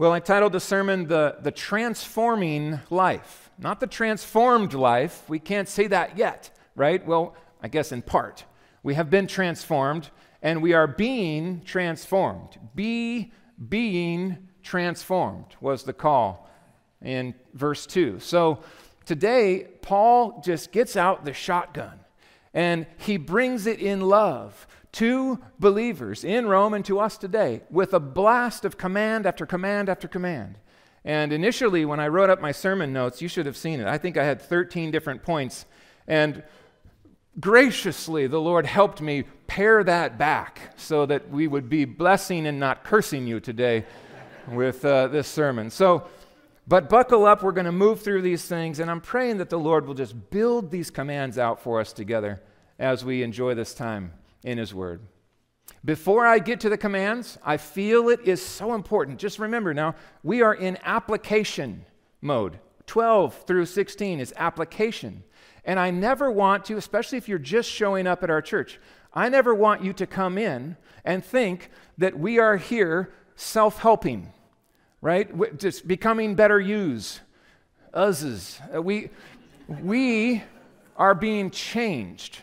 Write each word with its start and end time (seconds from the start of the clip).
Well, 0.00 0.12
I 0.12 0.20
titled 0.20 0.52
the 0.52 0.60
sermon 0.60 1.08
the, 1.08 1.36
the 1.42 1.50
Transforming 1.50 2.80
Life, 2.88 3.50
not 3.58 3.80
the 3.80 3.86
Transformed 3.86 4.72
Life. 4.72 5.28
We 5.28 5.38
can't 5.38 5.68
say 5.68 5.88
that 5.88 6.16
yet, 6.16 6.48
right? 6.74 7.06
Well, 7.06 7.36
I 7.62 7.68
guess 7.68 7.92
in 7.92 8.00
part. 8.00 8.46
We 8.82 8.94
have 8.94 9.10
been 9.10 9.26
transformed 9.26 10.08
and 10.40 10.62
we 10.62 10.72
are 10.72 10.86
being 10.86 11.60
transformed. 11.66 12.58
Be 12.74 13.30
being 13.68 14.48
transformed 14.62 15.54
was 15.60 15.82
the 15.82 15.92
call 15.92 16.48
in 17.02 17.34
verse 17.52 17.84
2. 17.84 18.20
So 18.20 18.60
today, 19.04 19.66
Paul 19.82 20.40
just 20.42 20.72
gets 20.72 20.96
out 20.96 21.26
the 21.26 21.34
shotgun 21.34 22.00
and 22.54 22.86
he 22.96 23.18
brings 23.18 23.66
it 23.66 23.80
in 23.80 24.00
love 24.00 24.66
to 24.92 25.38
believers 25.58 26.24
in 26.24 26.46
Rome 26.46 26.74
and 26.74 26.84
to 26.86 26.98
us 26.98 27.16
today 27.16 27.62
with 27.70 27.94
a 27.94 28.00
blast 28.00 28.64
of 28.64 28.76
command 28.76 29.26
after 29.26 29.46
command 29.46 29.88
after 29.88 30.08
command. 30.08 30.58
And 31.04 31.32
initially, 31.32 31.84
when 31.84 32.00
I 32.00 32.08
wrote 32.08 32.28
up 32.28 32.40
my 32.40 32.52
sermon 32.52 32.92
notes, 32.92 33.22
you 33.22 33.28
should 33.28 33.46
have 33.46 33.56
seen 33.56 33.80
it. 33.80 33.86
I 33.86 33.98
think 33.98 34.16
I 34.16 34.24
had 34.24 34.42
13 34.42 34.90
different 34.90 35.22
points. 35.22 35.64
And 36.06 36.42
graciously, 37.38 38.26
the 38.26 38.40
Lord 38.40 38.66
helped 38.66 39.00
me 39.00 39.24
pare 39.46 39.82
that 39.84 40.18
back 40.18 40.72
so 40.76 41.06
that 41.06 41.30
we 41.30 41.46
would 41.46 41.68
be 41.68 41.84
blessing 41.84 42.46
and 42.46 42.60
not 42.60 42.84
cursing 42.84 43.26
you 43.26 43.40
today 43.40 43.86
with 44.48 44.84
uh, 44.84 45.08
this 45.08 45.28
sermon. 45.28 45.70
So, 45.70 46.06
but 46.68 46.88
buckle 46.90 47.24
up, 47.24 47.42
we're 47.42 47.52
going 47.52 47.64
to 47.64 47.72
move 47.72 48.02
through 48.02 48.22
these 48.22 48.44
things, 48.44 48.78
and 48.78 48.90
I'm 48.90 49.00
praying 49.00 49.38
that 49.38 49.50
the 49.50 49.58
Lord 49.58 49.86
will 49.86 49.94
just 49.94 50.30
build 50.30 50.70
these 50.70 50.90
commands 50.90 51.38
out 51.38 51.62
for 51.62 51.80
us 51.80 51.92
together 51.92 52.42
as 52.78 53.04
we 53.04 53.22
enjoy 53.22 53.54
this 53.54 53.74
time 53.74 54.12
in 54.42 54.58
His 54.58 54.74
Word. 54.74 55.00
Before 55.84 56.26
I 56.26 56.38
get 56.38 56.60
to 56.60 56.68
the 56.68 56.76
commands, 56.76 57.38
I 57.44 57.56
feel 57.56 58.08
it 58.08 58.20
is 58.24 58.44
so 58.44 58.74
important. 58.74 59.18
Just 59.18 59.38
remember 59.38 59.72
now, 59.72 59.94
we 60.22 60.42
are 60.42 60.54
in 60.54 60.78
application 60.84 61.84
mode. 62.20 62.58
12 62.86 63.44
through 63.46 63.66
16 63.66 64.20
is 64.20 64.34
application. 64.36 65.22
And 65.64 65.78
I 65.78 65.90
never 65.90 66.30
want 66.30 66.64
to, 66.66 66.76
especially 66.76 67.18
if 67.18 67.28
you're 67.28 67.38
just 67.38 67.70
showing 67.70 68.06
up 68.06 68.22
at 68.22 68.30
our 68.30 68.42
church, 68.42 68.78
I 69.14 69.28
never 69.28 69.54
want 69.54 69.82
you 69.82 69.92
to 69.94 70.06
come 70.06 70.38
in 70.38 70.76
and 71.04 71.24
think 71.24 71.70
that 71.98 72.18
we 72.18 72.38
are 72.38 72.56
here 72.56 73.12
self 73.36 73.78
helping, 73.78 74.32
right? 75.00 75.58
Just 75.58 75.88
becoming 75.88 76.34
better 76.34 76.60
yous, 76.60 77.20
uses. 77.96 78.60
Uh, 78.74 78.82
we, 78.82 79.10
we 79.68 80.42
are 80.96 81.14
being 81.14 81.50
changed. 81.50 82.42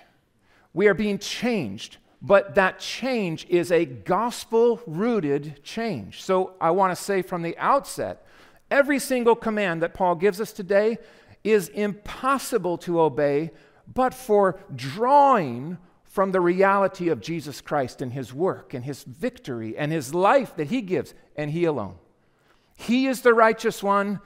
We 0.77 0.87
are 0.89 0.93
being 0.93 1.17
changed, 1.17 1.97
but 2.21 2.53
that 2.53 2.77
change 2.77 3.47
is 3.49 3.71
a 3.71 3.83
gospel 3.83 4.79
rooted 4.85 5.63
change. 5.63 6.21
So 6.21 6.53
I 6.61 6.69
want 6.69 6.95
to 6.95 7.03
say 7.03 7.23
from 7.23 7.41
the 7.41 7.57
outset 7.57 8.23
every 8.69 8.99
single 8.99 9.35
command 9.35 9.81
that 9.81 9.95
Paul 9.95 10.13
gives 10.13 10.39
us 10.39 10.51
today 10.51 10.99
is 11.43 11.69
impossible 11.69 12.77
to 12.77 13.01
obey 13.01 13.49
but 13.91 14.13
for 14.13 14.59
drawing 14.75 15.79
from 16.03 16.31
the 16.31 16.41
reality 16.41 17.09
of 17.09 17.21
Jesus 17.21 17.59
Christ 17.59 18.03
and 18.03 18.13
his 18.13 18.31
work 18.31 18.75
and 18.75 18.85
his 18.85 19.01
victory 19.01 19.75
and 19.75 19.91
his 19.91 20.13
life 20.13 20.55
that 20.57 20.67
he 20.67 20.83
gives, 20.83 21.15
and 21.35 21.49
he 21.49 21.65
alone. 21.65 21.95
He 22.75 23.07
is 23.07 23.21
the 23.21 23.33
righteous 23.33 23.81
one, 23.81 24.19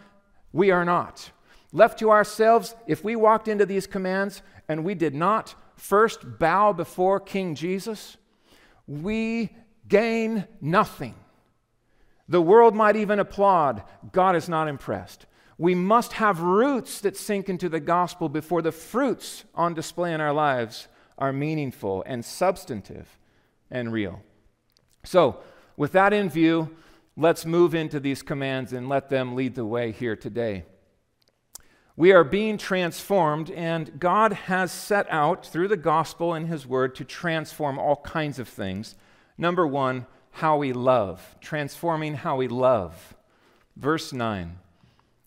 we 0.51 0.69
are 0.69 0.83
not. 0.83 1.31
Left 1.71 1.97
to 1.99 2.11
ourselves, 2.11 2.75
if 2.87 3.05
we 3.05 3.15
walked 3.15 3.47
into 3.47 3.65
these 3.65 3.87
commands 3.87 4.41
and 4.67 4.83
we 4.83 4.95
did 4.95 5.15
not 5.15 5.55
first 5.81 6.37
bow 6.37 6.71
before 6.71 7.19
King 7.19 7.55
Jesus, 7.55 8.15
we 8.87 9.49
gain 9.87 10.45
nothing. 10.61 11.15
The 12.29 12.41
world 12.41 12.75
might 12.75 12.95
even 12.95 13.17
applaud. 13.17 13.83
God 14.11 14.35
is 14.35 14.47
not 14.47 14.67
impressed. 14.67 15.25
We 15.57 15.73
must 15.73 16.13
have 16.13 16.39
roots 16.39 17.01
that 17.01 17.17
sink 17.17 17.49
into 17.49 17.67
the 17.67 17.79
gospel 17.79 18.29
before 18.29 18.61
the 18.61 18.71
fruits 18.71 19.43
on 19.55 19.73
display 19.73 20.13
in 20.13 20.21
our 20.21 20.31
lives 20.31 20.87
are 21.17 21.33
meaningful 21.33 22.03
and 22.05 22.23
substantive 22.23 23.17
and 23.71 23.91
real. 23.91 24.21
So, 25.03 25.39
with 25.77 25.93
that 25.93 26.13
in 26.13 26.29
view, 26.29 26.75
let's 27.17 27.43
move 27.43 27.73
into 27.73 27.99
these 27.99 28.21
commands 28.21 28.71
and 28.71 28.87
let 28.87 29.09
them 29.09 29.35
lead 29.35 29.55
the 29.55 29.65
way 29.65 29.91
here 29.91 30.15
today. 30.15 30.63
We 32.01 32.13
are 32.13 32.23
being 32.23 32.57
transformed, 32.57 33.51
and 33.51 33.99
God 33.99 34.33
has 34.33 34.71
set 34.71 35.05
out 35.11 35.45
through 35.45 35.67
the 35.67 35.77
gospel 35.77 36.33
and 36.33 36.47
His 36.47 36.65
word 36.65 36.95
to 36.95 37.05
transform 37.05 37.77
all 37.77 37.97
kinds 37.97 38.39
of 38.39 38.47
things. 38.47 38.95
Number 39.37 39.67
one, 39.67 40.07
how 40.31 40.57
we 40.57 40.73
love, 40.73 41.35
transforming 41.41 42.15
how 42.15 42.37
we 42.37 42.47
love. 42.47 43.13
Verse 43.75 44.11
9, 44.11 44.57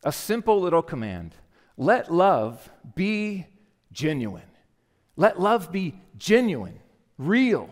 a 0.02 0.10
simple 0.10 0.60
little 0.60 0.82
command 0.82 1.36
let 1.76 2.12
love 2.12 2.68
be 2.96 3.46
genuine. 3.92 4.42
Let 5.14 5.41
love 5.41 5.70
be 5.70 5.94
genuine, 6.18 6.80
real. 7.18 7.70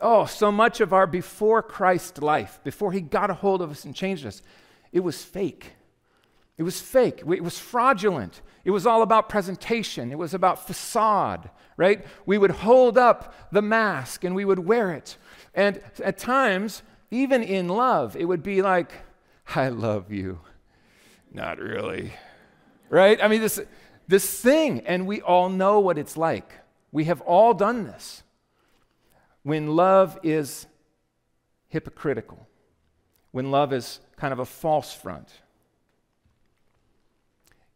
Oh, 0.00 0.26
so 0.26 0.50
much 0.50 0.80
of 0.80 0.92
our 0.92 1.06
before 1.06 1.62
Christ 1.62 2.20
life, 2.20 2.58
before 2.64 2.90
He 2.90 3.02
got 3.02 3.30
a 3.30 3.34
hold 3.34 3.62
of 3.62 3.70
us 3.70 3.84
and 3.84 3.94
changed 3.94 4.26
us, 4.26 4.42
it 4.90 4.98
was 4.98 5.22
fake. 5.22 5.74
It 6.60 6.62
was 6.62 6.78
fake. 6.78 7.22
It 7.26 7.42
was 7.42 7.58
fraudulent. 7.58 8.42
It 8.66 8.70
was 8.70 8.86
all 8.86 9.00
about 9.00 9.30
presentation. 9.30 10.12
It 10.12 10.18
was 10.18 10.34
about 10.34 10.66
facade, 10.66 11.48
right? 11.78 12.04
We 12.26 12.36
would 12.36 12.50
hold 12.50 12.98
up 12.98 13.34
the 13.50 13.62
mask 13.62 14.24
and 14.24 14.34
we 14.34 14.44
would 14.44 14.58
wear 14.58 14.92
it. 14.92 15.16
And 15.54 15.80
at 16.04 16.18
times, 16.18 16.82
even 17.10 17.42
in 17.42 17.68
love, 17.68 18.14
it 18.14 18.26
would 18.26 18.42
be 18.42 18.60
like, 18.60 18.92
I 19.56 19.70
love 19.70 20.12
you. 20.12 20.40
Not 21.32 21.58
really. 21.58 22.12
Right? 22.90 23.18
I 23.24 23.28
mean, 23.28 23.40
this, 23.40 23.58
this 24.06 24.38
thing, 24.38 24.80
and 24.80 25.06
we 25.06 25.22
all 25.22 25.48
know 25.48 25.80
what 25.80 25.96
it's 25.96 26.18
like. 26.18 26.52
We 26.92 27.04
have 27.04 27.22
all 27.22 27.54
done 27.54 27.84
this. 27.84 28.22
When 29.44 29.76
love 29.76 30.18
is 30.22 30.66
hypocritical, 31.68 32.46
when 33.30 33.50
love 33.50 33.72
is 33.72 34.00
kind 34.18 34.34
of 34.34 34.40
a 34.40 34.44
false 34.44 34.92
front. 34.92 35.30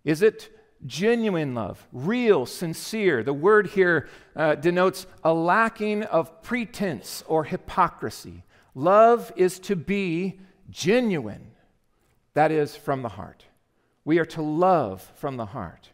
Is 0.05 0.23
it 0.23 0.51
genuine 0.87 1.55
love, 1.55 1.87
real, 1.93 2.47
sincere? 2.47 3.23
The 3.23 3.33
word 3.33 3.69
here 3.69 4.09
uh, 4.37 4.57
denotes 4.57 5.07
a 5.23 5.33
lacking 5.33 6.03
of 6.05 6.43
pretense 6.43 7.25
or 7.27 7.45
hypocrisy. 7.45 8.45
Love 8.75 9.33
is 9.37 9.59
to 9.61 9.77
be 9.77 10.41
genuine, 10.71 11.53
that 12.35 12.51
is, 12.51 12.77
from 12.77 13.03
the 13.03 13.09
heart. 13.11 13.45
We 14.05 14.19
are 14.19 14.27
to 14.27 14.43
love 14.43 15.11
from 15.17 15.37
the 15.37 15.47
heart. 15.47 15.91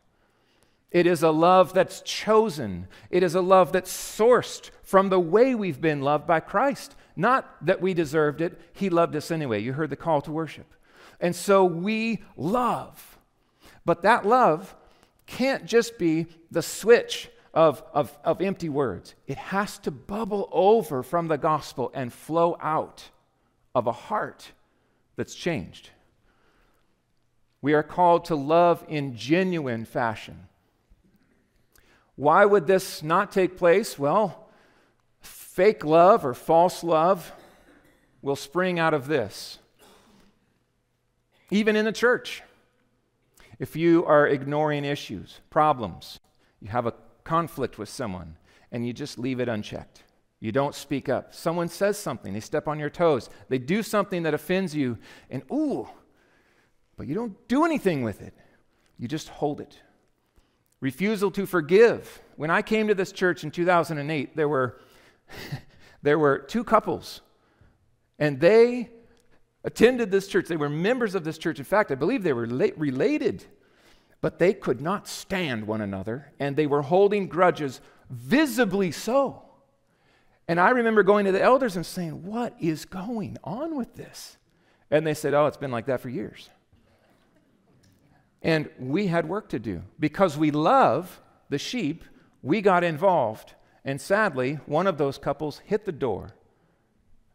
It 0.90 1.06
is 1.06 1.22
a 1.22 1.30
love 1.30 1.72
that's 1.72 2.00
chosen. 2.00 2.88
It 3.10 3.22
is 3.22 3.36
a 3.36 3.40
love 3.40 3.70
that's 3.70 3.92
sourced 3.92 4.70
from 4.82 5.08
the 5.08 5.20
way 5.20 5.54
we've 5.54 5.80
been 5.80 6.00
loved 6.00 6.26
by 6.26 6.40
Christ. 6.40 6.96
Not 7.14 7.64
that 7.64 7.80
we 7.80 7.94
deserved 7.94 8.40
it, 8.40 8.60
He 8.72 8.90
loved 8.90 9.14
us 9.14 9.30
anyway. 9.30 9.60
You 9.60 9.74
heard 9.74 9.90
the 9.90 9.96
call 9.96 10.20
to 10.22 10.32
worship. 10.32 10.74
And 11.20 11.36
so 11.36 11.64
we 11.64 12.24
love. 12.36 13.09
But 13.90 14.02
that 14.02 14.24
love 14.24 14.76
can't 15.26 15.66
just 15.66 15.98
be 15.98 16.28
the 16.48 16.62
switch 16.62 17.28
of, 17.52 17.82
of, 17.92 18.16
of 18.22 18.40
empty 18.40 18.68
words, 18.68 19.16
it 19.26 19.36
has 19.36 19.78
to 19.78 19.90
bubble 19.90 20.48
over 20.52 21.02
from 21.02 21.26
the 21.26 21.36
gospel 21.36 21.90
and 21.92 22.12
flow 22.12 22.56
out 22.60 23.10
of 23.74 23.88
a 23.88 23.92
heart 23.92 24.52
that's 25.16 25.34
changed. 25.34 25.90
We 27.62 27.72
are 27.72 27.82
called 27.82 28.26
to 28.26 28.36
love 28.36 28.84
in 28.88 29.16
genuine 29.16 29.84
fashion. 29.84 30.46
Why 32.14 32.44
would 32.44 32.68
this 32.68 33.02
not 33.02 33.32
take 33.32 33.56
place? 33.56 33.98
Well, 33.98 34.50
fake 35.20 35.84
love 35.84 36.24
or 36.24 36.34
false 36.34 36.84
love 36.84 37.32
will 38.22 38.36
spring 38.36 38.78
out 38.78 38.94
of 38.94 39.08
this. 39.08 39.58
Even 41.50 41.74
in 41.74 41.84
the 41.84 41.90
church, 41.90 42.44
if 43.60 43.76
you 43.76 44.04
are 44.06 44.26
ignoring 44.26 44.86
issues, 44.86 45.40
problems, 45.50 46.18
you 46.60 46.70
have 46.70 46.86
a 46.86 46.94
conflict 47.24 47.78
with 47.78 47.90
someone, 47.90 48.36
and 48.72 48.86
you 48.86 48.94
just 48.94 49.18
leave 49.18 49.38
it 49.38 49.48
unchecked. 49.48 50.02
You 50.40 50.50
don't 50.50 50.74
speak 50.74 51.10
up. 51.10 51.34
Someone 51.34 51.68
says 51.68 51.98
something, 51.98 52.32
they 52.32 52.40
step 52.40 52.66
on 52.66 52.78
your 52.78 52.88
toes, 52.88 53.28
they 53.50 53.58
do 53.58 53.82
something 53.82 54.22
that 54.22 54.32
offends 54.32 54.74
you, 54.74 54.96
and 55.28 55.42
ooh, 55.52 55.86
but 56.96 57.06
you 57.06 57.14
don't 57.14 57.36
do 57.48 57.66
anything 57.66 58.02
with 58.02 58.22
it. 58.22 58.34
You 58.98 59.06
just 59.06 59.28
hold 59.28 59.60
it. 59.60 59.78
Refusal 60.80 61.30
to 61.32 61.44
forgive. 61.44 62.22
When 62.36 62.50
I 62.50 62.62
came 62.62 62.88
to 62.88 62.94
this 62.94 63.12
church 63.12 63.44
in 63.44 63.50
2008, 63.50 64.34
there 64.36 64.48
were, 64.48 64.80
there 66.02 66.18
were 66.18 66.38
two 66.38 66.64
couples, 66.64 67.20
and 68.18 68.40
they 68.40 68.88
attended 69.64 70.10
this 70.10 70.28
church. 70.28 70.46
They 70.46 70.56
were 70.56 70.68
members 70.68 71.14
of 71.14 71.24
this 71.24 71.38
church. 71.38 71.58
In 71.58 71.64
fact, 71.64 71.90
I 71.90 71.94
believe 71.94 72.22
they 72.22 72.32
were 72.32 72.46
related, 72.46 73.44
but 74.20 74.38
they 74.38 74.54
could 74.54 74.80
not 74.80 75.08
stand 75.08 75.66
one 75.66 75.80
another, 75.80 76.32
and 76.38 76.56
they 76.56 76.66
were 76.66 76.82
holding 76.82 77.26
grudges, 77.26 77.80
visibly 78.08 78.90
so. 78.90 79.42
And 80.48 80.58
I 80.58 80.70
remember 80.70 81.02
going 81.02 81.26
to 81.26 81.32
the 81.32 81.42
elders 81.42 81.76
and 81.76 81.86
saying, 81.86 82.24
What 82.24 82.54
is 82.58 82.84
going 82.84 83.36
on 83.44 83.76
with 83.76 83.94
this? 83.94 84.36
And 84.90 85.06
they 85.06 85.14
said, 85.14 85.32
Oh, 85.32 85.46
it's 85.46 85.56
been 85.56 85.70
like 85.70 85.86
that 85.86 86.00
for 86.00 86.08
years. 86.08 86.50
And 88.42 88.68
we 88.78 89.06
had 89.06 89.28
work 89.28 89.50
to 89.50 89.58
do. 89.58 89.82
Because 89.98 90.36
we 90.36 90.50
love 90.50 91.20
the 91.50 91.58
sheep, 91.58 92.04
we 92.42 92.62
got 92.62 92.82
involved. 92.82 93.54
And 93.84 94.00
sadly, 94.00 94.54
one 94.66 94.86
of 94.86 94.98
those 94.98 95.18
couples 95.18 95.60
hit 95.64 95.84
the 95.84 95.92
door 95.92 96.34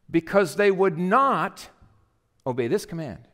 because 0.09 0.55
they 0.55 0.71
would 0.71 0.97
not 0.97 1.69
obey 2.45 2.67
this 2.67 2.85
command, 2.85 3.27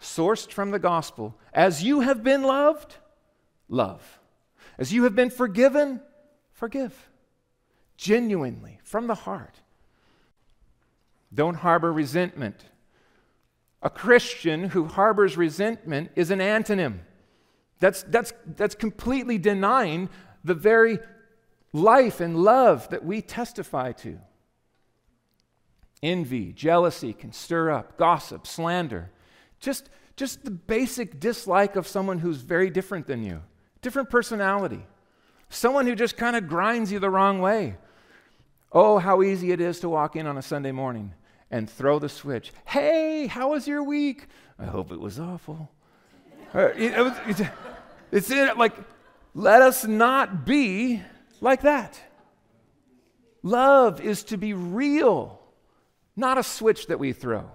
sourced 0.00 0.50
from 0.50 0.70
the 0.70 0.78
gospel 0.78 1.38
As 1.52 1.82
you 1.82 2.00
have 2.00 2.22
been 2.22 2.42
loved, 2.42 2.96
love. 3.68 4.20
As 4.78 4.92
you 4.92 5.04
have 5.04 5.14
been 5.14 5.30
forgiven, 5.30 6.00
forgive. 6.52 7.10
Genuinely, 7.96 8.78
from 8.84 9.08
the 9.08 9.14
heart. 9.14 9.60
Don't 11.34 11.56
harbor 11.56 11.92
resentment. 11.92 12.64
A 13.82 13.90
Christian 13.90 14.70
who 14.70 14.86
harbors 14.86 15.36
resentment 15.36 16.10
is 16.16 16.30
an 16.30 16.38
antonym. 16.38 17.00
That's, 17.80 18.02
that's, 18.04 18.32
that's 18.56 18.74
completely 18.74 19.38
denying 19.38 20.08
the 20.44 20.54
very 20.54 20.98
life 21.72 22.20
and 22.20 22.36
love 22.36 22.88
that 22.90 23.04
we 23.04 23.20
testify 23.20 23.92
to. 23.92 24.18
Envy, 26.02 26.52
jealousy 26.52 27.12
can 27.12 27.32
stir 27.32 27.70
up, 27.70 27.96
gossip, 27.96 28.46
slander. 28.46 29.10
Just, 29.60 29.90
just 30.16 30.44
the 30.44 30.50
basic 30.50 31.18
dislike 31.18 31.76
of 31.76 31.86
someone 31.86 32.18
who's 32.18 32.38
very 32.38 32.70
different 32.70 33.06
than 33.06 33.24
you, 33.24 33.42
different 33.82 34.10
personality, 34.10 34.86
someone 35.48 35.86
who 35.86 35.94
just 35.94 36.16
kind 36.16 36.36
of 36.36 36.48
grinds 36.48 36.92
you 36.92 36.98
the 36.98 37.10
wrong 37.10 37.40
way. 37.40 37.76
Oh, 38.70 38.98
how 38.98 39.22
easy 39.22 39.50
it 39.50 39.60
is 39.60 39.80
to 39.80 39.88
walk 39.88 40.14
in 40.14 40.26
on 40.26 40.36
a 40.36 40.42
Sunday 40.42 40.72
morning 40.72 41.14
and 41.50 41.68
throw 41.68 41.98
the 41.98 42.08
switch. 42.08 42.52
Hey, 42.66 43.26
how 43.26 43.50
was 43.50 43.66
your 43.66 43.82
week? 43.82 44.26
I 44.58 44.66
hope 44.66 44.92
it 44.92 45.00
was 45.00 45.18
awful. 45.18 45.70
Uh, 46.54 46.70
it's, 46.76 47.42
it's 48.12 48.30
like, 48.56 48.74
let 49.34 49.62
us 49.62 49.84
not 49.84 50.44
be 50.44 51.02
like 51.40 51.62
that. 51.62 52.00
Love 53.42 54.00
is 54.00 54.24
to 54.24 54.36
be 54.36 54.52
real, 54.52 55.37
not 56.18 56.38
a 56.38 56.42
switch 56.42 56.88
that 56.88 56.98
we 56.98 57.12
throw. 57.12 57.50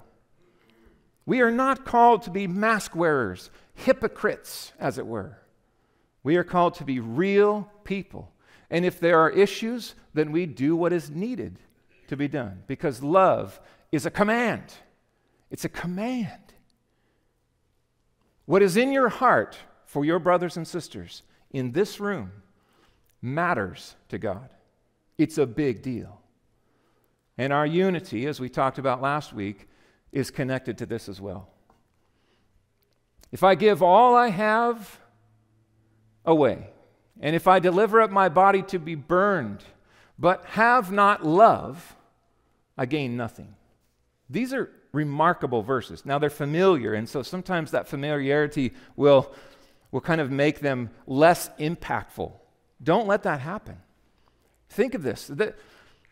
We 1.25 1.41
are 1.41 1.51
not 1.51 1.85
called 1.85 2.23
to 2.23 2.29
be 2.29 2.47
mask 2.47 2.95
wearers, 2.95 3.49
hypocrites, 3.75 4.73
as 4.79 4.97
it 4.97 5.05
were. 5.05 5.39
We 6.23 6.37
are 6.37 6.43
called 6.43 6.75
to 6.75 6.85
be 6.85 6.99
real 6.99 7.69
people. 7.83 8.31
And 8.69 8.85
if 8.85 8.99
there 8.99 9.19
are 9.19 9.29
issues, 9.29 9.95
then 10.13 10.31
we 10.31 10.45
do 10.45 10.75
what 10.75 10.93
is 10.93 11.09
needed 11.09 11.59
to 12.07 12.17
be 12.17 12.27
done 12.27 12.63
because 12.67 13.03
love 13.03 13.59
is 13.91 14.05
a 14.05 14.11
command. 14.11 14.73
It's 15.51 15.65
a 15.65 15.69
command. 15.69 16.41
What 18.45 18.61
is 18.61 18.77
in 18.77 18.91
your 18.91 19.09
heart 19.09 19.57
for 19.85 20.03
your 20.03 20.19
brothers 20.19 20.57
and 20.57 20.67
sisters 20.67 21.23
in 21.51 21.71
this 21.71 21.99
room 21.99 22.31
matters 23.21 23.95
to 24.09 24.17
God. 24.17 24.49
It's 25.17 25.37
a 25.37 25.45
big 25.45 25.81
deal. 25.81 26.22
And 27.37 27.51
our 27.51 27.65
unity, 27.65 28.25
as 28.27 28.39
we 28.39 28.49
talked 28.49 28.77
about 28.77 29.01
last 29.01 29.33
week, 29.33 29.67
is 30.11 30.29
connected 30.29 30.77
to 30.77 30.85
this 30.85 31.09
as 31.09 31.19
well. 31.19 31.49
If 33.31 33.43
I 33.43 33.55
give 33.55 33.81
all 33.81 34.15
I 34.15 34.29
have 34.29 34.99
away, 36.23 36.67
and 37.19 37.35
if 37.35 37.47
I 37.47 37.59
deliver 37.59 38.01
up 38.01 38.11
my 38.11 38.29
body 38.29 38.61
to 38.63 38.79
be 38.79 38.95
burned, 38.95 39.63
but 40.19 40.45
have 40.45 40.91
not 40.91 41.25
love, 41.25 41.95
I 42.77 42.85
gain 42.85 43.17
nothing. 43.17 43.55
These 44.29 44.53
are 44.53 44.69
remarkable 44.91 45.63
verses. 45.63 46.05
Now, 46.05 46.19
they're 46.19 46.29
familiar, 46.29 46.93
and 46.93 47.09
so 47.09 47.23
sometimes 47.23 47.71
that 47.71 47.87
familiarity 47.87 48.73
will, 48.95 49.33
will 49.91 50.01
kind 50.01 50.21
of 50.21 50.31
make 50.31 50.59
them 50.59 50.91
less 51.07 51.49
impactful. 51.59 52.31
Don't 52.81 53.07
let 53.07 53.23
that 53.23 53.39
happen. 53.39 53.77
Think 54.69 54.93
of 54.93 55.01
this. 55.01 55.31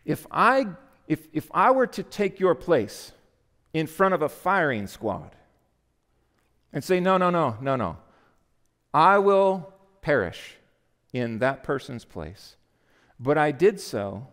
If, 0.04 0.26
I, 0.30 0.66
if, 1.06 1.26
if 1.32 1.50
I 1.52 1.70
were 1.70 1.86
to 1.88 2.02
take 2.02 2.40
your 2.40 2.54
place 2.54 3.12
in 3.72 3.86
front 3.86 4.14
of 4.14 4.22
a 4.22 4.28
firing 4.28 4.86
squad 4.86 5.34
and 6.72 6.82
say, 6.82 7.00
no, 7.00 7.16
no, 7.16 7.30
no, 7.30 7.56
no, 7.60 7.76
no, 7.76 7.98
I 8.94 9.18
will 9.18 9.72
perish 10.00 10.56
in 11.12 11.38
that 11.38 11.62
person's 11.62 12.04
place, 12.04 12.56
but 13.18 13.36
I 13.36 13.50
did 13.50 13.80
so 13.80 14.28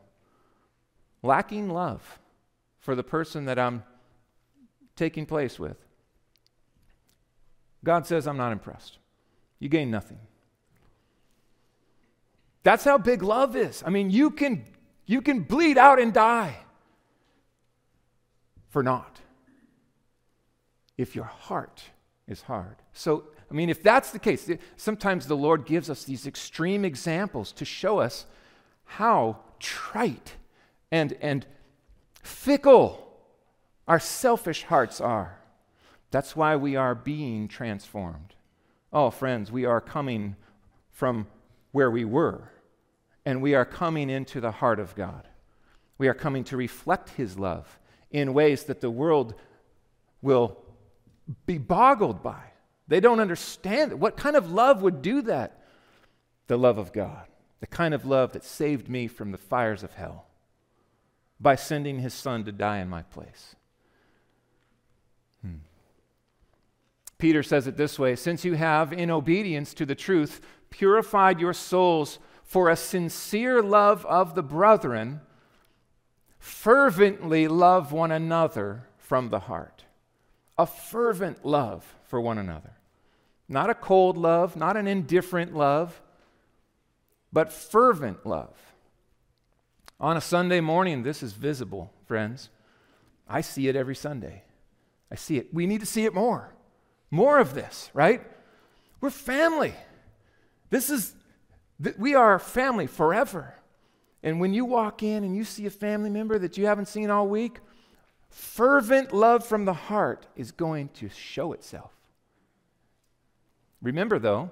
lacking 1.22 1.70
love 1.70 2.20
for 2.80 2.96
the 2.96 3.04
person 3.04 3.46
that 3.46 3.60
I'm 3.60 3.84
taking 4.96 5.26
place 5.26 5.60
with, 5.60 5.78
God 7.84 8.06
says, 8.06 8.28
I'm 8.28 8.38
not 8.38 8.52
impressed. 8.52 8.98
You 9.60 9.70
gain 9.70 9.92
nothing. 9.92 10.20
That's 12.64 12.84
how 12.84 12.98
big 12.98 13.24
love 13.24 13.56
is. 13.56 13.84
I 13.86 13.90
mean, 13.90 14.10
you 14.10 14.32
can, 14.32 14.66
you 15.10 15.24
can 15.24 15.40
bleed 15.40 15.76
out 15.76 16.00
and 16.00 16.14
die 16.14 16.56
for 18.68 18.84
naught 18.84 19.20
if 21.00 21.16
your 21.16 21.26
heart 21.26 21.82
is 22.28 22.44
hard. 22.44 22.76
So, 22.94 23.24
I 23.50 23.56
mean, 23.56 23.72
if 23.72 23.82
that's 23.82 24.12
the 24.12 24.20
case, 24.20 24.48
sometimes 24.76 25.26
the 25.26 25.36
Lord 25.36 25.66
gives 25.66 25.90
us 25.90 26.04
these 26.04 26.28
extreme 26.28 26.86
examples 26.86 27.52
to 27.54 27.66
show 27.66 27.98
us 27.98 28.28
how 28.86 29.40
trite 29.58 30.36
and, 30.92 31.18
and 31.22 31.48
fickle 32.22 33.12
our 33.88 34.00
selfish 34.00 34.62
hearts 34.66 35.02
are. 35.02 35.40
That's 36.12 36.36
why 36.36 36.56
we 36.56 36.76
are 36.76 36.94
being 36.94 37.48
transformed. 37.48 38.36
Oh, 38.94 39.10
friends, 39.10 39.52
we 39.52 39.66
are 39.66 39.82
coming 39.82 40.36
from 40.92 41.26
where 41.72 41.90
we 41.90 42.06
were, 42.06 42.52
and 43.30 43.44
we 43.44 43.54
are 43.54 43.64
coming 43.64 44.10
into 44.10 44.42
the 44.42 44.50
heart 44.50 44.80
of 44.80 44.96
God. 44.96 45.28
We 46.00 46.08
are 46.08 46.16
coming 46.16 46.44
to 46.46 46.58
reflect 46.58 47.10
His 47.10 47.38
love 47.38 47.78
in 48.10 48.34
ways 48.34 48.64
that 48.64 48.82
the 48.82 48.90
world 48.90 49.36
will 50.20 50.58
be 51.46 51.60
boggled 51.60 52.24
by. 52.24 52.42
They 52.88 53.00
don't 53.00 53.20
understand 53.20 53.92
it. 53.92 54.00
What 54.00 54.18
kind 54.18 54.36
of 54.36 54.52
love 54.52 54.82
would 54.82 55.04
do 55.04 55.22
that? 55.22 55.62
The 56.48 56.58
love 56.58 56.80
of 56.80 56.92
God, 56.92 57.28
the 57.60 57.68
kind 57.68 57.94
of 57.94 58.04
love 58.04 58.32
that 58.32 58.44
saved 58.44 58.90
me 58.90 59.08
from 59.08 59.32
the 59.32 59.38
fires 59.38 59.84
of 59.84 59.94
hell 59.94 60.26
by 61.40 61.56
sending 61.56 62.00
His 62.00 62.16
Son 62.16 62.44
to 62.46 62.52
die 62.52 62.80
in 62.80 62.90
my 62.90 63.04
place. 63.04 63.56
Hmm. 65.44 65.58
Peter 67.20 67.44
says 67.44 67.68
it 67.68 67.78
this 67.78 68.00
way 68.00 68.16
Since 68.16 68.44
you 68.44 68.56
have, 68.56 68.92
in 68.92 69.12
obedience 69.12 69.76
to 69.76 69.86
the 69.86 69.94
truth, 69.94 70.42
purified 70.72 71.40
your 71.40 71.54
souls 71.54 72.18
for 72.50 72.68
a 72.68 72.76
sincere 72.76 73.62
love 73.62 74.04
of 74.08 74.34
the 74.34 74.42
brethren, 74.42 75.22
fervently 76.40 77.48
love 77.48 77.92
one 77.92 78.12
another 78.12 78.88
from 78.98 79.30
the 79.30 79.42
heart. 79.42 79.84
A 80.58 80.66
fervent 80.66 81.46
love 81.46 81.94
for 82.08 82.20
one 82.20 82.40
another. 82.40 82.72
Not 83.48 83.70
a 83.70 83.76
cold 83.76 84.18
love, 84.18 84.56
not 84.56 84.78
an 84.78 84.88
indifferent 84.88 85.56
love, 85.56 86.02
but 87.32 87.54
fervent 87.54 88.26
love. 88.26 88.58
On 90.00 90.18
a 90.18 90.22
Sunday 90.22 90.60
morning, 90.60 91.04
this 91.04 91.22
is 91.22 91.34
visible, 91.34 91.94
friends. 92.08 92.50
I 93.28 93.42
see 93.42 93.68
it 93.68 93.76
every 93.76 93.96
Sunday. 93.96 94.42
I 95.12 95.16
see 95.16 95.38
it. 95.38 95.54
We 95.54 95.68
need 95.68 95.82
to 95.82 95.86
see 95.86 96.06
it 96.06 96.16
more. 96.16 96.52
More 97.12 97.38
of 97.38 97.54
this, 97.54 97.92
right? 97.94 98.24
We're 99.02 99.12
family. 99.12 99.76
This 100.72 100.90
is 100.90 101.14
we 101.98 102.16
are 102.16 102.40
family 102.40 102.88
forever. 102.88 103.54
And 104.22 104.40
when 104.40 104.54
you 104.54 104.66
walk 104.66 105.02
in 105.02 105.24
and 105.24 105.36
you 105.36 105.44
see 105.44 105.66
a 105.66 105.72
family 105.72 106.10
member 106.10 106.38
that 106.40 106.58
you 106.58 106.66
haven't 106.66 106.88
seen 106.88 107.10
all 107.10 107.28
week, 107.28 107.60
fervent 108.30 109.14
love 109.14 109.46
from 109.46 109.66
the 109.66 109.74
heart 109.74 110.28
is 110.36 110.52
going 110.52 110.90
to 110.96 111.10
show 111.10 111.54
itself. 111.54 111.92
Remember, 113.82 114.20
though, 114.20 114.52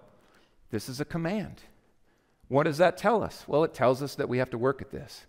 this 0.71 0.87
is 0.87 1.01
a 1.01 1.05
command. 1.05 1.61
What 2.47 2.63
does 2.63 2.77
that 2.77 2.97
tell 2.97 3.23
us? 3.23 3.43
Well, 3.45 3.65
it 3.65 3.73
tells 3.73 4.01
us 4.01 4.15
that 4.15 4.29
we 4.29 4.37
have 4.37 4.49
to 4.51 4.57
work 4.57 4.81
at 4.81 4.91
this. 4.91 5.25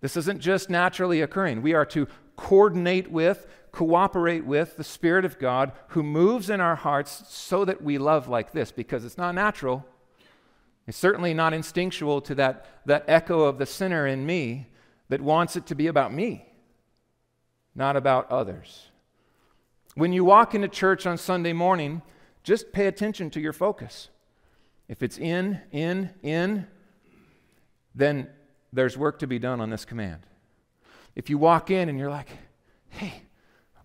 This 0.00 0.16
isn't 0.16 0.40
just 0.40 0.68
naturally 0.68 1.22
occurring. 1.22 1.62
We 1.62 1.72
are 1.72 1.86
to 1.86 2.06
coordinate 2.36 3.10
with, 3.10 3.46
cooperate 3.72 4.44
with 4.44 4.76
the 4.76 4.84
Spirit 4.84 5.24
of 5.24 5.38
God 5.38 5.72
who 5.88 6.02
moves 6.02 6.50
in 6.50 6.60
our 6.60 6.76
hearts 6.76 7.24
so 7.28 7.64
that 7.64 7.82
we 7.82 7.98
love 7.98 8.28
like 8.28 8.52
this 8.52 8.70
because 8.70 9.04
it's 9.04 9.18
not 9.18 9.34
natural. 9.34 9.86
It's 10.88 10.96
certainly 10.96 11.34
not 11.34 11.52
instinctual 11.52 12.22
to 12.22 12.34
that, 12.36 12.64
that 12.86 13.04
echo 13.06 13.42
of 13.42 13.58
the 13.58 13.66
sinner 13.66 14.06
in 14.06 14.24
me 14.24 14.68
that 15.10 15.20
wants 15.20 15.54
it 15.54 15.66
to 15.66 15.74
be 15.74 15.86
about 15.86 16.14
me, 16.14 16.46
not 17.74 17.94
about 17.94 18.30
others. 18.30 18.88
When 19.96 20.14
you 20.14 20.24
walk 20.24 20.54
into 20.54 20.66
church 20.66 21.04
on 21.04 21.18
Sunday 21.18 21.52
morning, 21.52 22.00
just 22.42 22.72
pay 22.72 22.86
attention 22.86 23.28
to 23.30 23.40
your 23.40 23.52
focus. 23.52 24.08
If 24.88 25.02
it's 25.02 25.18
in, 25.18 25.60
in, 25.72 26.08
in, 26.22 26.66
then 27.94 28.28
there's 28.72 28.96
work 28.96 29.18
to 29.18 29.26
be 29.26 29.38
done 29.38 29.60
on 29.60 29.68
this 29.68 29.84
command. 29.84 30.22
If 31.14 31.28
you 31.28 31.36
walk 31.36 31.70
in 31.70 31.90
and 31.90 31.98
you're 31.98 32.08
like, 32.08 32.30
hey, 32.88 33.24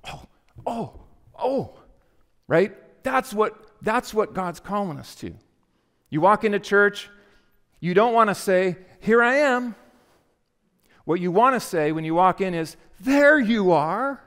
oh, 0.05 0.23
oh, 0.65 1.01
oh, 1.37 1.79
right? 2.47 2.73
That's 3.03 3.33
what, 3.33 3.73
that's 3.81 4.13
what 4.13 4.33
God's 4.33 4.61
calling 4.61 4.97
us 4.97 5.15
to. 5.15 5.33
You 6.13 6.21
walk 6.21 6.43
into 6.43 6.59
church, 6.59 7.09
you 7.79 7.95
don't 7.95 8.13
want 8.13 8.29
to 8.29 8.35
say, 8.35 8.77
Here 8.99 9.23
I 9.23 9.37
am. 9.37 9.73
What 11.05 11.19
you 11.19 11.31
want 11.31 11.55
to 11.55 11.59
say 11.59 11.91
when 11.91 12.05
you 12.05 12.13
walk 12.13 12.39
in 12.39 12.53
is, 12.53 12.77
There 12.99 13.39
you 13.39 13.71
are. 13.71 14.21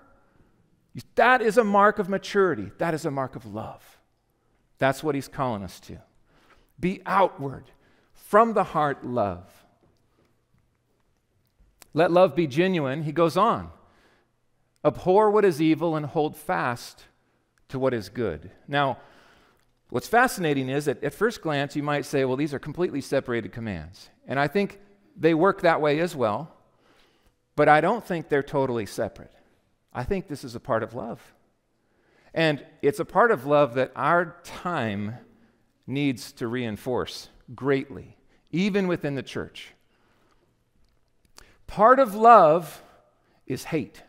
That 1.14 1.42
is 1.42 1.58
a 1.58 1.62
mark 1.62 2.00
of 2.00 2.08
maturity. 2.08 2.72
That 2.78 2.92
is 2.92 3.04
a 3.04 3.10
mark 3.12 3.36
of 3.36 3.54
love. 3.54 4.00
That's 4.78 5.04
what 5.04 5.14
he's 5.14 5.28
calling 5.28 5.62
us 5.62 5.78
to. 5.82 5.98
Be 6.80 7.02
outward, 7.06 7.70
from 8.14 8.54
the 8.54 8.64
heart, 8.64 9.06
love. 9.06 9.48
Let 11.94 12.10
love 12.10 12.34
be 12.34 12.48
genuine. 12.48 13.04
He 13.04 13.12
goes 13.12 13.36
on. 13.36 13.70
Abhor 14.84 15.30
what 15.30 15.44
is 15.44 15.62
evil 15.62 15.94
and 15.94 16.04
hold 16.04 16.36
fast 16.36 17.04
to 17.68 17.78
what 17.78 17.94
is 17.94 18.08
good. 18.08 18.50
Now, 18.66 18.98
what's 19.96 20.06
fascinating 20.06 20.68
is 20.68 20.84
that 20.84 21.02
at 21.02 21.14
first 21.14 21.40
glance 21.40 21.74
you 21.74 21.82
might 21.82 22.04
say, 22.04 22.22
well, 22.26 22.36
these 22.36 22.52
are 22.52 22.58
completely 22.58 23.00
separated 23.00 23.50
commands. 23.50 24.10
And 24.28 24.38
I 24.38 24.46
think 24.46 24.78
they 25.16 25.32
work 25.32 25.62
that 25.62 25.80
way 25.80 26.00
as 26.00 26.14
well, 26.14 26.54
but 27.54 27.66
I 27.66 27.80
don't 27.80 28.04
think 28.04 28.28
they're 28.28 28.42
totally 28.42 28.84
separate. 28.84 29.32
I 29.94 30.04
think 30.04 30.28
this 30.28 30.44
is 30.44 30.54
a 30.54 30.60
part 30.60 30.82
of 30.82 30.92
love. 30.92 31.22
And 32.34 32.62
it's 32.82 33.00
a 33.00 33.06
part 33.06 33.30
of 33.30 33.46
love 33.46 33.72
that 33.76 33.90
our 33.96 34.36
time 34.44 35.14
needs 35.86 36.30
to 36.32 36.46
reinforce 36.46 37.30
greatly, 37.54 38.18
even 38.50 38.88
within 38.88 39.14
the 39.14 39.22
church. 39.22 39.72
Part 41.66 42.00
of 42.00 42.14
love 42.14 42.82
is 43.46 43.64
hate. 43.64 44.02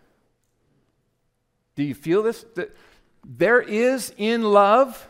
Do 1.78 1.84
you 1.84 1.96
feel 1.96 2.24
this? 2.24 2.44
There 3.24 3.62
is 3.62 4.14
in 4.18 4.44
love 4.44 5.10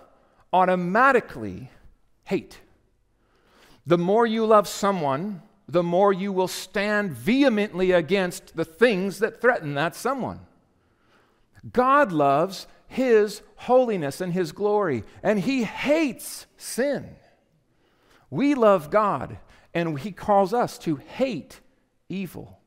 automatically 0.54 1.70
hate. 2.24 2.60
The 3.86 3.98
more 3.98 4.26
you 4.26 4.46
love 4.46 4.68
someone, 4.68 5.42
the 5.68 5.84
more 5.84 6.14
you 6.14 6.32
will 6.32 6.48
stand 6.48 7.12
vehemently 7.12 7.92
against 7.92 8.56
the 8.56 8.66
things 8.66 9.20
that 9.20 9.42
threaten 9.42 9.74
that 9.76 9.96
someone. 9.96 10.42
God 11.74 12.12
loves 12.12 12.68
His 12.88 13.42
holiness 13.58 14.22
and 14.22 14.34
His 14.34 14.52
glory, 14.52 15.04
and 15.22 15.40
He 15.40 15.64
hates 15.64 16.46
sin. 16.58 17.16
We 18.30 18.56
love 18.56 18.90
God, 18.90 19.40
and 19.74 20.00
He 20.00 20.12
calls 20.12 20.54
us 20.54 20.78
to 20.80 20.98
hate 20.98 21.60
evil. 22.10 22.60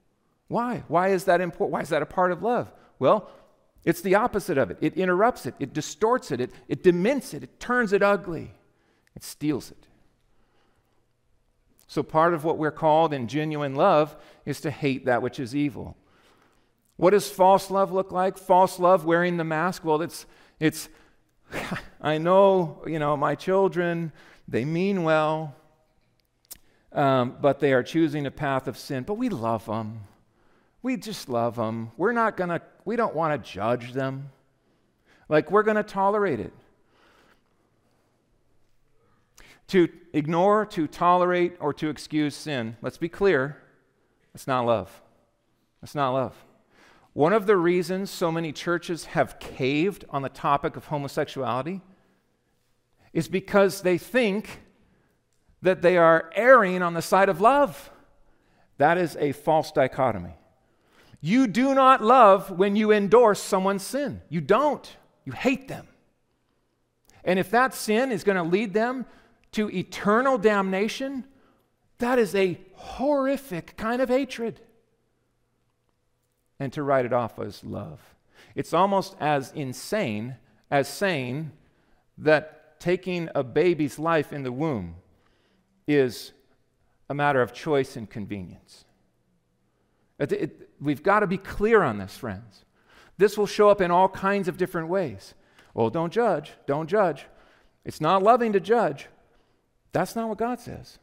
Why? 0.49 0.85
Why 0.89 1.09
is 1.09 1.25
that 1.25 1.41
important? 1.41 1.73
Why 1.73 1.81
is 1.83 1.91
that 1.91 2.03
a 2.03 2.07
part 2.07 2.33
of 2.33 2.43
love? 2.43 2.73
Well, 2.99 3.31
it's 3.85 4.01
the 4.01 4.15
opposite 4.15 4.59
of 4.59 4.71
it. 4.71 4.79
It 4.81 4.95
interrupts 4.95 5.47
it, 5.47 5.55
it 5.59 5.73
distorts 5.73 6.31
it, 6.31 6.41
it, 6.41 6.53
it 6.69 6.83
dements 6.83 7.35
it, 7.35 7.43
it 7.43 7.61
turns 7.61 7.93
it 7.93 8.03
ugly, 8.03 8.53
it 9.17 9.23
steals 9.23 9.71
it. 9.71 9.87
So, 11.87 12.05
part 12.05 12.35
of 12.35 12.45
what 12.45 12.57
we're 12.57 12.71
called 12.71 13.13
in 13.13 13.27
genuine 13.27 13.75
love 13.75 14.15
is 14.47 14.61
to 14.61 14.71
hate 14.71 15.07
that 15.07 15.23
which 15.23 15.41
is 15.41 15.57
evil. 15.57 15.97
What 16.97 17.11
does 17.11 17.29
false 17.29 17.71
love 17.71 17.91
look 17.91 18.13
like? 18.13 18.39
False 18.39 18.79
love 18.79 19.05
wearing 19.05 19.39
the 19.39 19.45
mask? 19.45 19.85
Well, 19.85 20.03
it's, 20.03 20.27
it's 20.61 20.89
I 22.01 22.19
know, 22.19 22.83
you 22.87 22.99
know, 22.99 23.17
my 23.17 23.35
children, 23.35 24.13
they 24.47 24.65
mean 24.65 25.03
well, 25.03 25.55
um, 26.93 27.37
but 27.41 27.61
they 27.61 27.73
are 27.73 27.83
choosing 27.83 28.27
a 28.27 28.31
path 28.31 28.69
of 28.69 28.77
sin. 28.77 29.05
But 29.05 29.15
we 29.15 29.29
love 29.29 29.67
them. 29.67 30.01
We 30.83 30.97
just 30.97 31.29
love 31.29 31.57
them. 31.57 31.93
We're 31.97 32.13
not 32.13 32.37
going 32.37 32.51
to, 32.51 32.63
we 32.85 32.97
don't 32.97 33.15
want 33.15 33.43
to 33.43 33.51
judge 33.51 33.93
them. 33.93 34.31
Like, 35.29 35.51
we're 35.51 35.63
going 35.63 35.77
to 35.77 35.83
tolerate 35.83 36.41
it. 36.41 36.53
To 39.69 39.89
ignore, 40.13 40.67
to 40.67 40.87
tolerate, 40.89 41.57
or 41.61 41.73
to 41.75 41.89
excuse 41.89 42.35
sin, 42.35 42.77
let's 42.83 42.99
be 42.99 43.09
clear, 43.09 43.57
it's 44.35 44.47
not 44.47 44.67
love. 44.67 45.03
It's 45.83 45.95
not 45.95 46.11
love. 46.11 46.35
One 47.13 47.33
of 47.33 47.47
the 47.47 47.57
reasons 47.57 48.11
so 48.11 48.31
many 48.31 48.53
churches 48.53 49.07
have 49.07 49.39
caved 49.39 50.05
on 50.11 50.23
the 50.23 50.29
topic 50.29 50.77
of 50.77 50.87
homosexuality 50.87 51.81
is 53.13 53.29
because 53.29 53.83
they 53.83 53.99
think 53.99 54.63
that 55.63 55.83
they 55.83 55.97
are 55.97 56.31
erring 56.35 56.83
on 56.83 56.95
the 56.95 57.03
side 57.03 57.29
of 57.29 57.41
love. 57.41 57.91
That 58.79 58.97
is 58.97 59.17
a 59.21 59.33
false 59.33 59.73
dichotomy. 59.73 60.35
You 61.21 61.47
do 61.47 61.75
not 61.75 62.03
love 62.03 62.51
when 62.51 62.77
you 62.77 62.93
endorse 62.93 63.41
someone's 63.41 63.83
sin. 63.83 64.23
You 64.29 64.41
don't. 64.41 64.97
You 65.25 65.33
hate 65.33 65.69
them. 65.69 65.87
And 67.25 67.39
if 67.39 67.51
that 67.51 67.75
sin 67.75 68.11
is 68.11 68.25
going 68.25 68.37
to 68.37 68.43
lead 68.43 68.73
them 68.73 69.05
to 69.53 69.71
eternal 69.71 70.39
damnation, 70.39 71.25
that 71.99 72.19
is 72.19 72.35
a 72.35 72.59
horrific 72.75 73.77
kind 73.77 74.01
of 74.01 74.09
hatred 74.09 74.61
and 76.59 76.73
to 76.73 76.83
write 76.83 77.05
it 77.05 77.13
off 77.13 77.39
as 77.39 77.63
love. 77.65 78.01
It's 78.55 78.73
almost 78.73 79.17
as 79.21 79.53
insane 79.53 80.37
as 80.71 80.89
saying 80.89 81.53
that 82.19 82.81
taking 82.81 83.29
a 83.35 83.43
baby's 83.43 83.99
life 83.99 84.33
in 84.33 84.43
the 84.43 84.53
womb 84.53 84.97
is 85.87 86.33
a 87.09 87.15
matter 87.15 87.43
of 87.43 87.53
choice 87.53 87.97
and 87.97 88.09
convenience. 88.09 88.85
It, 90.19 90.33
it, 90.33 90.70
we've 90.81 91.03
got 91.03 91.21
to 91.21 91.27
be 91.27 91.39
clear 91.39 91.83
on 91.83 91.99
this, 91.99 92.17
friends. 92.17 92.65
This 93.19 93.37
will 93.37 93.47
show 93.47 93.69
up 93.69 93.81
in 93.81 93.91
all 93.91 94.09
kinds 94.09 94.49
of 94.49 94.57
different 94.57 94.89
ways. 94.89 95.35
Well, 95.75 95.91
don't 95.91 96.13
judge. 96.13 96.53
Don't 96.67 96.89
judge. 96.89 97.27
It's 97.85 98.01
not 98.01 98.23
loving 98.23 98.53
to 98.53 98.61
judge. 98.61 99.09
That's 99.93 100.17
not 100.17 100.29
what 100.29 100.39
God 100.39 100.61
says. 100.61 100.99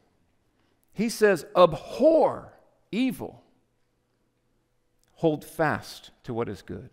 He 0.94 1.10
says, 1.10 1.46
abhor 1.56 2.54
evil 2.92 3.44
hold 5.18 5.44
fast 5.44 6.12
to 6.24 6.34
what 6.34 6.48
is 6.48 6.62
good, 6.62 6.90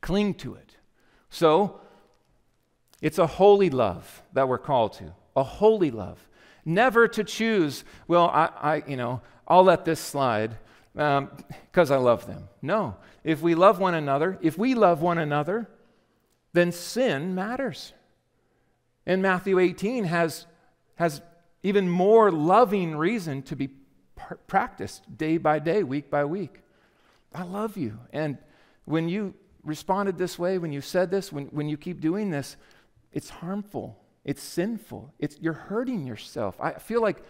cling 0.00 0.34
to 0.34 0.54
it. 0.54 0.76
So, 1.28 1.80
it's 3.02 3.18
a 3.18 3.26
holy 3.26 3.68
love 3.70 4.22
that 4.32 4.48
we're 4.48 4.58
called 4.58 4.94
to, 4.94 5.12
a 5.36 5.42
holy 5.42 5.90
love. 5.90 6.26
Never 6.64 7.08
to 7.08 7.24
choose, 7.24 7.84
well, 8.06 8.28
I, 8.28 8.50
I 8.60 8.82
you 8.86 8.96
know, 8.96 9.20
I'll 9.46 9.64
let 9.64 9.84
this 9.84 10.00
slide 10.00 10.56
because 10.94 11.90
um, 11.90 11.92
I 11.92 11.96
love 11.96 12.26
them. 12.26 12.48
No. 12.60 12.96
If 13.24 13.40
we 13.40 13.54
love 13.54 13.78
one 13.78 13.94
another, 13.94 14.38
if 14.42 14.58
we 14.58 14.74
love 14.74 15.00
one 15.00 15.18
another, 15.18 15.68
then 16.52 16.72
sin 16.72 17.34
matters. 17.34 17.92
And 19.06 19.22
Matthew 19.22 19.58
18 19.58 20.04
has, 20.04 20.46
has 20.96 21.22
even 21.62 21.88
more 21.88 22.30
loving 22.30 22.96
reason 22.96 23.42
to 23.42 23.56
be 23.56 23.70
practiced 24.46 25.16
day 25.16 25.38
by 25.38 25.58
day, 25.58 25.82
week 25.82 26.10
by 26.10 26.24
week. 26.24 26.60
I 27.34 27.42
love 27.44 27.76
you. 27.76 27.98
And 28.12 28.38
when 28.84 29.08
you 29.08 29.34
responded 29.64 30.18
this 30.18 30.38
way, 30.38 30.58
when 30.58 30.72
you 30.72 30.80
said 30.80 31.10
this, 31.10 31.32
when, 31.32 31.46
when 31.46 31.68
you 31.68 31.76
keep 31.76 32.00
doing 32.00 32.30
this, 32.30 32.56
it's 33.12 33.30
harmful. 33.30 33.98
It's 34.24 34.42
sinful. 34.42 35.12
It's, 35.18 35.38
you're 35.40 35.52
hurting 35.52 36.06
yourself. 36.06 36.56
I 36.60 36.74
feel 36.74 37.00
like 37.00 37.24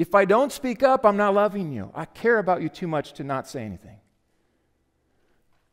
if 0.00 0.14
I 0.14 0.24
don't 0.24 0.50
speak 0.50 0.82
up, 0.82 1.04
I'm 1.04 1.18
not 1.18 1.34
loving 1.34 1.70
you. 1.72 1.90
I 1.94 2.06
care 2.06 2.38
about 2.38 2.62
you 2.62 2.70
too 2.70 2.86
much 2.86 3.12
to 3.14 3.22
not 3.22 3.46
say 3.46 3.66
anything. 3.66 3.98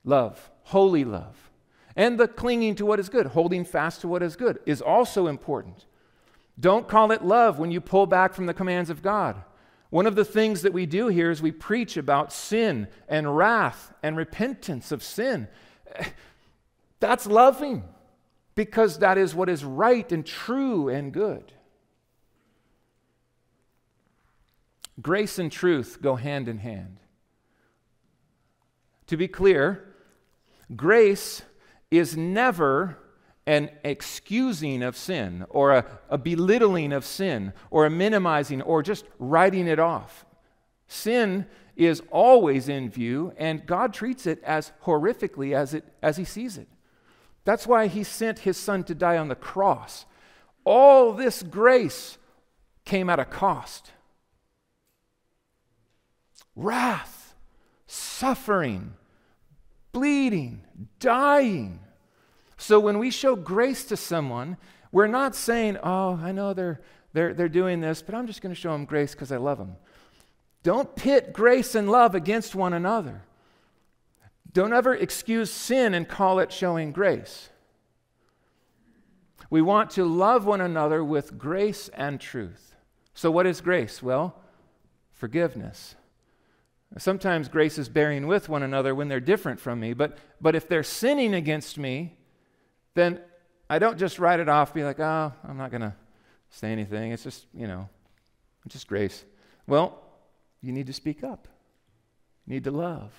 Love, 0.04 0.52
holy 0.64 1.06
love. 1.06 1.50
And 1.96 2.20
the 2.20 2.28
clinging 2.28 2.76
to 2.76 2.86
what 2.86 3.00
is 3.00 3.08
good, 3.08 3.28
holding 3.28 3.64
fast 3.64 4.02
to 4.02 4.10
what 4.10 4.22
is 4.22 4.36
good, 4.36 4.60
is 4.66 4.82
also 4.82 5.28
important. 5.28 5.86
Don't 6.60 6.90
call 6.90 7.14
it 7.14 7.24
love 7.24 7.58
when 7.58 7.72
you 7.72 7.80
pull 7.80 8.06
back 8.06 8.34
from 8.34 8.48
the 8.48 8.54
commands 8.54 8.90
of 8.90 9.02
God. 9.02 9.42
One 9.92 10.06
of 10.06 10.16
the 10.16 10.26
things 10.26 10.62
that 10.64 10.74
we 10.74 10.86
do 10.86 11.08
here 11.08 11.32
is 11.32 11.42
we 11.42 11.54
preach 11.54 11.96
about 11.96 12.34
sin 12.34 12.90
and 13.08 13.38
wrath 13.38 13.94
and 14.04 14.18
repentance 14.18 14.92
of 14.92 15.04
sin. 15.04 15.48
That's 17.00 17.28
loving 17.28 17.86
because 18.56 19.00
that 19.00 19.18
is 19.18 19.34
what 19.34 19.48
is 19.48 19.64
right 19.64 20.12
and 20.12 20.26
true 20.26 20.90
and 20.90 21.14
good. 21.14 21.54
Grace 25.02 25.38
and 25.38 25.52
truth 25.52 26.00
go 26.02 26.16
hand 26.16 26.48
in 26.48 26.60
hand. 26.60 27.00
To 29.08 29.18
be 29.18 29.28
clear, 29.28 29.94
grace 30.76 31.44
is 31.92 32.18
never 32.18 32.98
an 33.46 33.70
excusing 33.86 34.84
of 34.84 34.98
sin 34.98 35.46
or 35.50 35.72
a, 35.72 35.86
a, 36.10 36.18
belittling 36.18 36.92
of 36.92 37.06
sin 37.06 37.54
or 37.72 37.86
a 37.86 37.90
minimizing 37.90 38.62
or 38.62 38.84
just 38.84 39.06
writing 39.20 39.68
it 39.68 39.80
off. 39.80 40.26
Sin 40.88 41.46
is 41.78 42.02
always 42.12 42.68
in 42.68 42.90
view, 42.90 43.32
and 43.38 43.66
God 43.66 43.94
treats 43.94 44.26
it 44.26 44.44
as 44.44 44.74
horrifically 44.84 45.56
as, 45.56 45.74
it, 45.74 45.86
as 46.02 46.18
He 46.18 46.26
sees 46.26 46.58
it. 46.58 46.68
That's 47.46 47.66
why 47.66 47.88
He 47.88 48.04
sent 48.04 48.40
His 48.40 48.58
Son 48.58 48.84
to 48.86 48.96
die 48.96 49.18
on 49.18 49.30
the 49.30 49.36
cross. 49.36 50.06
All 50.66 51.14
this 51.14 51.44
grace 51.44 52.18
came 52.84 53.10
at 53.10 53.20
a 53.20 53.26
cost 53.26 53.92
wrath, 56.58 57.36
suffering, 57.86 58.94
bleeding, 59.94 60.62
dying 61.00 61.80
So 62.58 62.80
when 62.80 62.98
we 62.98 63.12
show 63.12 63.36
grace 63.36 63.86
to 63.86 63.96
someone, 63.96 64.58
we're 64.92 65.08
not 65.08 65.36
saying, 65.36 65.78
oh, 65.84 66.20
I 66.22 66.32
know 66.32 66.54
they're, 66.54 66.82
they're, 67.14 67.34
they're 67.34 67.48
doing 67.50 67.82
this, 67.82 68.02
but 68.02 68.16
I'm 68.16 68.26
just 68.26 68.42
going 68.42 68.54
to 68.54 68.60
show 68.60 68.72
them 68.72 68.86
grace 68.86 69.14
because 69.14 69.32
I 69.32 69.38
love 69.38 69.60
them. 69.60 69.76
Don't 70.64 70.96
pit 70.96 71.34
grace 71.34 71.76
and 71.76 71.90
love 71.90 72.16
against 72.16 72.56
one 72.56 72.74
another. 72.74 73.22
Don't 74.52 74.74
ever 74.74 74.96
excuse 74.96 75.52
sin 75.52 75.94
and 75.94 76.08
call 76.08 76.40
it 76.40 76.52
showing 76.52 76.92
grace. 76.92 77.50
We 79.52 79.62
want 79.62 79.92
to 79.92 80.04
love 80.04 80.46
one 80.46 80.62
another 80.62 81.04
with 81.04 81.38
grace 81.38 81.90
and 81.90 82.20
truth. 82.20 82.76
So, 83.14 83.30
what 83.30 83.46
is 83.46 83.62
grace? 83.62 84.02
Well, 84.02 84.36
forgiveness. 85.12 85.96
Sometimes 86.98 87.50
grace 87.50 87.78
is 87.78 87.90
bearing 87.90 88.28
with 88.28 88.50
one 88.50 88.64
another 88.64 88.96
when 88.96 89.08
they're 89.08 89.20
different 89.20 89.60
from 89.60 89.80
me, 89.80 89.94
but, 89.94 90.18
but 90.40 90.56
if 90.56 90.68
they're 90.68 90.84
sinning 90.84 91.34
against 91.34 91.78
me, 91.78 92.16
then 92.96 93.20
I 93.70 93.78
don't 93.78 94.00
just 94.00 94.20
write 94.20 94.40
it 94.40 94.48
off, 94.48 94.74
be 94.74 94.84
like, 94.84 95.00
oh, 95.00 95.34
I'm 95.44 95.58
not 95.58 95.70
going 95.70 95.82
to 95.82 95.94
say 96.50 96.72
anything. 96.72 97.12
It's 97.12 97.24
just, 97.24 97.46
you 97.54 97.68
know, 97.68 97.90
it's 98.66 98.74
just 98.74 98.88
grace. 98.88 99.26
Well, 99.68 100.02
you 100.62 100.72
need 100.72 100.88
to 100.88 100.94
speak 100.94 101.24
up, 101.24 101.48
you 102.46 102.54
need 102.54 102.64
to 102.64 102.72
love. 102.72 103.14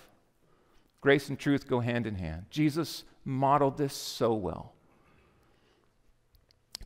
Grace 1.00 1.28
and 1.28 1.38
truth 1.38 1.68
go 1.68 1.78
hand 1.78 2.06
in 2.06 2.16
hand. 2.16 2.46
Jesus 2.50 3.04
modeled 3.24 3.78
this 3.78 3.94
so 3.94 4.34
well. 4.34 4.72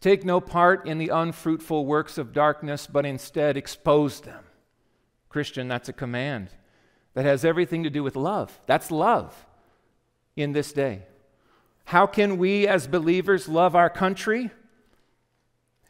Take 0.01 0.25
no 0.25 0.41
part 0.41 0.87
in 0.87 0.99
the 0.99 1.09
unfruitful 1.09 1.87
works 1.87 2.19
of 2.19 2.33
darkness, 2.33 2.89
but 2.89 3.07
instead 3.07 3.57
expose 3.57 4.21
them. 4.21 4.45
Christian, 5.31 5.69
that's 5.69 5.89
a 5.89 5.95
command 5.95 6.51
that 7.15 7.25
has 7.25 7.45
everything 7.45 7.83
to 7.85 7.91
do 7.91 8.03
with 8.03 8.17
love. 8.17 8.61
That's 8.67 8.91
love 8.91 9.47
in 10.37 10.53
this 10.53 10.73
day. 10.73 11.03
How 11.85 12.07
can 12.07 12.39
we 12.39 12.67
as 12.67 12.87
believers 12.87 13.49
love 13.49 13.75
our 13.75 13.91
country? 13.91 14.51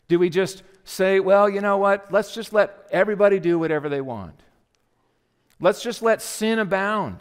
Do 0.08 0.18
we 0.18 0.30
just 0.30 0.62
say, 0.84 1.20
well, 1.20 1.48
you 1.48 1.60
know 1.60 1.78
what? 1.78 2.12
Let's 2.12 2.34
just 2.34 2.52
let 2.52 2.88
everybody 2.90 3.38
do 3.38 3.58
whatever 3.58 3.88
they 3.88 4.00
want. 4.00 4.40
Let's 5.60 5.82
just 5.82 6.02
let 6.02 6.20
sin 6.20 6.58
abound 6.58 7.18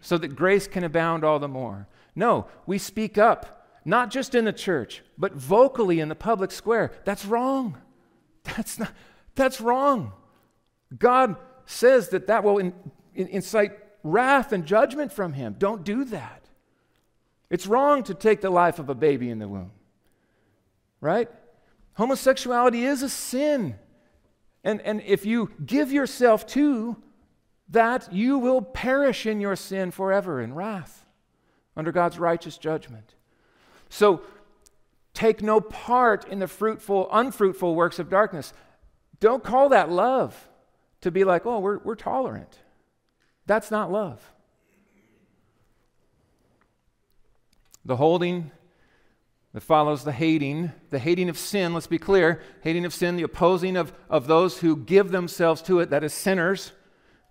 so 0.00 0.18
that 0.18 0.34
grace 0.34 0.66
can 0.66 0.82
abound 0.82 1.24
all 1.24 1.38
the 1.38 1.48
more. 1.48 1.86
No, 2.16 2.46
we 2.66 2.78
speak 2.78 3.16
up, 3.16 3.68
not 3.84 4.10
just 4.10 4.34
in 4.34 4.44
the 4.44 4.52
church, 4.52 5.02
but 5.16 5.34
vocally 5.34 6.00
in 6.00 6.08
the 6.08 6.14
public 6.14 6.50
square. 6.50 6.90
That's 7.04 7.24
wrong. 7.24 7.78
That's 8.42 8.78
not 8.78 8.92
that's 9.34 9.60
wrong. 9.60 10.12
God 10.98 11.36
says 11.64 12.08
that 12.08 12.26
that 12.26 12.42
will 12.42 12.58
in, 12.58 12.74
incite 13.28 13.72
wrath 14.02 14.52
and 14.52 14.64
judgment 14.66 15.12
from 15.12 15.32
him. 15.32 15.56
Don't 15.58 15.84
do 15.84 16.04
that. 16.04 16.44
It's 17.50 17.66
wrong 17.66 18.02
to 18.04 18.14
take 18.14 18.40
the 18.40 18.50
life 18.50 18.78
of 18.78 18.88
a 18.88 18.94
baby 18.94 19.28
in 19.28 19.38
the 19.38 19.48
womb. 19.48 19.72
Right? 21.00 21.28
Homosexuality 21.94 22.84
is 22.84 23.02
a 23.02 23.08
sin. 23.08 23.76
And, 24.62 24.80
and 24.82 25.02
if 25.02 25.26
you 25.26 25.50
give 25.64 25.90
yourself 25.92 26.46
to 26.48 26.96
that, 27.70 28.12
you 28.12 28.38
will 28.38 28.62
perish 28.62 29.26
in 29.26 29.40
your 29.40 29.56
sin 29.56 29.90
forever 29.90 30.40
in 30.40 30.54
wrath 30.54 31.06
under 31.76 31.92
God's 31.92 32.18
righteous 32.18 32.58
judgment. 32.58 33.14
So 33.88 34.22
take 35.14 35.42
no 35.42 35.60
part 35.60 36.26
in 36.26 36.38
the 36.38 36.48
fruitful, 36.48 37.08
unfruitful 37.10 37.74
works 37.74 37.98
of 37.98 38.10
darkness. 38.10 38.52
Don't 39.18 39.42
call 39.42 39.68
that 39.70 39.90
love 39.90 40.48
to 41.00 41.10
be 41.10 41.24
like, 41.24 41.46
oh, 41.46 41.58
we're, 41.58 41.78
we're 41.78 41.94
tolerant. 41.94 42.58
That's 43.50 43.72
not 43.72 43.90
love. 43.90 44.22
The 47.84 47.96
holding 47.96 48.52
that 49.52 49.62
follows 49.62 50.04
the 50.04 50.12
hating, 50.12 50.70
the 50.90 51.00
hating 51.00 51.28
of 51.28 51.36
sin, 51.36 51.74
let's 51.74 51.88
be 51.88 51.98
clear, 51.98 52.40
hating 52.60 52.84
of 52.84 52.94
sin, 52.94 53.16
the 53.16 53.24
opposing 53.24 53.76
of, 53.76 53.92
of 54.08 54.28
those 54.28 54.58
who 54.58 54.76
give 54.76 55.10
themselves 55.10 55.62
to 55.62 55.80
it, 55.80 55.90
that 55.90 56.04
is 56.04 56.14
sinners. 56.14 56.70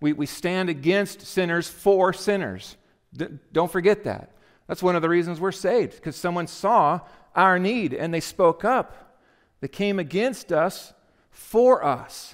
We, 0.02 0.12
we 0.12 0.26
stand 0.26 0.68
against 0.68 1.22
sinners 1.22 1.70
for 1.70 2.12
sinners. 2.12 2.76
D- 3.14 3.28
don't 3.50 3.72
forget 3.72 4.04
that. 4.04 4.32
That's 4.66 4.82
one 4.82 4.96
of 4.96 5.00
the 5.00 5.08
reasons 5.08 5.40
we're 5.40 5.52
saved, 5.52 5.94
because 5.94 6.16
someone 6.16 6.48
saw 6.48 7.00
our 7.34 7.58
need 7.58 7.94
and 7.94 8.12
they 8.12 8.20
spoke 8.20 8.62
up. 8.62 9.18
They 9.62 9.68
came 9.68 9.98
against 9.98 10.52
us 10.52 10.92
for 11.30 11.82
us. 11.82 12.29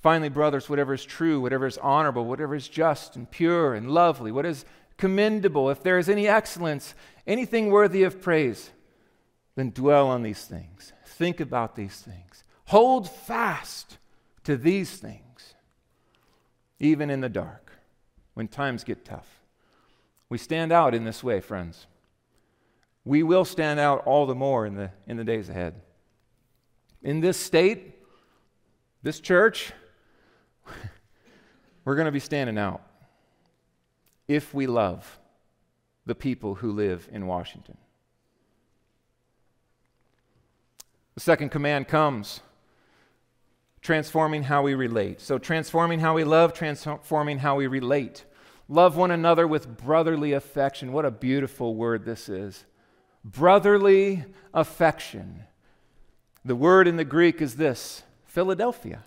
Finally, 0.00 0.28
brothers, 0.28 0.68
whatever 0.68 0.94
is 0.94 1.04
true, 1.04 1.40
whatever 1.40 1.66
is 1.66 1.78
honorable, 1.78 2.24
whatever 2.24 2.54
is 2.54 2.68
just 2.68 3.16
and 3.16 3.30
pure 3.30 3.74
and 3.74 3.90
lovely, 3.90 4.30
what 4.30 4.46
is 4.46 4.64
commendable, 4.96 5.70
if 5.70 5.82
there 5.82 5.98
is 5.98 6.08
any 6.08 6.28
excellence, 6.28 6.94
anything 7.26 7.70
worthy 7.70 8.02
of 8.04 8.20
praise, 8.20 8.70
then 9.56 9.70
dwell 9.70 10.08
on 10.08 10.22
these 10.22 10.44
things. 10.44 10.92
Think 11.04 11.40
about 11.40 11.74
these 11.74 11.96
things. 11.96 12.44
Hold 12.66 13.10
fast 13.10 13.98
to 14.44 14.56
these 14.56 14.96
things, 14.96 15.54
even 16.78 17.10
in 17.10 17.20
the 17.20 17.28
dark, 17.28 17.72
when 18.34 18.46
times 18.46 18.84
get 18.84 19.04
tough. 19.04 19.40
We 20.28 20.38
stand 20.38 20.70
out 20.70 20.94
in 20.94 21.04
this 21.04 21.24
way, 21.24 21.40
friends. 21.40 21.86
We 23.04 23.22
will 23.22 23.44
stand 23.44 23.80
out 23.80 24.04
all 24.04 24.26
the 24.26 24.34
more 24.34 24.66
in 24.66 24.74
the, 24.74 24.90
in 25.06 25.16
the 25.16 25.24
days 25.24 25.48
ahead. 25.48 25.80
In 27.02 27.20
this 27.20 27.38
state, 27.38 27.94
this 29.02 29.18
church, 29.18 29.72
we're 31.84 31.96
going 31.96 32.06
to 32.06 32.12
be 32.12 32.20
standing 32.20 32.58
out 32.58 32.82
if 34.26 34.52
we 34.52 34.66
love 34.66 35.18
the 36.06 36.14
people 36.14 36.56
who 36.56 36.72
live 36.72 37.08
in 37.12 37.26
Washington. 37.26 37.76
The 41.14 41.20
second 41.20 41.50
command 41.50 41.88
comes 41.88 42.40
transforming 43.80 44.44
how 44.44 44.62
we 44.62 44.74
relate. 44.74 45.20
So, 45.20 45.38
transforming 45.38 46.00
how 46.00 46.14
we 46.14 46.24
love, 46.24 46.52
transforming 46.52 47.38
how 47.38 47.56
we 47.56 47.66
relate. 47.66 48.24
Love 48.68 48.96
one 48.96 49.10
another 49.10 49.46
with 49.46 49.78
brotherly 49.78 50.32
affection. 50.32 50.92
What 50.92 51.04
a 51.04 51.10
beautiful 51.10 51.74
word 51.74 52.04
this 52.04 52.28
is. 52.28 52.66
Brotherly 53.24 54.26
affection. 54.52 55.44
The 56.44 56.56
word 56.56 56.86
in 56.86 56.96
the 56.96 57.04
Greek 57.04 57.40
is 57.40 57.56
this 57.56 58.02
Philadelphia. 58.26 59.04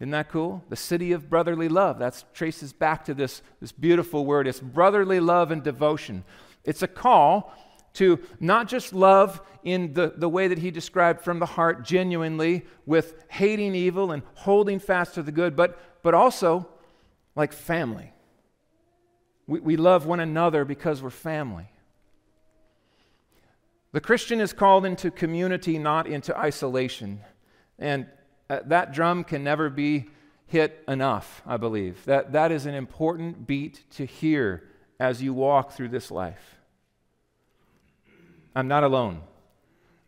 Isn't 0.00 0.10
that 0.12 0.28
cool? 0.28 0.64
The 0.68 0.76
city 0.76 1.12
of 1.12 1.28
brotherly 1.28 1.68
love. 1.68 1.98
That 1.98 2.22
traces 2.32 2.72
back 2.72 3.04
to 3.06 3.14
this, 3.14 3.42
this 3.60 3.72
beautiful 3.72 4.24
word. 4.24 4.46
It's 4.46 4.60
brotherly 4.60 5.18
love 5.18 5.50
and 5.50 5.62
devotion. 5.62 6.24
It's 6.64 6.82
a 6.82 6.88
call 6.88 7.52
to 7.94 8.20
not 8.38 8.68
just 8.68 8.92
love 8.92 9.40
in 9.64 9.94
the, 9.94 10.12
the 10.16 10.28
way 10.28 10.46
that 10.48 10.58
he 10.58 10.70
described 10.70 11.20
from 11.22 11.40
the 11.40 11.46
heart, 11.46 11.84
genuinely, 11.84 12.64
with 12.86 13.24
hating 13.28 13.74
evil 13.74 14.12
and 14.12 14.22
holding 14.34 14.78
fast 14.78 15.14
to 15.14 15.22
the 15.22 15.32
good, 15.32 15.56
but, 15.56 15.78
but 16.02 16.14
also 16.14 16.68
like 17.34 17.52
family. 17.52 18.12
We, 19.48 19.58
we 19.60 19.76
love 19.76 20.06
one 20.06 20.20
another 20.20 20.64
because 20.64 21.02
we're 21.02 21.10
family. 21.10 21.72
The 23.92 24.00
Christian 24.00 24.40
is 24.40 24.52
called 24.52 24.84
into 24.84 25.10
community, 25.10 25.78
not 25.78 26.06
into 26.06 26.36
isolation. 26.38 27.20
And 27.78 28.06
uh, 28.50 28.60
that 28.66 28.92
drum 28.92 29.24
can 29.24 29.44
never 29.44 29.68
be 29.68 30.08
hit 30.46 30.82
enough, 30.88 31.42
I 31.46 31.56
believe. 31.56 32.04
That, 32.06 32.32
that 32.32 32.50
is 32.50 32.66
an 32.66 32.74
important 32.74 33.46
beat 33.46 33.84
to 33.92 34.06
hear 34.06 34.64
as 34.98 35.22
you 35.22 35.34
walk 35.34 35.72
through 35.72 35.88
this 35.88 36.10
life. 36.10 36.56
I'm 38.54 38.68
not 38.68 38.82
alone. 38.82 39.22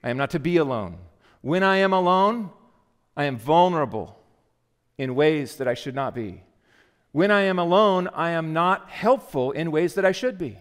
I 0.02 0.10
am 0.10 0.16
not 0.16 0.30
to 0.30 0.40
be 0.40 0.56
alone. 0.56 0.98
When 1.42 1.62
I 1.62 1.76
am 1.76 1.92
alone, 1.92 2.50
I 3.16 3.24
am 3.24 3.36
vulnerable 3.36 4.18
in 4.96 5.14
ways 5.14 5.56
that 5.56 5.68
I 5.68 5.74
should 5.74 5.94
not 5.94 6.14
be. 6.14 6.42
When 7.12 7.30
I 7.30 7.42
am 7.42 7.58
alone, 7.58 8.08
I 8.08 8.30
am 8.30 8.52
not 8.52 8.88
helpful 8.88 9.52
in 9.52 9.70
ways 9.70 9.94
that 9.94 10.04
I 10.04 10.12
should 10.12 10.38
be. 10.38 10.58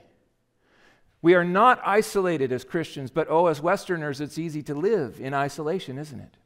We 1.22 1.36
are 1.36 1.44
not 1.44 1.82
isolated 1.86 2.52
as 2.52 2.63
Christians, 2.63 3.12
but 3.12 3.28
oh, 3.30 3.48
as 3.48 3.62
Westerners, 3.62 4.22
it's 4.22 4.38
easy 4.38 4.63
to 4.63 4.74
live 4.74 5.20
in 5.20 5.34
isolation, 5.34 5.98
isn't 5.98 6.20
it? 6.20 6.38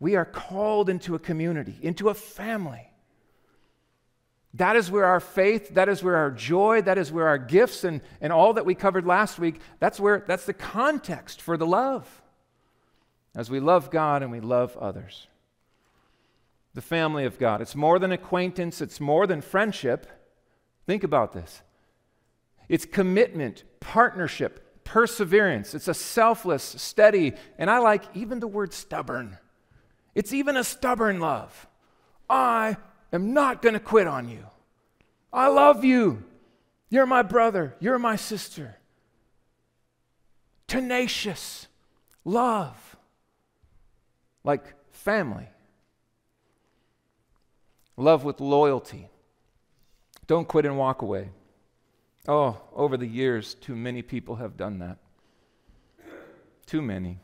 We 0.00 0.16
are 0.16 0.24
called 0.24 0.88
into 0.88 1.14
a 1.14 1.18
community, 1.18 1.76
into 1.82 2.08
a 2.08 2.14
family. 2.14 2.88
That 4.54 4.76
is 4.76 4.90
where 4.90 5.04
our 5.04 5.20
faith, 5.20 5.74
that 5.74 5.88
is 5.88 6.02
where 6.02 6.16
our 6.16 6.30
joy, 6.30 6.82
that 6.82 6.98
is 6.98 7.12
where 7.12 7.28
our 7.28 7.38
gifts 7.38 7.84
and, 7.84 8.00
and 8.20 8.32
all 8.32 8.54
that 8.54 8.64
we 8.64 8.74
covered 8.74 9.06
last 9.06 9.38
week, 9.38 9.60
that's 9.78 10.00
where 10.00 10.24
that's 10.26 10.46
the 10.46 10.54
context 10.54 11.42
for 11.42 11.56
the 11.56 11.66
love. 11.66 12.22
As 13.36 13.50
we 13.50 13.60
love 13.60 13.90
God 13.90 14.22
and 14.22 14.32
we 14.32 14.40
love 14.40 14.76
others. 14.78 15.26
The 16.74 16.80
family 16.80 17.24
of 17.24 17.38
God. 17.38 17.60
It's 17.60 17.76
more 17.76 17.98
than 17.98 18.12
acquaintance, 18.12 18.80
it's 18.80 19.00
more 19.00 19.26
than 19.26 19.42
friendship. 19.42 20.06
Think 20.86 21.04
about 21.04 21.32
this. 21.32 21.62
It's 22.68 22.86
commitment, 22.86 23.64
partnership, 23.80 24.84
perseverance. 24.84 25.74
It's 25.74 25.88
a 25.88 25.94
selfless, 25.94 26.62
steady, 26.62 27.34
and 27.58 27.70
I 27.70 27.78
like 27.78 28.04
even 28.14 28.40
the 28.40 28.48
word 28.48 28.72
stubborn. 28.72 29.36
It's 30.14 30.32
even 30.32 30.56
a 30.56 30.64
stubborn 30.64 31.20
love. 31.20 31.66
I 32.28 32.76
am 33.12 33.32
not 33.32 33.62
going 33.62 33.74
to 33.74 33.80
quit 33.80 34.06
on 34.06 34.28
you. 34.28 34.44
I 35.32 35.48
love 35.48 35.84
you. 35.84 36.24
You're 36.90 37.06
my 37.06 37.22
brother. 37.22 37.74
You're 37.80 37.98
my 37.98 38.16
sister. 38.16 38.76
tenacious 40.68 41.66
love, 42.24 42.96
like 44.44 44.62
family. 44.92 45.48
Love 47.96 48.22
with 48.22 48.40
loyalty. 48.40 49.08
Don't 50.28 50.46
quit 50.46 50.66
and 50.66 50.78
walk 50.78 51.02
away. 51.02 51.30
Oh, 52.28 52.60
over 52.74 52.96
the 52.96 53.06
years, 53.06 53.54
too 53.54 53.74
many 53.74 54.02
people 54.02 54.36
have 54.36 54.56
done 54.56 54.78
that. 54.78 54.98
Too 56.66 56.82
many. 56.82 57.18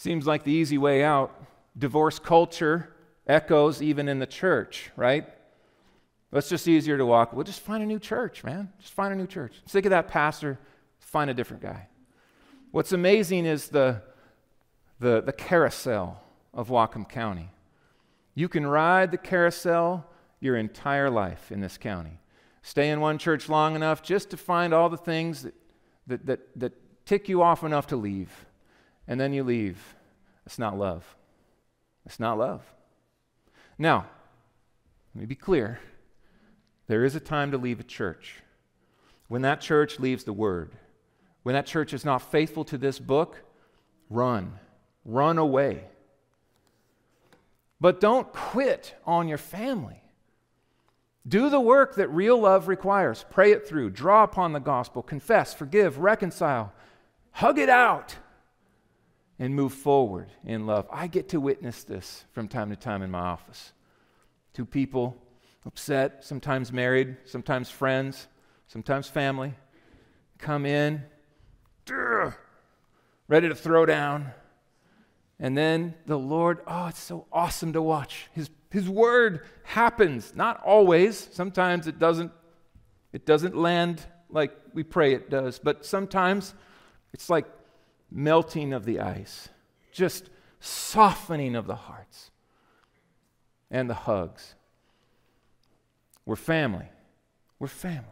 Seems 0.00 0.26
like 0.26 0.44
the 0.44 0.52
easy 0.52 0.78
way 0.78 1.04
out. 1.04 1.38
Divorce 1.76 2.18
culture 2.18 2.96
echoes 3.26 3.82
even 3.82 4.08
in 4.08 4.18
the 4.18 4.26
church, 4.26 4.90
right? 4.96 5.28
It's 6.32 6.48
just 6.48 6.66
easier 6.66 6.96
to 6.96 7.04
walk. 7.04 7.34
Well, 7.34 7.44
just 7.44 7.60
find 7.60 7.82
a 7.82 7.86
new 7.86 7.98
church, 7.98 8.42
man. 8.42 8.72
Just 8.78 8.94
find 8.94 9.12
a 9.12 9.16
new 9.16 9.26
church. 9.26 9.60
Sick 9.66 9.84
of 9.84 9.90
that 9.90 10.08
pastor, 10.08 10.58
find 11.00 11.28
a 11.28 11.34
different 11.34 11.62
guy. 11.62 11.86
What's 12.70 12.92
amazing 12.92 13.44
is 13.44 13.68
the, 13.68 14.00
the, 15.00 15.20
the 15.20 15.34
carousel 15.34 16.22
of 16.54 16.68
Whatcom 16.68 17.06
County. 17.06 17.50
You 18.34 18.48
can 18.48 18.66
ride 18.66 19.10
the 19.10 19.18
carousel 19.18 20.10
your 20.40 20.56
entire 20.56 21.10
life 21.10 21.52
in 21.52 21.60
this 21.60 21.76
county. 21.76 22.22
Stay 22.62 22.88
in 22.88 23.02
one 23.02 23.18
church 23.18 23.50
long 23.50 23.74
enough 23.74 24.02
just 24.02 24.30
to 24.30 24.38
find 24.38 24.72
all 24.72 24.88
the 24.88 24.96
things 24.96 25.42
that, 25.42 25.54
that, 26.06 26.24
that, 26.24 26.40
that 26.58 26.72
tick 27.04 27.28
you 27.28 27.42
off 27.42 27.62
enough 27.64 27.86
to 27.88 27.96
leave. 27.96 28.46
And 29.10 29.20
then 29.20 29.32
you 29.32 29.42
leave. 29.42 29.96
It's 30.46 30.58
not 30.58 30.78
love. 30.78 31.16
It's 32.06 32.20
not 32.20 32.38
love. 32.38 32.62
Now, 33.76 34.06
let 35.12 35.20
me 35.20 35.26
be 35.26 35.34
clear 35.34 35.80
there 36.86 37.04
is 37.04 37.16
a 37.16 37.20
time 37.20 37.50
to 37.50 37.58
leave 37.58 37.80
a 37.80 37.84
church. 37.84 38.36
When 39.26 39.42
that 39.42 39.60
church 39.60 39.98
leaves 39.98 40.22
the 40.22 40.32
word, 40.32 40.70
when 41.42 41.54
that 41.54 41.66
church 41.66 41.92
is 41.92 42.04
not 42.04 42.30
faithful 42.30 42.64
to 42.66 42.78
this 42.78 43.00
book, 43.00 43.42
run. 44.08 44.60
Run 45.04 45.38
away. 45.38 45.84
But 47.80 48.00
don't 48.00 48.32
quit 48.32 48.94
on 49.04 49.26
your 49.26 49.38
family. 49.38 50.04
Do 51.26 51.50
the 51.50 51.60
work 51.60 51.96
that 51.96 52.08
real 52.08 52.40
love 52.40 52.68
requires. 52.68 53.24
Pray 53.28 53.50
it 53.50 53.66
through. 53.66 53.90
Draw 53.90 54.22
upon 54.22 54.52
the 54.52 54.60
gospel. 54.60 55.02
Confess, 55.02 55.52
forgive, 55.52 55.98
reconcile. 55.98 56.72
Hug 57.32 57.58
it 57.58 57.68
out 57.68 58.16
and 59.40 59.56
move 59.56 59.72
forward 59.72 60.28
in 60.44 60.66
love. 60.66 60.86
I 60.92 61.06
get 61.06 61.30
to 61.30 61.40
witness 61.40 61.82
this 61.82 62.24
from 62.30 62.46
time 62.46 62.68
to 62.68 62.76
time 62.76 63.00
in 63.02 63.10
my 63.10 63.20
office. 63.20 63.72
Two 64.52 64.66
people 64.66 65.16
upset, 65.64 66.22
sometimes 66.24 66.72
married, 66.72 67.16
sometimes 67.24 67.70
friends, 67.70 68.28
sometimes 68.68 69.08
family, 69.08 69.54
come 70.38 70.66
in, 70.66 71.02
ready 73.28 73.48
to 73.48 73.54
throw 73.54 73.86
down. 73.86 74.30
And 75.38 75.56
then 75.56 75.94
the 76.04 76.18
Lord, 76.18 76.60
oh, 76.66 76.88
it's 76.88 77.00
so 77.00 77.26
awesome 77.32 77.72
to 77.72 77.80
watch. 77.80 78.28
His, 78.32 78.50
his 78.70 78.90
word 78.90 79.46
happens. 79.62 80.34
Not 80.36 80.62
always. 80.62 81.30
Sometimes 81.32 81.86
it 81.86 81.98
doesn't, 81.98 82.30
it 83.14 83.24
doesn't 83.24 83.56
land 83.56 84.02
like 84.28 84.52
we 84.74 84.82
pray 84.82 85.14
it 85.14 85.30
does. 85.30 85.58
But 85.58 85.86
sometimes 85.86 86.52
it's 87.14 87.30
like 87.30 87.46
melting 88.10 88.72
of 88.72 88.84
the 88.84 89.00
ice, 89.00 89.48
just 89.92 90.30
softening 90.60 91.54
of 91.54 91.66
the 91.66 91.74
hearts 91.74 92.30
and 93.70 93.88
the 93.88 93.94
hugs. 93.94 94.54
We're 96.26 96.36
family. 96.36 96.86
We're 97.58 97.68
family. 97.68 98.06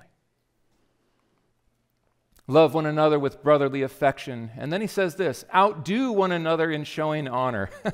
Love 2.47 2.73
one 2.73 2.87
another 2.87 3.19
with 3.19 3.43
brotherly 3.43 3.83
affection. 3.83 4.51
And 4.57 4.73
then 4.73 4.81
he 4.81 4.87
says 4.87 5.17
this 5.17 5.45
outdo 5.55 6.13
one 6.13 6.33
another 6.33 6.71
in 6.71 6.85
showing 6.85 7.29
honor. 7.29 7.69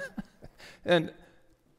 and 0.84 1.12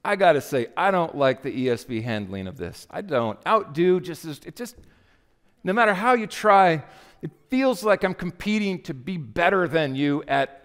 I 0.04 0.18
got 0.18 0.34
to 0.34 0.42
say, 0.42 0.68
I 0.76 0.92
don't 0.92 1.16
like 1.16 1.42
the 1.42 1.68
ESV 1.68 2.04
handling 2.04 2.48
of 2.48 2.58
this. 2.58 2.86
I 2.92 3.02
don't. 3.02 3.40
Outdo 3.48 4.02
just 4.02 4.26
is, 4.26 4.42
it 4.46 4.58
just, 4.58 4.76
no 5.64 5.72
matter 5.72 5.94
how 5.94 6.14
you 6.14 6.28
try, 6.28 6.84
it 7.26 7.32
feels 7.50 7.84
like 7.84 8.04
I'm 8.04 8.14
competing 8.14 8.84
to 8.84 8.94
be 8.94 9.18
better 9.18 9.68
than 9.68 9.96
you 9.96 10.24
at 10.28 10.62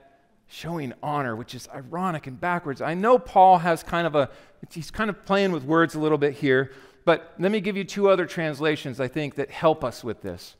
showing 0.46 0.92
honor, 1.02 1.34
which 1.34 1.54
is 1.54 1.66
ironic 1.74 2.26
and 2.26 2.38
backwards. 2.38 2.82
I 2.82 2.92
know 2.92 3.18
Paul 3.18 3.56
has 3.56 3.82
kind 3.82 4.06
of 4.06 4.14
a, 4.14 4.28
he's 4.70 4.90
kind 4.90 5.08
of 5.08 5.24
playing 5.24 5.52
with 5.52 5.64
words 5.64 5.94
a 5.94 5.98
little 5.98 6.18
bit 6.18 6.34
here, 6.34 6.72
but 7.06 7.32
let 7.38 7.50
me 7.50 7.62
give 7.62 7.78
you 7.78 7.84
two 7.84 8.10
other 8.10 8.26
translations 8.26 9.00
I 9.00 9.08
think 9.08 9.36
that 9.36 9.50
help 9.50 9.82
us 9.82 10.04
with 10.04 10.20
this. 10.20 10.54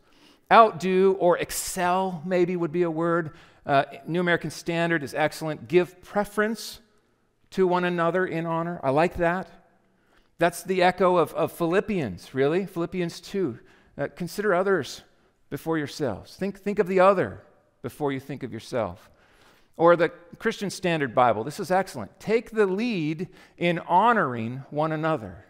Outdo 0.50 1.18
or 1.20 1.36
excel, 1.36 2.22
maybe 2.24 2.56
would 2.56 2.72
be 2.72 2.84
a 2.84 2.90
word. 2.90 3.36
Uh, 3.66 3.84
New 4.06 4.20
American 4.20 4.50
Standard 4.50 5.02
is 5.02 5.12
excellent. 5.12 5.68
Give 5.68 6.00
preference 6.00 6.80
to 7.50 7.66
one 7.66 7.84
another 7.84 8.24
in 8.24 8.46
honor. 8.46 8.80
I 8.82 8.88
like 8.88 9.18
that. 9.18 9.50
That's 10.38 10.62
the 10.62 10.82
echo 10.82 11.18
of, 11.18 11.34
of 11.34 11.52
Philippians, 11.52 12.32
really. 12.32 12.64
Philippians 12.64 13.20
2. 13.20 13.58
Uh, 13.98 14.08
consider 14.16 14.54
others 14.54 15.02
before 15.50 15.76
yourselves. 15.76 16.36
Think, 16.36 16.58
think 16.58 16.78
of 16.78 16.86
the 16.86 17.00
other 17.00 17.42
before 17.82 18.12
you 18.12 18.20
think 18.20 18.42
of 18.42 18.52
yourself. 18.52 19.10
Or 19.76 19.96
the 19.96 20.10
Christian 20.38 20.70
Standard 20.70 21.14
Bible. 21.14 21.44
This 21.44 21.60
is 21.60 21.70
excellent. 21.70 22.18
Take 22.20 22.50
the 22.50 22.66
lead 22.66 23.28
in 23.58 23.78
honoring 23.80 24.62
one 24.70 24.92
another. 24.92 25.44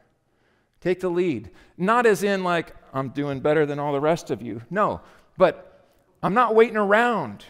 Take 0.80 1.00
the 1.00 1.10
lead. 1.10 1.50
Not 1.76 2.06
as 2.06 2.22
in, 2.22 2.42
like, 2.42 2.74
I'm 2.94 3.10
doing 3.10 3.40
better 3.40 3.66
than 3.66 3.78
all 3.78 3.92
the 3.92 4.00
rest 4.00 4.30
of 4.30 4.40
you. 4.40 4.62
No, 4.70 5.00
but 5.36 5.86
I'm 6.22 6.34
not 6.34 6.54
waiting 6.54 6.76
around 6.76 7.44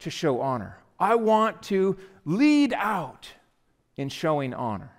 to 0.00 0.10
show 0.10 0.40
honor. 0.40 0.78
I 0.98 1.14
want 1.16 1.62
to 1.64 1.96
lead 2.24 2.72
out 2.74 3.28
in 3.96 4.08
showing 4.08 4.54
honor. 4.54 4.92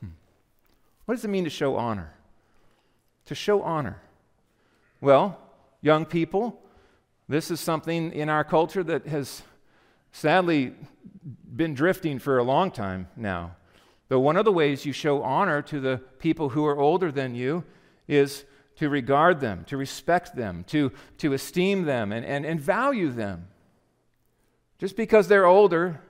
Hmm. 0.00 0.08
What 1.04 1.14
does 1.14 1.24
it 1.24 1.28
mean 1.28 1.44
to 1.44 1.50
show 1.50 1.76
honor? 1.76 2.12
To 3.26 3.34
show 3.34 3.62
honor. 3.62 4.00
Well, 5.04 5.38
young 5.82 6.06
people, 6.06 6.62
this 7.28 7.50
is 7.50 7.60
something 7.60 8.10
in 8.12 8.30
our 8.30 8.42
culture 8.42 8.82
that 8.84 9.06
has 9.06 9.42
sadly 10.12 10.72
been 11.54 11.74
drifting 11.74 12.18
for 12.18 12.38
a 12.38 12.42
long 12.42 12.70
time 12.70 13.08
now. 13.14 13.54
Though 14.08 14.20
one 14.20 14.38
of 14.38 14.46
the 14.46 14.52
ways 14.52 14.86
you 14.86 14.94
show 14.94 15.22
honor 15.22 15.60
to 15.60 15.78
the 15.78 15.98
people 16.18 16.48
who 16.48 16.64
are 16.64 16.78
older 16.78 17.12
than 17.12 17.34
you 17.34 17.64
is 18.08 18.46
to 18.76 18.88
regard 18.88 19.40
them, 19.40 19.66
to 19.66 19.76
respect 19.76 20.36
them, 20.36 20.64
to, 20.68 20.90
to 21.18 21.34
esteem 21.34 21.84
them, 21.84 22.10
and, 22.10 22.24
and, 22.24 22.46
and 22.46 22.58
value 22.58 23.10
them. 23.10 23.48
Just 24.78 24.96
because 24.96 25.28
they're 25.28 25.44
older 25.44 26.00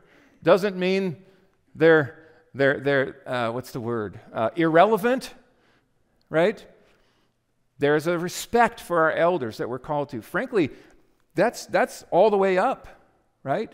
doesn't 0.45 0.77
mean 0.77 1.17
they're, 1.75 2.17
they're, 2.55 2.79
they're 2.79 3.29
uh, 3.29 3.51
what's 3.51 3.73
the 3.73 3.81
word, 3.81 4.21
uh, 4.33 4.51
irrelevant, 4.55 5.35
right? 6.31 6.65
There's 7.79 8.07
a 8.07 8.19
respect 8.19 8.81
for 8.81 9.01
our 9.01 9.13
elders 9.13 9.59
that 9.59 9.69
we're 9.69 9.79
called 9.79 10.11
to. 10.11 10.23
Frankly, 10.23 10.71
that's, 11.35 11.67
that's 11.67 12.05
all 12.11 12.31
the 12.31 12.37
way 12.37 12.59
up, 12.59 12.87
right? 13.43 13.73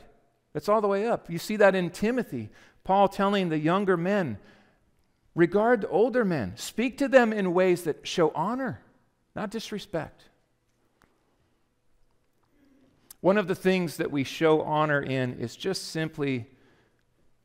That's 0.53 0.69
all 0.69 0.81
the 0.81 0.89
way 0.89 1.07
up. 1.07 1.31
You 1.31 1.39
see 1.39 1.57
that 1.57 1.75
in 1.75 1.91
Timothy. 1.91 2.51
Paul 2.83 3.09
telling 3.09 3.51
the 3.51 3.59
younger 3.59 3.97
men, 3.97 4.39
regard 5.35 5.83
the 5.83 5.89
older 5.89 6.25
men, 6.25 6.57
speak 6.57 6.99
to 6.99 7.09
them 7.09 7.33
in 7.33 7.53
ways 7.53 7.83
that 7.83 8.07
show 8.07 8.31
honor, 8.35 8.81
not 9.37 9.51
disrespect. 9.51 10.25
One 13.21 13.37
of 13.37 13.49
the 13.49 13.55
things 13.55 13.99
that 13.99 14.11
we 14.11 14.25
show 14.25 14.63
honor 14.63 15.01
in 15.01 15.39
is 15.39 15.55
just 15.55 15.89
simply, 15.89 16.47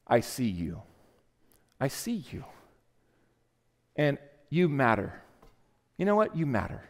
I 0.07 0.21
see 0.21 0.47
you. 0.47 0.81
I 1.81 1.89
see 1.89 2.23
you. 2.31 2.45
And 3.97 4.17
you 4.49 4.69
matter. 4.69 5.21
You 5.97 6.05
know 6.05 6.15
what? 6.15 6.35
You 6.35 6.45
matter. 6.45 6.81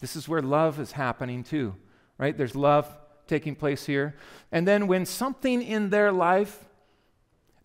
This 0.00 0.16
is 0.16 0.28
where 0.28 0.42
love 0.42 0.78
is 0.80 0.92
happening 0.92 1.44
too, 1.44 1.74
right? 2.18 2.36
There's 2.36 2.54
love 2.54 2.94
taking 3.26 3.54
place 3.54 3.86
here. 3.86 4.16
And 4.52 4.68
then 4.68 4.86
when 4.86 5.06
something 5.06 5.62
in 5.62 5.90
their 5.90 6.12
life 6.12 6.64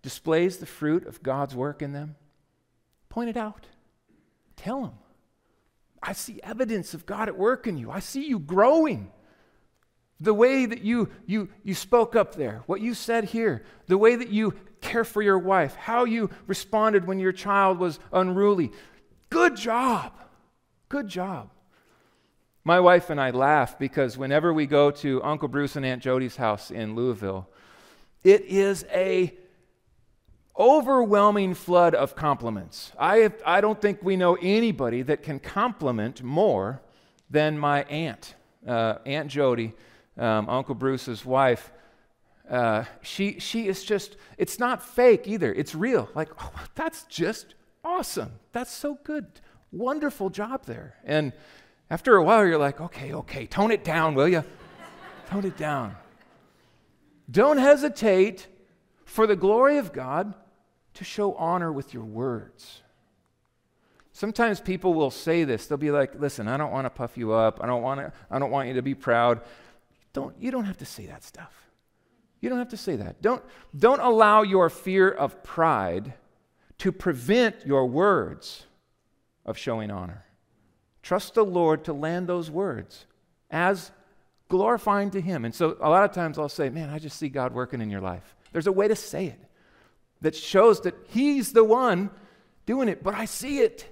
displays 0.02 0.58
the 0.58 0.66
fruit 0.66 1.06
of 1.06 1.22
God's 1.22 1.56
work 1.56 1.82
in 1.82 1.92
them, 1.92 2.16
point 3.10 3.30
it 3.30 3.38
out. 3.38 3.66
Tell 4.56 4.82
them, 4.82 4.94
I 6.02 6.14
see 6.14 6.40
evidence 6.44 6.94
of 6.94 7.06
God 7.06 7.28
at 7.28 7.38
work 7.38 7.68
in 7.68 7.78
you. 7.78 7.92
I 7.92 8.00
see 8.00 8.26
you 8.26 8.40
growing. 8.40 9.12
The 10.22 10.34
way 10.34 10.66
that 10.66 10.82
you, 10.82 11.10
you, 11.26 11.50
you 11.64 11.74
spoke 11.74 12.16
up 12.16 12.36
there, 12.36 12.64
what 12.66 12.82
you 12.82 12.94
said 12.94 13.26
here, 13.26 13.64
the 13.88 13.98
way 13.98 14.16
that 14.16 14.30
you 14.30 14.54
care 14.82 15.04
for 15.04 15.22
your 15.22 15.40
wife, 15.40 15.76
how 15.76 16.06
you 16.06 16.30
responded 16.48 17.08
when 17.08 17.20
your 17.20 17.32
child 17.32 17.80
was 17.80 18.00
unruly. 18.12 18.72
Good 19.30 19.56
job. 19.56 20.14
Good 20.90 21.08
job. 21.08 21.50
My 22.64 22.80
wife 22.80 23.10
and 23.10 23.22
I 23.22 23.32
laugh 23.32 23.80
because 23.80 24.18
whenever 24.18 24.54
we 24.54 24.66
go 24.66 24.92
to 24.92 25.24
Uncle 25.24 25.48
Bruce 25.48 25.76
and 25.76 25.86
Aunt 25.86 26.04
Jody's 26.04 26.36
house 26.36 26.72
in 26.72 26.96
Louisville, 26.96 27.48
it 28.24 28.42
is 28.46 28.86
a 28.92 29.34
overwhelming 30.58 31.54
flood 31.54 31.96
of 31.96 32.16
compliments. 32.16 32.92
I, 33.00 33.18
have, 33.18 33.42
I 33.46 33.62
don't 33.62 33.82
think 33.82 34.04
we 34.04 34.18
know 34.18 34.36
anybody 34.42 35.04
that 35.04 35.24
can 35.24 35.40
compliment 35.40 36.22
more 36.22 36.82
than 37.30 37.58
my 37.58 37.84
aunt 37.84 38.36
uh, 38.68 38.96
Aunt 39.06 39.30
Jody, 39.30 39.74
um, 40.18 40.50
Uncle 40.50 40.76
Bruce's 40.76 41.26
wife, 41.26 41.72
uh, 42.50 42.84
she, 43.02 43.40
she 43.40 43.68
is 43.68 43.84
just, 43.84 44.18
it's 44.38 44.60
not 44.60 44.82
fake 44.82 45.28
either. 45.28 45.54
It's 45.54 45.76
real. 45.76 46.10
Like, 46.16 46.30
oh, 46.42 46.52
that's 46.76 47.04
just 47.04 47.56
awesome. 47.84 48.32
That's 48.52 48.72
so 48.72 48.98
good. 49.04 49.28
Wonderful 49.72 50.30
job 50.30 50.66
there. 50.66 50.96
And 51.04 51.34
after 51.90 52.16
a 52.16 52.24
while, 52.24 52.46
you're 52.46 52.58
like, 52.58 52.82
okay, 52.82 53.14
okay, 53.14 53.46
tone 53.46 53.72
it 53.72 53.84
down, 53.84 54.16
will 54.16 54.28
you? 54.28 54.44
tone 55.28 55.46
it 55.46 55.58
down. 55.58 55.96
Don't 57.30 57.58
hesitate 57.58 58.48
for 59.06 59.28
the 59.28 59.36
glory 59.36 59.78
of 59.78 59.94
God 59.94 60.34
to 60.96 61.04
show 61.04 61.36
honor 61.36 61.72
with 61.72 61.94
your 61.94 62.04
words. 62.04 62.82
Sometimes 64.12 64.60
people 64.60 64.94
will 64.94 65.12
say 65.12 65.44
this. 65.44 65.68
They'll 65.68 65.78
be 65.78 65.92
like, 65.92 66.20
"Listen, 66.20 66.48
I 66.48 66.58
don't 66.58 66.72
want 66.72 66.86
to 66.86 66.90
puff 66.90 67.18
you 67.18 67.32
up. 67.32 67.60
I 67.64 67.68
don't 67.68 67.82
want 67.82 68.02
to 68.02 68.12
I 68.30 68.40
don't 68.40 68.52
want 68.52 68.68
you 68.68 68.74
to 68.74 68.82
be 68.82 68.96
proud." 68.96 69.42
Don't 70.12 70.36
you 70.42 70.52
don't 70.52 70.66
have 70.66 70.78
to 70.80 70.86
say 70.86 71.06
that 71.06 71.24
stuff. 71.24 71.54
You 72.42 72.50
don't 72.50 72.58
have 72.58 72.70
to 72.70 72.78
say 72.78 72.96
that. 72.96 73.22
Don't 73.22 73.44
don't 73.78 74.02
allow 74.02 74.42
your 74.42 74.70
fear 74.70 75.10
of 75.10 75.44
pride 75.44 76.16
to 76.80 76.92
prevent 76.92 77.66
your 77.66 77.86
words 77.86 78.66
of 79.46 79.58
showing 79.58 79.92
honor. 79.92 80.26
Trust 81.02 81.34
the 81.34 81.46
Lord 81.46 81.86
to 81.86 81.94
land 81.94 82.28
those 82.28 82.52
words 82.52 83.06
as 83.50 83.92
glorifying 84.50 85.12
to 85.12 85.22
Him. 85.22 85.46
And 85.46 85.56
so 85.56 85.78
a 85.80 85.90
lot 85.90 86.04
of 86.04 86.12
times 86.12 86.38
I'll 86.38 86.50
say, 86.50 86.70
Man, 86.70 86.90
I 86.90 87.00
just 87.00 87.18
see 87.18 87.30
God 87.30 87.54
working 87.54 87.82
in 87.82 87.90
your 87.90 88.02
life. 88.02 88.36
There's 88.52 88.68
a 88.68 88.72
way 88.72 88.88
to 88.88 88.96
say 88.96 89.28
it 89.28 89.40
that 90.22 90.36
shows 90.36 90.82
that 90.82 90.96
He's 91.08 91.54
the 91.54 91.64
one 91.64 92.10
doing 92.66 92.90
it, 92.90 93.04
but 93.04 93.16
I 93.16 93.26
see 93.26 93.60
it, 93.60 93.88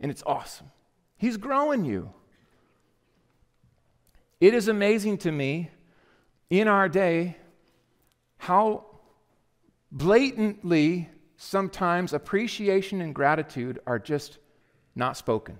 and 0.00 0.10
it's 0.10 0.22
awesome. 0.26 0.70
He's 1.16 1.36
growing 1.36 1.84
you. 1.84 2.12
It 4.40 4.54
is 4.54 4.68
amazing 4.68 5.18
to 5.18 5.30
me 5.30 5.70
in 6.48 6.66
our 6.66 6.88
day 6.88 7.36
how 8.38 8.86
blatantly 9.92 11.10
sometimes 11.36 12.12
appreciation 12.12 13.00
and 13.00 13.14
gratitude 13.14 13.80
are 13.86 13.98
just 13.98 14.38
not 15.00 15.16
spoken. 15.16 15.58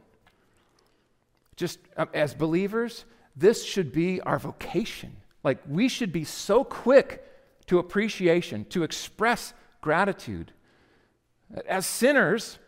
Just 1.56 1.80
uh, 1.96 2.06
as 2.14 2.32
believers, 2.32 3.04
this 3.34 3.64
should 3.64 3.92
be 3.92 4.20
our 4.20 4.38
vocation. 4.38 5.16
Like 5.42 5.58
we 5.68 5.88
should 5.88 6.12
be 6.12 6.22
so 6.22 6.62
quick 6.62 7.24
to 7.66 7.80
appreciation, 7.80 8.64
to 8.66 8.84
express 8.84 9.52
gratitude. 9.80 10.52
As 11.66 11.86
sinners 11.86 12.58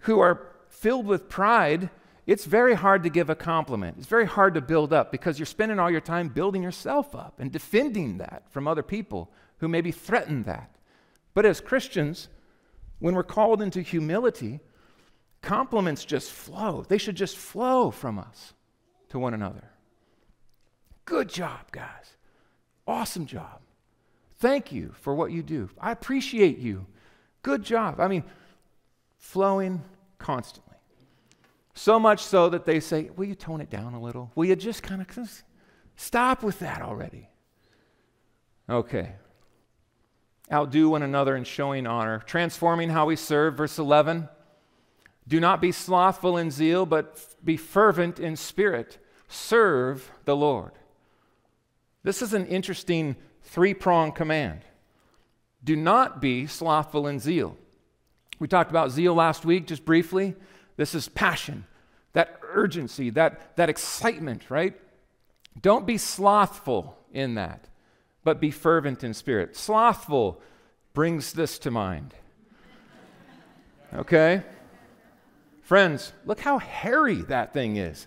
who 0.00 0.18
are 0.18 0.48
filled 0.68 1.06
with 1.06 1.28
pride, 1.28 1.90
it's 2.26 2.44
very 2.44 2.74
hard 2.74 3.02
to 3.04 3.10
give 3.10 3.30
a 3.30 3.34
compliment. 3.34 3.96
It's 3.98 4.06
very 4.06 4.26
hard 4.26 4.54
to 4.54 4.60
build 4.60 4.92
up 4.92 5.10
because 5.10 5.38
you're 5.38 5.46
spending 5.46 5.78
all 5.78 5.90
your 5.90 6.00
time 6.00 6.28
building 6.28 6.62
yourself 6.62 7.14
up 7.14 7.40
and 7.40 7.50
defending 7.50 8.18
that 8.18 8.42
from 8.50 8.68
other 8.68 8.82
people 8.82 9.30
who 9.58 9.68
maybe 9.68 9.90
threaten 9.90 10.42
that. 10.44 10.74
But 11.34 11.46
as 11.46 11.60
Christians, 11.60 12.28
when 12.98 13.14
we're 13.14 13.22
called 13.22 13.62
into 13.62 13.80
humility, 13.80 14.60
compliments 15.42 16.04
just 16.04 16.30
flow. 16.30 16.84
They 16.86 16.98
should 16.98 17.16
just 17.16 17.36
flow 17.36 17.90
from 17.90 18.18
us 18.18 18.54
to 19.10 19.18
one 19.18 19.34
another. 19.34 19.70
Good 21.04 21.28
job, 21.28 21.70
guys. 21.72 22.16
Awesome 22.86 23.26
job. 23.26 23.60
Thank 24.38 24.72
you 24.72 24.94
for 25.00 25.14
what 25.14 25.32
you 25.32 25.42
do. 25.42 25.70
I 25.80 25.90
appreciate 25.90 26.58
you. 26.58 26.86
Good 27.42 27.62
job. 27.62 28.00
I 28.00 28.08
mean, 28.08 28.24
flowing 29.18 29.82
constantly. 30.18 30.76
So 31.74 31.98
much 31.98 32.22
so 32.22 32.48
that 32.48 32.64
they 32.64 32.80
say, 32.80 33.10
Will 33.16 33.26
you 33.26 33.34
tone 33.34 33.60
it 33.60 33.70
down 33.70 33.94
a 33.94 34.00
little? 34.00 34.30
Will 34.34 34.46
you 34.46 34.56
just 34.56 34.82
kind 34.82 35.00
of 35.00 35.42
stop 35.96 36.42
with 36.42 36.58
that 36.58 36.82
already? 36.82 37.28
Okay. 38.68 39.12
Outdo 40.52 40.88
one 40.88 41.02
another 41.02 41.36
in 41.36 41.44
showing 41.44 41.86
honor, 41.86 42.22
transforming 42.26 42.90
how 42.90 43.06
we 43.06 43.16
serve. 43.16 43.56
Verse 43.56 43.78
11 43.78 44.28
Do 45.28 45.38
not 45.38 45.60
be 45.60 45.72
slothful 45.72 46.38
in 46.38 46.50
zeal, 46.50 46.86
but 46.86 47.22
be 47.44 47.58
fervent 47.58 48.18
in 48.18 48.34
spirit. 48.34 48.98
Serve 49.28 50.10
the 50.24 50.34
Lord. 50.34 50.72
This 52.02 52.22
is 52.22 52.32
an 52.32 52.46
interesting 52.46 53.14
three 53.42 53.74
pronged 53.74 54.14
command. 54.14 54.62
Do 55.62 55.76
not 55.76 56.22
be 56.22 56.46
slothful 56.46 57.06
in 57.06 57.18
zeal. 57.18 57.56
We 58.38 58.48
talked 58.48 58.70
about 58.70 58.90
zeal 58.90 59.14
last 59.14 59.44
week 59.44 59.66
just 59.66 59.84
briefly. 59.84 60.34
This 60.76 60.94
is 60.94 61.08
passion, 61.08 61.66
that 62.14 62.40
urgency, 62.52 63.10
that, 63.10 63.56
that 63.56 63.68
excitement, 63.68 64.48
right? 64.48 64.80
Don't 65.60 65.86
be 65.86 65.98
slothful 65.98 66.96
in 67.12 67.34
that, 67.34 67.68
but 68.24 68.40
be 68.40 68.50
fervent 68.50 69.04
in 69.04 69.12
spirit. 69.12 69.56
Slothful 69.56 70.40
brings 70.94 71.32
this 71.32 71.58
to 71.60 71.70
mind. 71.70 72.14
Okay? 73.92 74.42
Friends, 75.68 76.14
look 76.24 76.40
how 76.40 76.56
hairy 76.56 77.16
that 77.24 77.52
thing 77.52 77.76
is. 77.76 78.06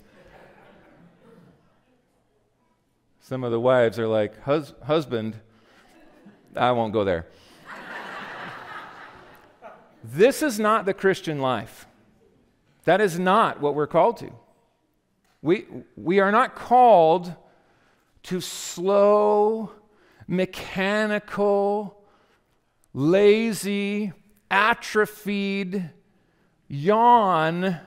Some 3.20 3.44
of 3.44 3.52
the 3.52 3.60
wives 3.60 4.00
are 4.00 4.08
like, 4.08 4.42
Hus- 4.42 4.74
husband, 4.84 5.40
I 6.56 6.72
won't 6.72 6.92
go 6.92 7.04
there. 7.04 7.28
this 10.04 10.42
is 10.42 10.60
not 10.60 10.86
the 10.86 10.96
Christian 10.96 11.38
life. 11.38 11.86
That 12.86 13.00
is 13.00 13.20
not 13.20 13.62
what 13.62 13.76
we're 13.76 13.86
called 13.86 14.18
to. 14.18 14.32
We, 15.44 15.68
we 15.96 16.20
are 16.20 16.32
not 16.32 16.56
called 16.56 17.36
to 18.24 18.42
slow, 18.42 19.72
mechanical, 20.28 21.96
lazy, 22.92 24.14
atrophied 24.50 25.92
yawn 26.72 27.82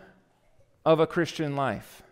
of 0.85 1.01
a 1.01 1.07
Christian 1.07 1.57
life. 1.57 2.03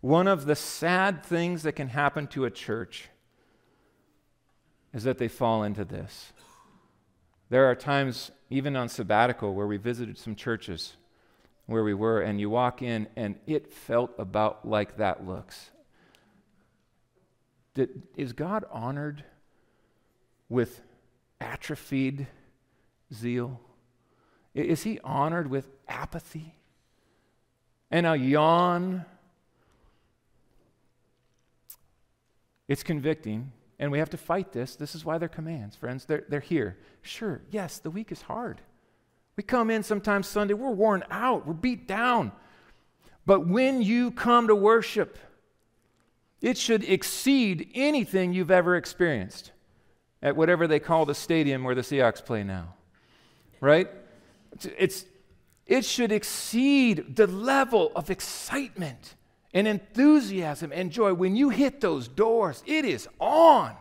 One 0.00 0.28
of 0.28 0.46
the 0.46 0.54
sad 0.54 1.24
things 1.24 1.64
that 1.64 1.72
can 1.72 1.88
happen 1.88 2.28
to 2.28 2.44
a 2.44 2.52
church 2.52 3.08
is 4.92 5.02
that 5.02 5.18
they 5.18 5.26
fall 5.26 5.64
into 5.64 5.84
this. 5.84 6.32
There 7.50 7.68
are 7.68 7.74
times, 7.74 8.30
even 8.48 8.76
on 8.76 8.88
sabbatical, 8.88 9.52
where 9.52 9.66
we 9.66 9.76
visited 9.76 10.16
some 10.16 10.36
churches 10.36 10.96
where 11.66 11.82
we 11.82 11.94
were, 11.94 12.20
and 12.20 12.38
you 12.38 12.48
walk 12.48 12.80
in, 12.80 13.08
and 13.16 13.36
it 13.46 13.72
felt 13.72 14.12
about 14.18 14.68
like 14.68 14.98
that 14.98 15.26
looks. 15.26 15.70
Did, 17.74 18.02
is 18.16 18.32
God 18.32 18.64
honored 18.70 19.24
with 20.48 20.80
atrophied 21.44 22.26
zeal? 23.12 23.60
Is 24.54 24.82
he 24.82 25.00
honored 25.04 25.50
with 25.50 25.68
apathy 25.88 26.54
and 27.90 28.06
a 28.06 28.16
yawn 28.16 29.04
It's 32.68 32.82
convicting, 32.82 33.52
and 33.78 33.92
we 33.92 33.98
have 33.98 34.10
to 34.10 34.16
fight 34.16 34.52
this. 34.52 34.76
This 34.76 34.94
is 34.94 35.04
why 35.04 35.18
they're 35.18 35.28
commands, 35.28 35.76
friends. 35.76 36.06
They're, 36.06 36.24
they're 36.28 36.40
here. 36.40 36.78
Sure, 37.02 37.42
yes, 37.50 37.78
the 37.78 37.90
week 37.90 38.10
is 38.10 38.22
hard. 38.22 38.60
We 39.36 39.42
come 39.42 39.70
in 39.70 39.82
sometimes 39.82 40.26
Sunday, 40.26 40.54
we're 40.54 40.70
worn 40.70 41.04
out, 41.10 41.46
we're 41.46 41.54
beat 41.54 41.86
down. 41.88 42.32
But 43.26 43.46
when 43.46 43.82
you 43.82 44.10
come 44.10 44.46
to 44.48 44.54
worship, 44.54 45.18
it 46.40 46.56
should 46.56 46.84
exceed 46.84 47.70
anything 47.74 48.32
you've 48.32 48.50
ever 48.50 48.76
experienced 48.76 49.50
at 50.24 50.34
whatever 50.34 50.66
they 50.66 50.80
call 50.80 51.04
the 51.04 51.14
stadium 51.14 51.62
where 51.62 51.74
the 51.74 51.82
Seahawks 51.82 52.24
play 52.24 52.42
now. 52.42 52.74
Right? 53.60 53.88
It's, 54.78 55.04
it 55.66 55.84
should 55.84 56.10
exceed 56.10 57.14
the 57.16 57.26
level 57.26 57.92
of 57.94 58.10
excitement 58.10 59.14
and 59.52 59.68
enthusiasm 59.68 60.72
and 60.74 60.90
joy. 60.90 61.12
When 61.12 61.36
you 61.36 61.50
hit 61.50 61.82
those 61.82 62.08
doors, 62.08 62.62
it 62.66 62.86
is 62.86 63.06
on. 63.20 63.76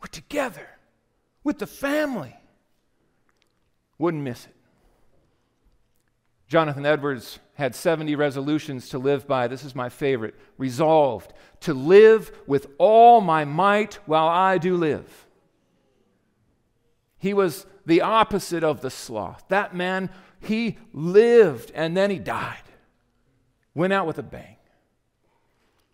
We're 0.00 0.08
together 0.08 0.68
with 1.44 1.60
the 1.60 1.66
family. 1.68 2.36
Wouldn't 3.96 4.24
miss 4.24 4.44
it. 4.44 4.54
Jonathan 6.48 6.84
Edwards 6.84 7.38
had 7.54 7.74
70 7.74 8.14
resolutions 8.16 8.88
to 8.90 8.98
live 8.98 9.26
by. 9.26 9.46
This 9.46 9.64
is 9.64 9.74
my 9.74 9.88
favorite. 9.88 10.34
Resolved 10.58 11.32
to 11.60 11.74
live 11.74 12.32
with 12.46 12.66
all 12.78 13.20
my 13.20 13.44
might 13.44 13.94
while 14.06 14.28
I 14.28 14.58
do 14.58 14.76
live. 14.76 15.26
He 17.18 17.32
was 17.32 17.66
the 17.86 18.02
opposite 18.02 18.64
of 18.64 18.80
the 18.80 18.90
sloth. 18.90 19.44
That 19.48 19.74
man, 19.74 20.10
he 20.40 20.78
lived 20.92 21.70
and 21.74 21.96
then 21.96 22.10
he 22.10 22.18
died 22.18 22.58
went 23.74 23.92
out 23.92 24.06
with 24.06 24.18
a 24.18 24.22
bang. 24.22 24.56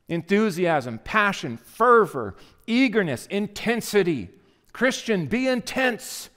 Enthusiasm, 0.08 0.98
passion, 0.98 1.56
fervor, 1.56 2.34
eagerness, 2.66 3.26
intensity. 3.26 4.30
Christian, 4.72 5.26
be 5.26 5.48
intense 5.48 6.30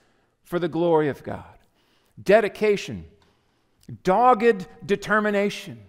for 0.44 0.60
the 0.60 0.68
glory 0.68 1.10
of 1.10 1.24
God. 1.24 1.44
Dedication. 2.22 3.06
Dogged 4.04 4.68
determination. 4.86 5.80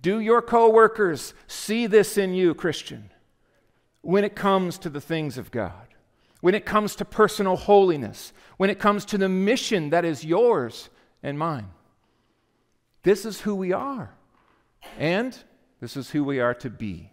Do 0.00 0.20
your 0.20 0.42
coworkers 0.42 1.34
see 1.46 1.86
this 1.86 2.18
in 2.18 2.34
you, 2.34 2.54
Christian, 2.54 3.10
when 4.02 4.22
it 4.24 4.36
comes 4.36 4.78
to 4.78 4.90
the 4.90 5.00
things 5.00 5.38
of 5.38 5.50
God? 5.50 5.88
When 6.40 6.54
it 6.54 6.66
comes 6.66 6.94
to 6.96 7.06
personal 7.06 7.56
holiness, 7.56 8.34
when 8.58 8.68
it 8.68 8.78
comes 8.78 9.06
to 9.06 9.18
the 9.18 9.30
mission 9.30 9.90
that 9.90 10.04
is 10.04 10.24
yours 10.24 10.90
and 11.22 11.38
mine. 11.38 11.68
This 13.02 13.24
is 13.24 13.40
who 13.40 13.54
we 13.54 13.72
are, 13.72 14.14
and 14.98 15.36
this 15.80 15.96
is 15.96 16.10
who 16.10 16.22
we 16.22 16.40
are 16.40 16.54
to 16.54 16.70
be. 16.70 17.10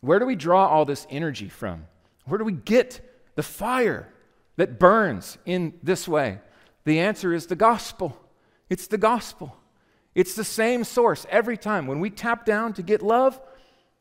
Where 0.00 0.18
do 0.18 0.26
we 0.26 0.36
draw 0.36 0.66
all 0.68 0.84
this 0.84 1.06
energy 1.08 1.48
from? 1.48 1.86
Where 2.26 2.38
do 2.38 2.44
we 2.44 2.52
get 2.52 3.00
the 3.34 3.42
fire 3.42 4.12
that 4.56 4.78
burns 4.78 5.38
in 5.46 5.74
this 5.82 6.06
way? 6.06 6.40
The 6.84 7.00
answer 7.00 7.32
is 7.32 7.46
the 7.46 7.56
gospel. 7.56 8.16
It's 8.68 8.86
the 8.86 8.98
gospel. 8.98 9.56
It's 10.14 10.34
the 10.34 10.44
same 10.44 10.84
source 10.84 11.26
every 11.28 11.56
time. 11.56 11.86
When 11.86 12.00
we 12.00 12.10
tap 12.10 12.44
down 12.44 12.72
to 12.74 12.82
get 12.82 13.02
love, 13.02 13.40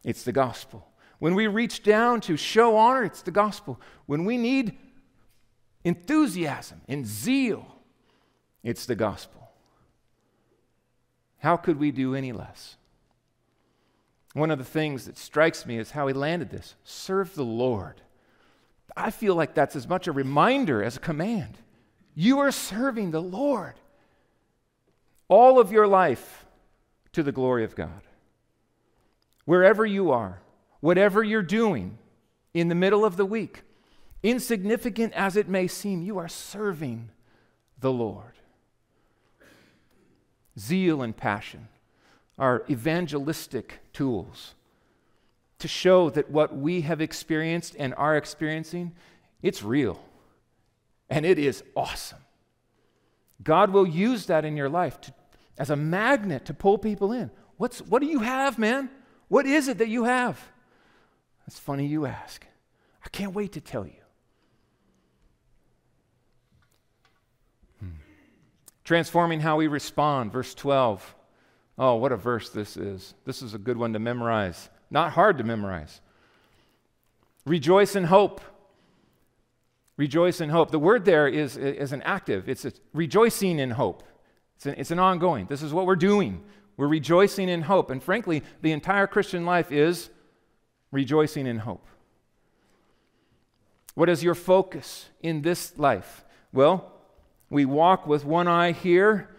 it's 0.04 0.24
the 0.24 0.32
gospel. 0.32 0.88
When 1.20 1.36
we 1.36 1.48
reach 1.48 1.84
down 1.84 2.22
to 2.22 2.36
show 2.36 2.76
honor, 2.76 3.04
it's 3.04 3.22
the 3.22 3.32
gospel. 3.32 3.80
When 4.06 4.26
we 4.26 4.38
need 4.38 4.78
enthusiasm 5.84 6.82
and 6.88 7.06
zeal, 7.06 7.66
it's 8.64 8.86
the 8.86 8.96
gospel. 8.96 9.50
How 11.38 11.58
could 11.58 11.80
we 11.80 11.92
do 11.92 12.16
any 12.16 12.32
less? 12.32 12.78
One 14.34 14.52
of 14.52 14.58
the 14.58 14.66
things 14.66 15.06
that 15.06 15.18
strikes 15.18 15.66
me 15.66 15.78
is 15.78 15.92
how 15.92 16.08
he 16.08 16.14
landed 16.14 16.50
this 16.50 16.76
serve 16.84 17.36
the 17.36 17.46
Lord. 17.46 18.02
I 18.96 19.12
feel 19.12 19.36
like 19.36 19.54
that's 19.54 19.76
as 19.76 19.88
much 19.88 20.08
a 20.08 20.12
reminder 20.12 20.84
as 20.84 20.98
a 20.98 21.02
command. 21.02 21.58
You 22.16 22.40
are 22.40 22.52
serving 22.52 23.12
the 23.12 23.22
Lord 23.22 23.76
all 25.28 25.60
of 25.60 25.72
your 25.72 25.88
life 25.88 26.46
to 27.14 27.24
the 27.24 27.32
glory 27.32 27.64
of 27.64 27.76
God. 27.76 28.02
Wherever 29.46 29.86
you 29.86 30.12
are, 30.12 30.40
whatever 30.80 31.24
you're 31.24 31.42
doing 31.42 31.98
in 32.54 32.68
the 32.68 32.76
middle 32.76 33.04
of 33.04 33.18
the 33.18 33.26
week, 33.26 33.64
insignificant 34.22 35.14
as 35.14 35.36
it 35.36 35.50
may 35.50 35.68
seem, 35.68 36.02
you 36.02 36.18
are 36.18 36.28
serving 36.28 37.10
the 37.80 37.92
Lord. 37.92 38.34
Zeal 40.58 41.02
and 41.02 41.16
passion 41.16 41.68
are 42.38 42.64
evangelistic 42.70 43.80
tools 43.92 44.54
to 45.60 45.68
show 45.68 46.10
that 46.10 46.30
what 46.30 46.56
we 46.56 46.82
have 46.82 47.02
experienced 47.02 47.76
and 47.80 47.94
are 47.96 48.18
experiencing, 48.18 48.92
it's 49.42 49.64
real. 49.64 50.00
And 51.14 51.28
it 51.28 51.38
is 51.38 51.64
awesome. 51.76 52.26
God 53.44 53.70
will 53.70 53.86
use 53.86 54.26
that 54.26 54.46
in 54.46 54.58
your 54.58 54.68
life 54.68 55.00
to, 55.02 55.14
as 55.60 55.70
a 55.70 55.76
magnet 55.76 56.46
to 56.46 56.56
pull 56.56 56.80
people 56.80 57.12
in. 57.12 57.30
What's, 57.58 57.84
what 57.84 58.02
do 58.02 58.08
you 58.08 58.22
have, 58.22 58.58
man? 58.58 58.90
What 59.28 59.46
is 59.46 59.68
it 59.68 59.78
that 59.78 59.90
you 59.90 60.06
have? 60.06 60.42
It's 61.46 61.60
funny 61.60 61.86
you 61.86 62.08
ask. 62.08 62.48
I 63.06 63.10
can't 63.10 63.36
wait 63.36 63.52
to 63.52 63.62
tell 63.62 63.86
you. 63.86 64.02
Hmm. 67.80 67.90
Transforming 68.84 69.40
how 69.40 69.58
we 69.58 69.68
respond, 69.68 70.32
verse 70.32 70.56
12. 70.56 71.16
Oh, 71.78 71.94
what 71.98 72.12
a 72.12 72.18
verse 72.18 72.50
this 72.50 72.76
is. 72.76 73.14
This 73.24 73.44
is 73.44 73.54
a 73.54 73.60
good 73.60 73.78
one 73.78 73.94
to 73.94 74.00
memorize. 74.00 74.68
Not 74.90 75.12
hard 75.12 75.38
to 75.38 75.44
memorize. 75.44 76.02
Rejoice 77.46 77.96
in 77.96 78.06
hope. 78.06 78.42
Rejoice 79.98 80.42
in 80.42 80.50
hope. 80.50 80.72
The 80.72 80.80
word 80.80 81.06
there 81.06 81.28
is, 81.28 81.56
is 81.58 81.92
an 81.92 82.02
active, 82.02 82.50
it's 82.50 82.66
rejoicing 82.94 83.60
in 83.60 83.72
hope. 83.72 84.04
It's 84.56 84.66
an, 84.66 84.76
it's 84.78 84.92
an 84.92 85.00
ongoing. 85.00 85.46
This 85.48 85.62
is 85.62 85.74
what 85.74 85.86
we're 85.86 85.96
doing. 85.96 86.44
We're 86.78 86.88
rejoicing 86.88 87.50
in 87.50 87.62
hope. 87.62 87.92
And 87.92 88.02
frankly, 88.02 88.44
the 88.62 88.72
entire 88.72 89.08
Christian 89.08 89.46
life 89.46 89.72
is 89.72 90.10
rejoicing 90.92 91.46
in 91.46 91.60
hope. 91.60 91.86
What 93.96 94.10
is 94.10 94.24
your 94.24 94.36
focus 94.36 95.10
in 95.22 95.44
this 95.44 95.78
life? 95.78 96.26
Well, 96.52 96.92
we 97.50 97.66
walk 97.66 98.08
with 98.08 98.26
one 98.26 98.48
eye 98.48 98.72
here 98.72 99.30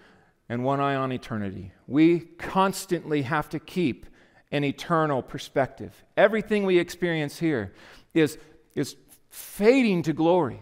and 0.49 0.65
one 0.65 0.81
eye 0.81 0.95
on 0.95 1.11
eternity. 1.11 1.73
We 1.89 2.21
constantly 2.21 3.23
have 3.23 3.49
to 3.49 3.59
keep 3.59 4.07
an 4.53 4.63
eternal 4.63 5.23
perspective. 5.23 6.05
Everything 6.17 6.65
we 6.65 6.79
experience 6.79 7.39
here 7.39 7.73
is, 8.13 8.39
is 8.77 8.95
fading 9.35 10.01
to 10.01 10.13
glory. 10.13 10.61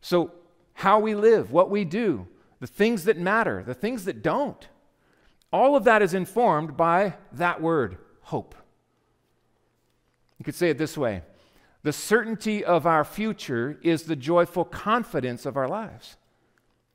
So, 0.00 0.30
how 0.74 1.00
we 1.00 1.16
live, 1.16 1.50
what 1.50 1.68
we 1.68 1.84
do, 1.84 2.28
the 2.60 2.68
things 2.68 3.04
that 3.04 3.18
matter, 3.18 3.64
the 3.66 3.74
things 3.74 4.04
that 4.04 4.22
don't, 4.22 4.68
all 5.52 5.74
of 5.74 5.82
that 5.82 6.00
is 6.00 6.14
informed 6.14 6.76
by 6.76 7.14
that 7.32 7.60
word, 7.60 7.98
hope. 8.20 8.54
You 10.38 10.44
could 10.44 10.54
say 10.54 10.70
it 10.70 10.78
this 10.78 10.96
way 10.96 11.22
the 11.82 11.92
certainty 11.92 12.64
of 12.64 12.86
our 12.86 13.04
future 13.04 13.80
is 13.82 14.04
the 14.04 14.14
joyful 14.14 14.64
confidence 14.64 15.44
of 15.44 15.56
our 15.56 15.66
lives, 15.66 16.16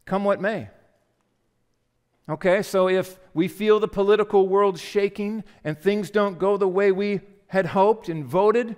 come 0.05 0.23
what 0.23 0.39
may. 0.39 0.69
Okay, 2.29 2.61
so 2.61 2.87
if 2.87 3.19
we 3.33 3.49
feel 3.49 3.81
the 3.81 3.89
political 3.89 4.47
world 4.47 4.79
shaking 4.79 5.43
and 5.65 5.77
things 5.77 6.09
don't 6.09 6.39
go 6.39 6.55
the 6.55 6.69
way 6.69 6.93
we 6.93 7.19
had 7.47 7.65
hoped 7.65 8.07
and 8.07 8.23
voted, 8.23 8.77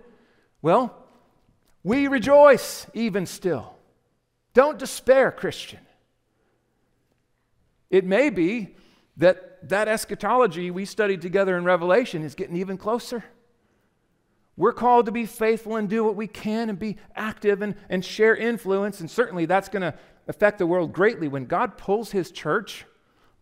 well, 0.63 1.04
we 1.85 2.07
rejoice 2.07 2.87
even 2.95 3.27
still. 3.27 3.75
Don't 4.55 4.79
despair, 4.79 5.31
Christian. 5.31 5.81
It 7.91 8.03
may 8.03 8.31
be 8.31 8.75
that 9.17 9.69
that 9.69 9.87
eschatology 9.87 10.71
we 10.71 10.85
studied 10.85 11.21
together 11.21 11.55
in 11.55 11.63
Revelation 11.63 12.23
is 12.23 12.33
getting 12.33 12.55
even 12.55 12.79
closer. 12.79 13.23
We're 14.57 14.73
called 14.73 15.05
to 15.05 15.11
be 15.11 15.27
faithful 15.27 15.75
and 15.75 15.87
do 15.87 16.03
what 16.03 16.15
we 16.15 16.25
can 16.25 16.69
and 16.71 16.79
be 16.79 16.97
active 17.15 17.61
and, 17.61 17.75
and 17.87 18.03
share 18.03 18.35
influence, 18.35 18.99
and 18.99 19.09
certainly 19.09 19.45
that's 19.45 19.69
going 19.69 19.81
to 19.81 19.93
affect 20.27 20.57
the 20.57 20.65
world 20.65 20.91
greatly. 20.91 21.27
When 21.27 21.45
God 21.45 21.77
pulls 21.77 22.09
his 22.09 22.31
church, 22.31 22.85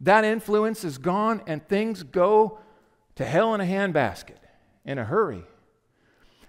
that 0.01 0.25
influence 0.25 0.83
is 0.83 0.97
gone 0.97 1.41
and 1.47 1.65
things 1.65 2.03
go 2.03 2.59
to 3.15 3.23
hell 3.23 3.55
in 3.55 3.61
a 3.61 3.65
handbasket 3.65 4.37
in 4.83 4.97
a 4.97 5.05
hurry. 5.05 5.45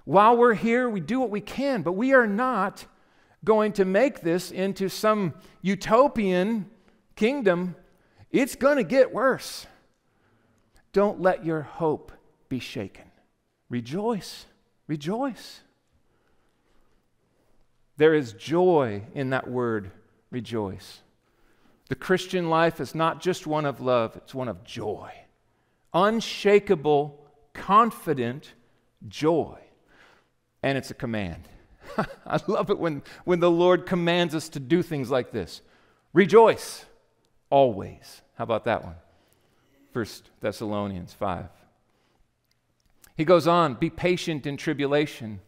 While 0.04 0.36
we're 0.36 0.54
here, 0.54 0.88
we 0.88 1.00
do 1.00 1.20
what 1.20 1.30
we 1.30 1.40
can, 1.40 1.82
but 1.82 1.92
we 1.92 2.12
are 2.12 2.26
not 2.26 2.86
going 3.44 3.72
to 3.72 3.84
make 3.84 4.20
this 4.20 4.50
into 4.50 4.88
some 4.88 5.34
utopian 5.62 6.70
kingdom. 7.16 7.76
It's 8.30 8.54
going 8.54 8.76
to 8.76 8.84
get 8.84 9.12
worse. 9.12 9.66
Don't 10.92 11.20
let 11.20 11.44
your 11.44 11.62
hope 11.62 12.12
be 12.48 12.58
shaken. 12.58 13.10
Rejoice. 13.68 14.46
Rejoice. 14.86 15.60
There 17.96 18.14
is 18.14 18.32
joy 18.32 19.04
in 19.14 19.30
that 19.30 19.48
word, 19.48 19.90
rejoice. 20.30 21.00
The 21.88 21.94
Christian 21.94 22.50
life 22.50 22.80
is 22.80 22.94
not 22.94 23.20
just 23.20 23.46
one 23.46 23.66
of 23.66 23.80
love, 23.80 24.16
it's 24.16 24.34
one 24.34 24.48
of 24.48 24.64
joy. 24.64 25.12
Unshakable, 25.92 27.24
confident 27.52 28.54
joy. 29.06 29.63
And 30.64 30.78
it's 30.78 30.90
a 30.90 30.94
command. 30.94 31.46
I 32.26 32.40
love 32.46 32.70
it 32.70 32.78
when, 32.78 33.02
when 33.24 33.38
the 33.38 33.50
Lord 33.50 33.84
commands 33.84 34.34
us 34.34 34.48
to 34.48 34.58
do 34.58 34.82
things 34.82 35.10
like 35.10 35.30
this. 35.30 35.60
Rejoice 36.14 36.86
always. 37.50 38.22
How 38.38 38.44
about 38.44 38.64
that 38.64 38.82
one? 38.82 38.94
First 39.92 40.30
Thessalonians 40.40 41.12
5. 41.12 41.50
He 43.14 43.26
goes 43.26 43.46
on, 43.46 43.74
be 43.74 43.90
patient 43.90 44.46
in 44.46 44.56
tribulation. 44.56 45.42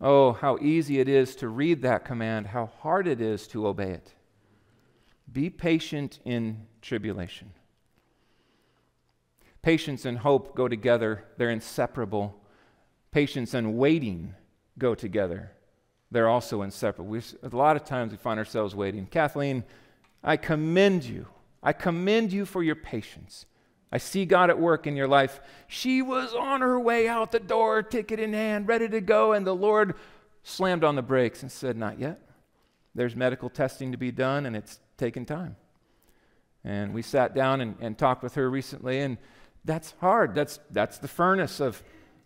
Oh, 0.00 0.34
how 0.34 0.56
easy 0.58 1.00
it 1.00 1.08
is 1.08 1.34
to 1.36 1.48
read 1.48 1.82
that 1.82 2.04
command, 2.04 2.46
how 2.46 2.70
hard 2.78 3.08
it 3.08 3.20
is 3.20 3.48
to 3.48 3.66
obey 3.66 3.90
it. 3.90 4.14
Be 5.32 5.50
patient 5.50 6.20
in 6.24 6.68
tribulation. 6.80 7.50
Patience 9.62 10.04
and 10.04 10.18
hope 10.18 10.54
go 10.54 10.68
together, 10.68 11.24
they're 11.38 11.50
inseparable. 11.50 12.37
Patience 13.18 13.52
and 13.52 13.76
waiting 13.76 14.32
go 14.78 14.94
together, 14.94 15.50
they're 16.12 16.28
also 16.28 16.62
inseparable. 16.62 17.10
We, 17.10 17.20
a 17.42 17.48
lot 17.48 17.74
of 17.74 17.84
times 17.84 18.12
we 18.12 18.16
find 18.16 18.38
ourselves 18.38 18.76
waiting. 18.76 19.06
Kathleen, 19.06 19.64
I 20.22 20.36
commend 20.36 21.02
you. 21.02 21.26
I 21.60 21.72
commend 21.72 22.32
you 22.32 22.46
for 22.46 22.62
your 22.62 22.76
patience. 22.76 23.46
I 23.90 23.98
see 23.98 24.24
God 24.24 24.50
at 24.50 24.60
work 24.60 24.86
in 24.86 24.94
your 24.94 25.08
life. 25.08 25.40
She 25.66 26.00
was 26.00 26.32
on 26.32 26.60
her 26.60 26.78
way 26.78 27.08
out 27.08 27.32
the 27.32 27.40
door, 27.40 27.82
ticket 27.82 28.20
in 28.20 28.34
hand, 28.34 28.68
ready 28.68 28.88
to 28.88 29.00
go, 29.00 29.32
and 29.32 29.44
the 29.44 29.52
Lord 29.52 29.96
slammed 30.44 30.84
on 30.84 30.94
the 30.94 31.02
brakes 31.02 31.42
and 31.42 31.50
said, 31.50 31.76
Not 31.76 31.98
yet. 31.98 32.20
There's 32.94 33.16
medical 33.16 33.50
testing 33.50 33.90
to 33.90 33.98
be 33.98 34.12
done, 34.12 34.46
and 34.46 34.54
it's 34.54 34.78
taken 34.96 35.24
time. 35.24 35.56
And 36.62 36.94
we 36.94 37.02
sat 37.02 37.34
down 37.34 37.62
and, 37.62 37.74
and 37.80 37.98
talked 37.98 38.22
with 38.22 38.36
her 38.36 38.48
recently, 38.48 39.00
and 39.00 39.18
that's 39.64 39.94
hard. 40.00 40.36
That's, 40.36 40.60
that's 40.70 40.98
the 40.98 41.08
furnace 41.08 41.58
of, 41.58 41.82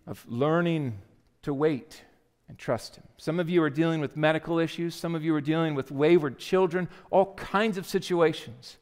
of 0.07 0.25
learning 0.29 0.99
to 1.43 1.55
wait 1.55 2.03
and 2.49 2.59
trust 2.59 2.97
Him. 2.97 3.05
Some 3.17 3.41
of 3.41 3.49
you 3.49 3.63
are 3.63 3.71
dealing 3.71 4.01
with 4.01 4.17
medical 4.17 4.59
issues, 4.59 4.95
some 4.95 5.15
of 5.15 5.25
you 5.25 5.35
are 5.35 5.41
dealing 5.41 5.75
with 5.75 5.91
wayward 5.91 6.39
children, 6.39 6.89
all 7.11 7.35
kinds 7.35 7.79
of 7.79 7.87
situations. 7.87 8.79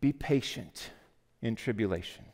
Be 0.00 0.12
patient 0.12 0.90
in 1.40 1.56
tribulation. 1.56 2.24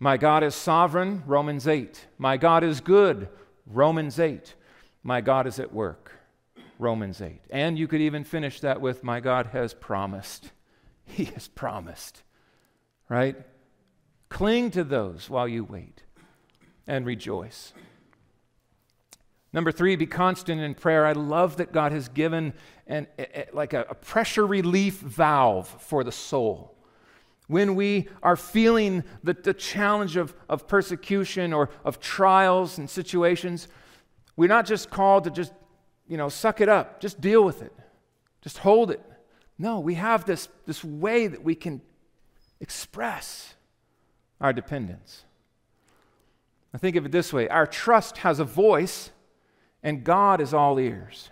My 0.00 0.16
God 0.16 0.44
is 0.44 0.54
sovereign, 0.54 1.24
Romans 1.26 1.66
8. 1.66 2.06
My 2.18 2.36
God 2.36 2.62
is 2.62 2.80
good, 2.80 3.28
Romans 3.66 4.20
8. 4.20 4.54
My 5.02 5.20
God 5.20 5.46
is 5.46 5.58
at 5.58 5.72
work, 5.72 6.12
Romans 6.78 7.20
8. 7.20 7.40
And 7.50 7.78
you 7.78 7.88
could 7.88 8.00
even 8.00 8.22
finish 8.22 8.60
that 8.60 8.80
with, 8.80 9.02
My 9.02 9.20
God 9.20 9.46
has 9.46 9.74
promised. 9.74 10.52
He 11.10 11.24
has 11.24 11.48
promised, 11.48 12.22
right? 13.08 13.34
Cling 14.28 14.70
to 14.72 14.84
those 14.84 15.30
while 15.30 15.48
you 15.48 15.64
wait 15.64 16.02
and 16.86 17.06
rejoice. 17.06 17.72
Number 19.52 19.72
three, 19.72 19.96
be 19.96 20.06
constant 20.06 20.60
in 20.60 20.74
prayer. 20.74 21.06
I 21.06 21.12
love 21.12 21.56
that 21.56 21.72
God 21.72 21.92
has 21.92 22.08
given 22.08 22.52
an, 22.86 23.06
a, 23.18 23.40
a, 23.40 23.54
like 23.54 23.72
a, 23.72 23.86
a 23.88 23.94
pressure 23.94 24.46
relief 24.46 24.98
valve 25.00 25.68
for 25.80 26.04
the 26.04 26.12
soul. 26.12 26.74
When 27.46 27.74
we 27.74 28.08
are 28.22 28.36
feeling 28.36 29.04
the, 29.24 29.32
the 29.32 29.54
challenge 29.54 30.16
of, 30.16 30.34
of 30.50 30.68
persecution 30.68 31.54
or 31.54 31.70
of 31.82 31.98
trials 31.98 32.76
and 32.76 32.90
situations, 32.90 33.68
we're 34.36 34.48
not 34.48 34.66
just 34.66 34.90
called 34.90 35.24
to 35.24 35.30
just, 35.30 35.54
you 36.06 36.18
know, 36.18 36.28
suck 36.28 36.60
it 36.60 36.68
up, 36.68 37.00
just 37.00 37.20
deal 37.20 37.42
with 37.42 37.62
it, 37.62 37.72
just 38.42 38.58
hold 38.58 38.90
it. 38.90 39.00
No, 39.58 39.80
we 39.80 39.94
have 39.94 40.26
this, 40.26 40.48
this 40.66 40.84
way 40.84 41.26
that 41.26 41.42
we 41.42 41.54
can 41.54 41.80
express 42.60 43.54
our 44.40 44.52
dependence. 44.52 45.24
I 46.72 46.78
think 46.78 46.96
of 46.96 47.06
it 47.06 47.12
this 47.12 47.32
way 47.32 47.48
our 47.48 47.66
trust 47.66 48.18
has 48.18 48.38
a 48.38 48.44
voice, 48.44 49.10
and 49.82 50.04
God 50.04 50.40
is 50.40 50.52
all 50.54 50.78
ears. 50.78 51.30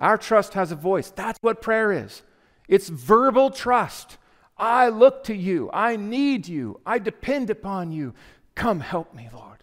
Our 0.00 0.18
trust 0.18 0.54
has 0.54 0.72
a 0.72 0.76
voice. 0.76 1.10
That's 1.10 1.38
what 1.40 1.62
prayer 1.62 1.92
is 1.92 2.22
it's 2.68 2.88
verbal 2.88 3.50
trust. 3.50 4.18
I 4.56 4.88
look 4.88 5.24
to 5.24 5.34
you. 5.34 5.68
I 5.72 5.96
need 5.96 6.46
you. 6.46 6.80
I 6.86 6.98
depend 6.98 7.50
upon 7.50 7.90
you. 7.90 8.14
Come 8.54 8.80
help 8.80 9.14
me, 9.14 9.28
Lord. 9.32 9.58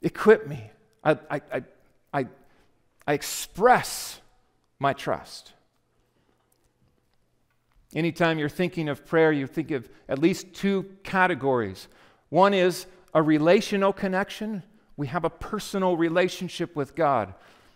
Equip 0.00 0.46
me. 0.46 0.70
I, 1.04 1.18
I, 1.30 1.40
I, 1.52 1.62
I, 2.14 2.26
I 3.06 3.12
express 3.12 4.20
my 4.78 4.94
trust. 4.94 5.52
Anytime 7.94 8.38
you're 8.38 8.48
thinking 8.48 8.88
of 8.88 9.04
prayer, 9.04 9.32
you 9.32 9.46
think 9.46 9.70
of 9.70 9.88
at 10.08 10.18
least 10.18 10.54
two 10.54 10.84
categories. 11.02 11.88
One 12.30 12.54
is 12.54 12.86
a 13.12 13.22
relational 13.22 13.92
connection. 13.92 14.62
We 14.96 15.08
have 15.08 15.24
a 15.24 15.30
personal 15.30 15.96
relationship 15.96 16.74
with 16.74 16.94
God. 16.94 17.34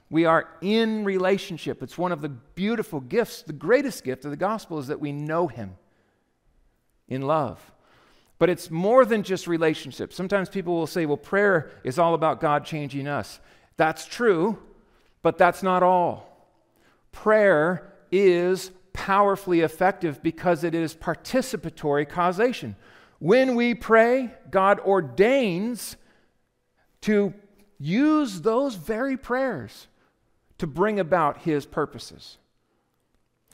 We 0.09 0.25
are 0.25 0.49
in 0.61 1.05
relationship. 1.05 1.83
It's 1.83 1.99
one 1.99 2.13
of 2.13 2.23
the 2.23 2.29
beautiful 2.29 3.01
gifts, 3.01 3.43
the 3.43 3.53
greatest 3.53 4.05
gift 4.05 4.25
of 4.25 4.31
the 4.31 4.37
gospel 4.37 4.79
is 4.79 4.87
that 4.87 5.01
we 5.01 5.13
know 5.13 5.49
Him 5.49 5.77
in 7.09 7.23
love. 7.23 7.73
But 8.39 8.51
it's 8.51 8.71
more 8.71 9.05
than 9.05 9.23
just 9.23 9.47
relationships. 9.47 10.15
Sometimes 10.15 10.49
people 10.49 10.75
will 10.75 10.87
say, 10.87 11.07
well, 11.07 11.17
prayer 11.17 11.71
is 11.85 11.99
all 11.99 12.15
about 12.15 12.41
God 12.41 12.65
changing 12.65 13.09
us. 13.09 13.41
That's 13.77 14.07
true, 14.07 14.59
but 15.23 15.39
that's 15.39 15.63
not 15.63 15.83
all. 15.83 16.53
Prayer 17.13 17.93
is 18.13 18.71
powerfully 18.97 19.61
effective 19.61 20.23
because 20.23 20.65
it 20.65 20.75
is 20.75 20.95
participatory 20.95 22.09
causation. 22.09 22.75
When 23.19 23.55
we 23.55 23.75
pray, 23.75 24.33
God 24.51 24.81
ordains 24.81 25.97
to 27.03 27.35
use 27.79 28.41
those 28.41 28.75
very 28.75 29.19
prayers 29.19 29.87
to 30.57 30.67
bring 30.67 30.99
about 30.99 31.43
His 31.43 31.67
purposes. 31.67 32.39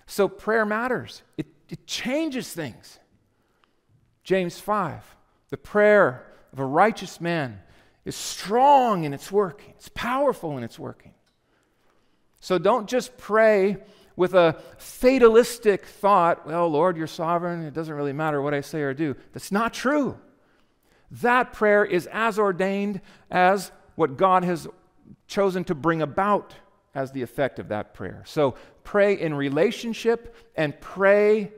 So 0.07 0.29
prayer 0.29 0.65
matters, 0.65 1.23
it, 1.37 1.47
it 1.69 1.87
changes 1.87 2.53
things. 2.53 2.99
James 4.25 4.59
5 4.59 5.17
the 5.51 5.59
prayer 5.59 6.25
of 6.55 6.61
a 6.61 6.65
righteous 6.65 7.21
man 7.21 7.61
is 8.07 8.17
strong 8.17 9.05
in 9.05 9.13
its 9.13 9.31
working, 9.31 9.75
it's 9.77 9.91
powerful 9.91 10.57
in 10.57 10.63
its 10.63 10.79
working. 10.79 11.13
So 12.41 12.59
don't 12.59 12.89
just 12.89 13.19
pray 13.19 13.77
with 14.17 14.35
a 14.35 14.57
fatalistic 14.79 15.87
thought, 15.87 16.47
well, 16.47 16.69
Lord, 16.69 16.97
you're 16.97 17.07
sovereign. 17.07 17.63
It 17.63 17.75
doesn't 17.75 17.95
really 17.95 18.13
matter 18.13 18.43
what 18.43 18.55
I 18.55 18.61
say 18.61 18.83
or 18.83 18.95
do. 18.95 19.17
That's 19.33 19.53
not 19.53 19.73
true. 19.73 20.19
That 21.11 21.53
prayer 21.53 21.85
is 21.85 22.09
as 22.13 22.39
ordained 22.39 23.01
as 23.31 23.71
what 23.97 24.17
God 24.17 24.45
has 24.45 24.67
chosen 25.27 25.65
to 25.65 25.75
bring 25.75 26.03
about 26.03 26.55
as 26.95 27.13
the 27.13 27.23
effect 27.23 27.59
of 27.59 27.69
that 27.69 27.95
prayer. 27.95 28.23
So 28.27 28.55
pray 28.85 29.19
in 29.19 29.35
relationship 29.35 30.35
and 30.57 30.79
pray 30.81 31.53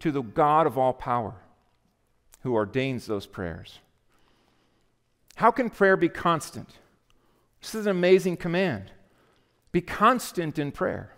to 0.00 0.10
the 0.10 0.22
God 0.22 0.66
of 0.66 0.78
all 0.78 0.92
power 0.92 1.34
who 2.42 2.54
ordains 2.54 3.06
those 3.06 3.26
prayers. 3.26 3.80
How 5.36 5.50
can 5.50 5.68
prayer 5.68 5.96
be 5.96 6.08
constant? 6.08 6.70
This 7.60 7.74
is 7.74 7.86
an 7.86 7.90
amazing 7.90 8.36
command. 8.36 8.92
Be 9.72 9.80
constant 9.80 10.58
in 10.58 10.72
prayer. 10.72 11.12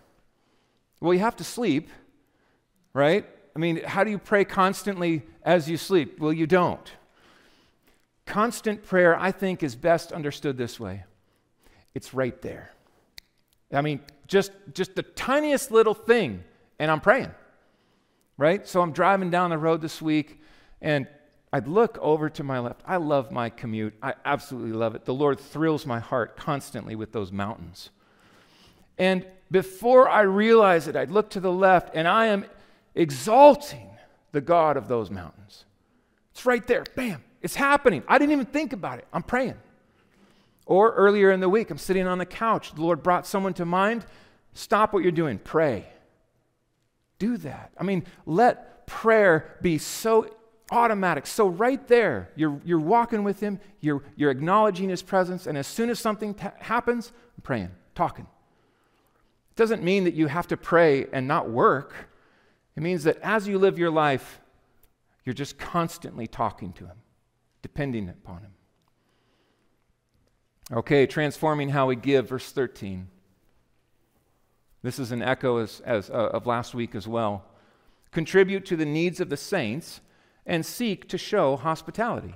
Well, 0.99 1.13
you 1.13 1.19
have 1.19 1.37
to 1.37 1.43
sleep, 1.43 1.89
right? 2.93 3.25
I 3.55 3.59
mean, 3.59 3.83
how 3.83 4.03
do 4.03 4.11
you 4.11 4.19
pray 4.19 4.45
constantly 4.45 5.23
as 5.43 5.69
you 5.69 5.77
sleep? 5.77 6.19
Well, 6.19 6.33
you 6.33 6.47
don't. 6.47 6.91
Constant 8.25 8.83
prayer, 8.83 9.17
I 9.19 9.31
think, 9.31 9.63
is 9.63 9.75
best 9.75 10.11
understood 10.11 10.57
this 10.57 10.79
way 10.79 11.03
it's 11.95 12.13
right 12.13 12.39
there. 12.41 12.71
I 13.73 13.81
mean, 13.81 13.99
just, 14.27 14.51
just 14.73 14.95
the 14.95 15.03
tiniest 15.03 15.71
little 15.71 15.93
thing, 15.93 16.43
and 16.77 16.89
I'm 16.89 17.01
praying, 17.01 17.31
right? 18.37 18.67
So 18.67 18.81
I'm 18.81 18.91
driving 18.91 19.29
down 19.29 19.49
the 19.49 19.57
road 19.57 19.81
this 19.81 20.01
week, 20.01 20.39
and 20.81 21.07
I'd 21.51 21.67
look 21.67 21.97
over 21.99 22.29
to 22.29 22.43
my 22.43 22.59
left. 22.59 22.81
I 22.85 22.97
love 22.97 23.31
my 23.31 23.49
commute. 23.49 23.95
I 24.01 24.13
absolutely 24.23 24.73
love 24.73 24.95
it. 24.95 25.05
The 25.05 25.13
Lord 25.13 25.39
thrills 25.39 25.85
my 25.85 25.99
heart 25.99 26.37
constantly 26.37 26.95
with 26.95 27.11
those 27.11 27.31
mountains. 27.31 27.89
And 28.97 29.25
before 29.51 30.07
I 30.07 30.21
realize 30.21 30.87
it, 30.87 30.95
I'd 30.95 31.11
look 31.11 31.31
to 31.31 31.39
the 31.39 31.51
left 31.51 31.95
and 31.95 32.07
I 32.07 32.27
am 32.27 32.45
exalting 32.95 33.89
the 34.31 34.41
God 34.41 34.77
of 34.77 34.87
those 34.87 35.09
mountains. 35.09 35.65
It's 36.31 36.45
right 36.45 36.65
there. 36.65 36.83
Bam. 36.95 37.23
It's 37.41 37.55
happening. 37.55 38.03
I 38.07 38.17
didn't 38.17 38.33
even 38.33 38.45
think 38.45 38.73
about 38.73 38.99
it. 38.99 39.07
I'm 39.13 39.23
praying. 39.23 39.55
Or 40.65 40.93
earlier 40.93 41.31
in 41.31 41.39
the 41.39 41.49
week, 41.49 41.71
I'm 41.71 41.77
sitting 41.77 42.05
on 42.05 42.17
the 42.17 42.25
couch. 42.25 42.73
The 42.73 42.81
Lord 42.81 43.01
brought 43.01 43.25
someone 43.25 43.53
to 43.55 43.65
mind. 43.65 44.05
Stop 44.53 44.93
what 44.93 45.03
you're 45.03 45.11
doing. 45.11 45.39
Pray. 45.39 45.87
Do 47.17 47.37
that. 47.37 47.71
I 47.77 47.83
mean, 47.83 48.05
let 48.25 48.85
prayer 48.85 49.57
be 49.61 49.77
so 49.77 50.29
automatic. 50.71 51.25
So, 51.27 51.47
right 51.47 51.85
there, 51.87 52.29
you're, 52.35 52.61
you're 52.63 52.79
walking 52.79 53.23
with 53.23 53.39
Him, 53.39 53.59
you're, 53.79 54.03
you're 54.15 54.31
acknowledging 54.31 54.89
His 54.89 55.01
presence, 55.01 55.47
and 55.47 55.57
as 55.57 55.67
soon 55.67 55.89
as 55.89 55.99
something 55.99 56.35
happens, 56.59 57.11
I'm 57.37 57.41
praying, 57.41 57.71
talking. 57.95 58.27
Doesn't 59.59 59.83
mean 59.83 60.05
that 60.05 60.13
you 60.13 60.27
have 60.27 60.47
to 60.47 60.55
pray 60.55 61.07
and 61.11 61.27
not 61.27 61.49
work. 61.49 61.93
It 62.77 62.81
means 62.81 63.03
that 63.03 63.17
as 63.21 63.45
you 63.45 63.59
live 63.59 63.77
your 63.77 63.89
life, 63.89 64.39
you're 65.25 65.33
just 65.33 65.57
constantly 65.57 66.27
talking 66.27 66.71
to 66.71 66.85
Him, 66.85 66.95
depending 67.61 68.07
upon 68.07 68.39
Him. 68.39 68.51
Okay, 70.71 71.05
transforming 71.05 71.67
how 71.67 71.87
we 71.87 71.97
give, 71.97 72.29
verse 72.29 72.53
13. 72.53 73.09
This 74.81 74.97
is 74.97 75.11
an 75.11 75.21
echo 75.21 75.57
as, 75.57 75.81
as, 75.81 76.09
uh, 76.09 76.13
of 76.13 76.47
last 76.47 76.73
week 76.73 76.95
as 76.95 77.05
well. 77.05 77.43
Contribute 78.11 78.65
to 78.67 78.77
the 78.77 78.85
needs 78.85 79.19
of 79.19 79.27
the 79.27 79.35
saints 79.35 79.99
and 80.45 80.65
seek 80.65 81.09
to 81.09 81.17
show 81.17 81.57
hospitality. 81.57 82.35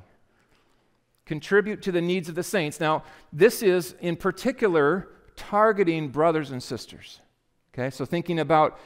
Contribute 1.26 1.82
to 1.84 1.94
the 1.94 2.02
needs 2.02 2.28
of 2.28 2.36
the 2.36 2.44
saints. 2.44 2.82
Now, 2.82 3.06
this 3.32 3.64
is 3.64 3.96
in 4.02 4.18
particular 4.18 5.08
targeting 5.36 6.10
brothers 6.10 6.52
and 6.52 6.62
sisters. 6.62 7.20
Okay, 7.74 7.90
so 7.90 8.06
thinking 8.06 8.40
about 8.40 8.80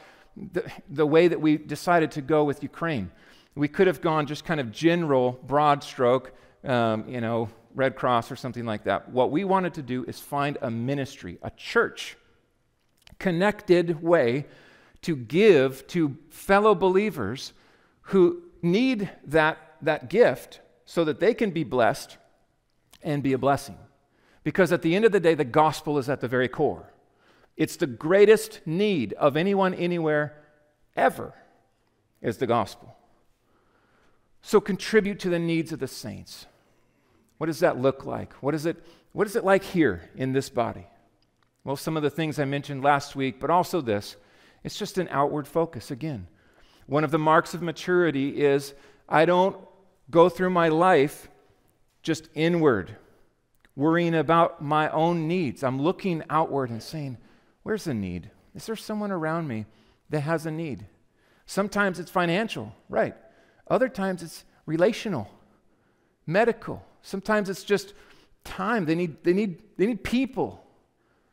the, 0.52 0.70
the 0.88 1.06
way 1.06 1.28
that 1.28 1.40
we 1.40 1.56
decided 1.56 2.10
to 2.12 2.22
go 2.22 2.44
with 2.44 2.62
Ukraine. 2.62 3.10
We 3.54 3.68
could 3.68 3.86
have 3.86 4.00
gone 4.00 4.26
just 4.26 4.44
kind 4.44 4.60
of 4.60 4.70
general, 4.70 5.32
broad 5.46 5.82
stroke, 5.82 6.32
um, 6.64 7.08
you 7.08 7.20
know, 7.20 7.48
Red 7.74 7.96
Cross 7.96 8.30
or 8.30 8.36
something 8.36 8.64
like 8.64 8.84
that. 8.84 9.10
What 9.10 9.30
we 9.30 9.44
wanted 9.44 9.74
to 9.74 9.82
do 9.82 10.04
is 10.04 10.18
find 10.18 10.58
a 10.62 10.70
ministry, 10.70 11.38
a 11.42 11.50
church, 11.50 12.16
connected 13.18 14.02
way 14.02 14.46
to 15.02 15.16
give 15.16 15.86
to 15.88 16.16
fellow 16.30 16.74
believers 16.74 17.52
who 18.02 18.42
need 18.62 19.10
that, 19.26 19.76
that 19.82 20.08
gift 20.08 20.60
so 20.84 21.04
that 21.04 21.20
they 21.20 21.34
can 21.34 21.50
be 21.50 21.64
blessed 21.64 22.16
and 23.02 23.22
be 23.22 23.32
a 23.32 23.38
blessing. 23.38 23.76
Because 24.48 24.72
at 24.72 24.80
the 24.80 24.96
end 24.96 25.04
of 25.04 25.12
the 25.12 25.20
day, 25.20 25.34
the 25.34 25.44
gospel 25.44 25.98
is 25.98 26.08
at 26.08 26.22
the 26.22 26.26
very 26.26 26.48
core. 26.48 26.90
It's 27.58 27.76
the 27.76 27.86
greatest 27.86 28.62
need 28.64 29.12
of 29.12 29.36
anyone, 29.36 29.74
anywhere, 29.74 30.42
ever, 30.96 31.34
is 32.22 32.38
the 32.38 32.46
gospel. 32.46 32.96
So 34.40 34.58
contribute 34.58 35.20
to 35.20 35.28
the 35.28 35.38
needs 35.38 35.70
of 35.70 35.80
the 35.80 35.86
saints. 35.86 36.46
What 37.36 37.48
does 37.48 37.60
that 37.60 37.76
look 37.76 38.06
like? 38.06 38.32
What 38.42 38.52
does 38.52 38.64
it 38.64 38.82
what 39.12 39.26
is 39.26 39.36
it 39.36 39.44
like 39.44 39.64
here 39.64 40.08
in 40.16 40.32
this 40.32 40.48
body? 40.48 40.86
Well, 41.62 41.76
some 41.76 41.98
of 41.98 42.02
the 42.02 42.08
things 42.08 42.38
I 42.38 42.46
mentioned 42.46 42.82
last 42.82 43.14
week, 43.14 43.40
but 43.40 43.50
also 43.50 43.82
this 43.82 44.16
it's 44.64 44.78
just 44.78 44.96
an 44.96 45.08
outward 45.10 45.46
focus 45.46 45.90
again. 45.90 46.26
One 46.86 47.04
of 47.04 47.10
the 47.10 47.18
marks 47.18 47.52
of 47.52 47.60
maturity 47.60 48.40
is 48.42 48.72
I 49.10 49.26
don't 49.26 49.58
go 50.10 50.30
through 50.30 50.48
my 50.48 50.68
life 50.68 51.28
just 52.02 52.30
inward, 52.34 52.96
worrying 53.78 54.16
about 54.16 54.60
my 54.60 54.90
own 54.90 55.28
needs. 55.28 55.62
I'm 55.62 55.80
looking 55.80 56.24
outward 56.28 56.68
and 56.68 56.82
saying, 56.82 57.16
Where's 57.62 57.84
the 57.84 57.94
need? 57.94 58.28
Is 58.54 58.66
there 58.66 58.74
someone 58.74 59.12
around 59.12 59.46
me 59.46 59.66
that 60.10 60.20
has 60.20 60.46
a 60.46 60.50
need? 60.50 60.86
Sometimes 61.46 62.00
it's 62.00 62.10
financial, 62.10 62.74
right? 62.88 63.14
Other 63.68 63.88
times 63.88 64.22
it's 64.22 64.44
relational, 64.66 65.30
medical. 66.26 66.84
Sometimes 67.02 67.48
it's 67.48 67.62
just 67.62 67.94
time. 68.42 68.84
They 68.84 68.96
need, 68.96 69.22
they 69.22 69.32
need, 69.32 69.62
they 69.76 69.86
need 69.86 70.02
people, 70.02 70.64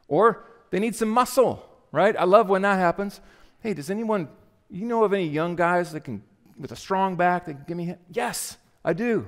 or 0.08 0.46
they 0.70 0.80
need 0.80 0.96
some 0.96 1.10
muscle, 1.10 1.66
right? 1.92 2.16
I 2.16 2.26
love 2.26 2.48
when 2.48 2.62
that 2.62 2.78
happens. 2.78 3.22
Hey, 3.62 3.74
does 3.74 3.90
anyone, 3.90 4.30
you 4.70 4.86
know 4.86 5.04
of 5.04 5.14
any 5.14 5.28
young 5.28 5.56
guys 5.56 5.94
that 5.94 6.02
can, 6.02 6.22
with 6.60 6.72
a 6.72 6.76
strong 6.76 7.16
back, 7.16 7.46
that 7.46 7.54
can 7.54 7.66
give 7.68 7.78
me, 7.78 7.90
a 7.90 7.98
yes, 8.12 8.58
I 8.84 8.94
do. 8.94 9.28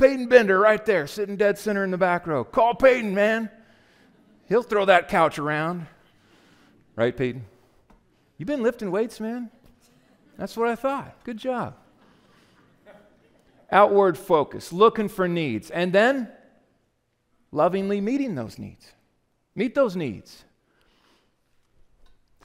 Peyton 0.00 0.26
Bender 0.26 0.58
right 0.58 0.84
there, 0.86 1.06
sitting 1.06 1.36
dead 1.36 1.58
center 1.58 1.84
in 1.84 1.90
the 1.90 1.98
back 1.98 2.26
row. 2.26 2.42
Call 2.42 2.74
Peyton, 2.74 3.14
man. 3.14 3.50
He'll 4.48 4.62
throw 4.62 4.86
that 4.86 5.08
couch 5.08 5.38
around. 5.38 5.86
Right, 6.96 7.14
Peyton? 7.14 7.44
You've 8.38 8.46
been 8.46 8.62
lifting 8.62 8.90
weights, 8.90 9.20
man? 9.20 9.50
That's 10.38 10.56
what 10.56 10.68
I 10.68 10.74
thought. 10.74 11.22
Good 11.22 11.36
job. 11.36 11.76
Outward 13.70 14.16
focus, 14.16 14.72
looking 14.72 15.08
for 15.08 15.28
needs, 15.28 15.70
and 15.70 15.92
then 15.92 16.28
lovingly 17.52 18.00
meeting 18.00 18.34
those 18.34 18.58
needs. 18.58 18.92
Meet 19.54 19.74
those 19.74 19.96
needs. 19.96 20.44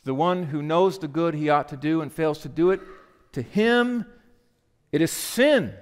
The 0.03 0.13
one 0.13 0.43
who 0.43 0.61
knows 0.61 0.99
the 0.99 1.07
good 1.07 1.33
he 1.33 1.49
ought 1.49 1.69
to 1.69 1.77
do 1.77 2.01
and 2.01 2.11
fails 2.11 2.39
to 2.39 2.49
do 2.49 2.71
it, 2.71 2.81
to 3.31 3.41
him 3.41 4.05
it 4.91 5.01
is 5.01 5.11
sin. 5.11 5.73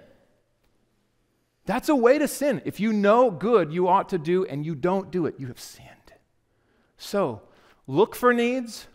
That's 1.66 1.90
a 1.90 1.96
way 1.96 2.18
to 2.18 2.28
sin. 2.28 2.62
If 2.66 2.80
you 2.80 2.92
know 2.92 3.32
good 3.32 3.72
you 3.72 3.88
ought 3.88 4.10
to 4.10 4.18
do 4.18 4.46
and 4.46 4.66
you 4.66 4.76
don't 4.76 5.12
do 5.12 5.26
it, 5.26 5.36
you 5.40 5.48
have 5.48 5.60
sinned. 5.60 5.90
So, 6.98 7.42
look 7.88 8.16
for 8.16 8.34
needs 8.34 8.88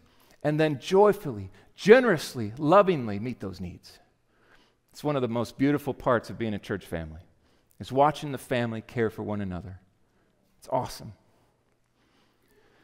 and 0.42 0.58
then 0.58 0.78
joyfully, 0.78 1.50
generously, 1.74 2.52
lovingly 2.58 3.18
meet 3.18 3.40
those 3.40 3.60
needs. 3.60 3.98
It's 4.92 5.04
one 5.04 5.16
of 5.16 5.22
the 5.22 5.28
most 5.28 5.58
beautiful 5.58 5.94
parts 5.94 6.30
of 6.30 6.38
being 6.38 6.54
a 6.54 6.58
church 6.58 6.84
family. 6.84 7.20
Is 7.80 7.92
watching 7.92 8.32
the 8.32 8.38
family 8.38 8.80
care 8.80 9.08
for 9.08 9.22
one 9.22 9.40
another. 9.40 9.78
It's 10.58 10.68
awesome. 10.72 11.12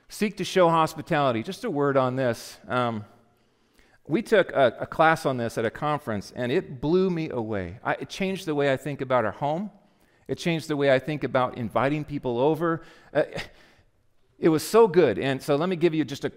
Seek 0.08 0.36
to 0.36 0.44
show 0.44 0.68
hospitality. 0.68 1.42
Just 1.42 1.64
a 1.64 1.70
word 1.70 1.96
on 1.96 2.14
this. 2.14 2.58
Um, 2.68 3.04
we 4.06 4.22
took 4.22 4.50
a, 4.52 4.76
a, 4.80 4.86
class 4.86 5.24
on 5.24 5.38
this 5.38 5.56
at 5.56 5.64
a 5.64 5.70
conference, 5.70 6.32
and 6.36 6.52
it 6.52 6.80
blew 6.80 7.08
me 7.08 7.30
away. 7.30 7.78
I, 7.82 7.94
it 7.94 8.08
changed 8.08 8.46
the 8.46 8.54
way 8.54 8.72
I 8.72 8.76
think 8.76 9.00
about 9.00 9.24
our 9.24 9.32
home. 9.32 9.70
It 10.28 10.36
changed 10.36 10.68
the 10.68 10.76
way 10.76 10.92
I 10.92 10.98
think 10.98 11.24
about 11.24 11.56
inviting 11.56 12.04
people 12.04 12.38
over. 12.38 12.82
Uh, 13.12 13.22
it 14.38 14.50
was 14.50 14.62
so 14.62 14.86
good. 14.88 15.18
And 15.18 15.42
so 15.42 15.56
let 15.56 15.68
me 15.68 15.76
give 15.76 15.94
you 15.94 16.04
just 16.04 16.24
a 16.24 16.32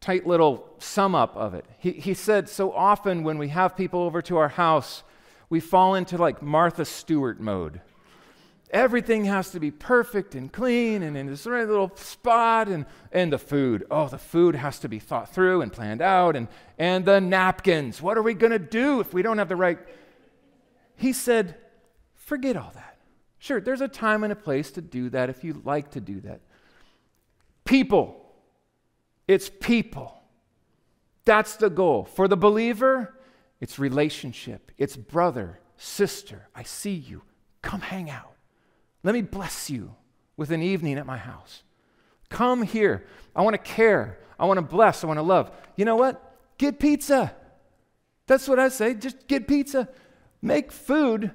tight 0.00 0.26
little 0.26 0.68
sum 0.78 1.14
up 1.14 1.36
of 1.36 1.54
it. 1.54 1.64
He, 1.78 1.92
he 1.92 2.14
said, 2.14 2.48
So 2.48 2.72
often 2.72 3.24
when 3.24 3.38
we 3.38 3.48
have 3.48 3.76
people 3.76 4.00
over 4.00 4.20
to 4.22 4.36
our 4.36 4.48
house, 4.48 5.02
we 5.48 5.60
fall 5.60 5.94
into 5.94 6.18
like 6.18 6.42
Martha 6.42 6.84
Stewart 6.84 7.40
mode 7.40 7.80
everything 8.70 9.24
has 9.24 9.50
to 9.50 9.60
be 9.60 9.70
perfect 9.70 10.34
and 10.34 10.52
clean 10.52 11.02
and 11.02 11.16
in 11.16 11.26
this 11.26 11.46
right 11.46 11.66
little 11.66 11.92
spot 11.96 12.68
and, 12.68 12.86
and 13.12 13.32
the 13.32 13.38
food. 13.38 13.84
Oh 13.90 14.08
the 14.08 14.18
food 14.18 14.54
has 14.54 14.78
to 14.80 14.88
be 14.88 14.98
thought 14.98 15.32
through 15.32 15.62
and 15.62 15.72
planned 15.72 16.02
out 16.02 16.36
and, 16.36 16.48
and 16.78 17.04
the 17.04 17.20
napkins. 17.20 18.02
What 18.02 18.18
are 18.18 18.22
we 18.22 18.34
going 18.34 18.52
to 18.52 18.58
do 18.58 19.00
if 19.00 19.12
we 19.14 19.22
don't 19.22 19.38
have 19.38 19.48
the 19.48 19.56
right? 19.56 19.78
He 20.96 21.12
said 21.12 21.56
forget 22.14 22.56
all 22.56 22.72
that. 22.74 22.98
Sure 23.38 23.60
there's 23.60 23.80
a 23.80 23.88
time 23.88 24.24
and 24.24 24.32
a 24.32 24.36
place 24.36 24.70
to 24.72 24.80
do 24.80 25.10
that 25.10 25.30
if 25.30 25.44
you 25.44 25.60
like 25.64 25.92
to 25.92 26.00
do 26.00 26.20
that. 26.20 26.40
People. 27.64 28.22
It's 29.28 29.50
people. 29.60 30.22
That's 31.24 31.56
the 31.56 31.68
goal. 31.68 32.04
For 32.04 32.28
the 32.28 32.36
believer 32.36 33.12
it's 33.60 33.78
relationship. 33.78 34.70
It's 34.76 34.96
brother 34.96 35.60
sister. 35.76 36.48
I 36.54 36.62
see 36.62 36.94
you. 36.94 37.22
Come 37.62 37.80
hang 37.80 38.10
out 38.10 38.35
let 39.06 39.14
me 39.14 39.22
bless 39.22 39.70
you 39.70 39.94
with 40.36 40.50
an 40.50 40.60
evening 40.60 40.98
at 40.98 41.06
my 41.06 41.16
house. 41.16 41.62
Come 42.28 42.62
here. 42.62 43.06
I 43.36 43.42
want 43.42 43.54
to 43.54 43.58
care. 43.58 44.18
I 44.36 44.46
want 44.46 44.58
to 44.58 44.62
bless. 44.62 45.04
I 45.04 45.06
want 45.06 45.18
to 45.18 45.22
love. 45.22 45.52
You 45.76 45.84
know 45.84 45.94
what? 45.94 46.36
Get 46.58 46.80
pizza. 46.80 47.32
That's 48.26 48.48
what 48.48 48.58
I 48.58 48.68
say. 48.68 48.94
Just 48.94 49.28
get 49.28 49.46
pizza. 49.46 49.88
Make 50.42 50.72
food 50.72 51.30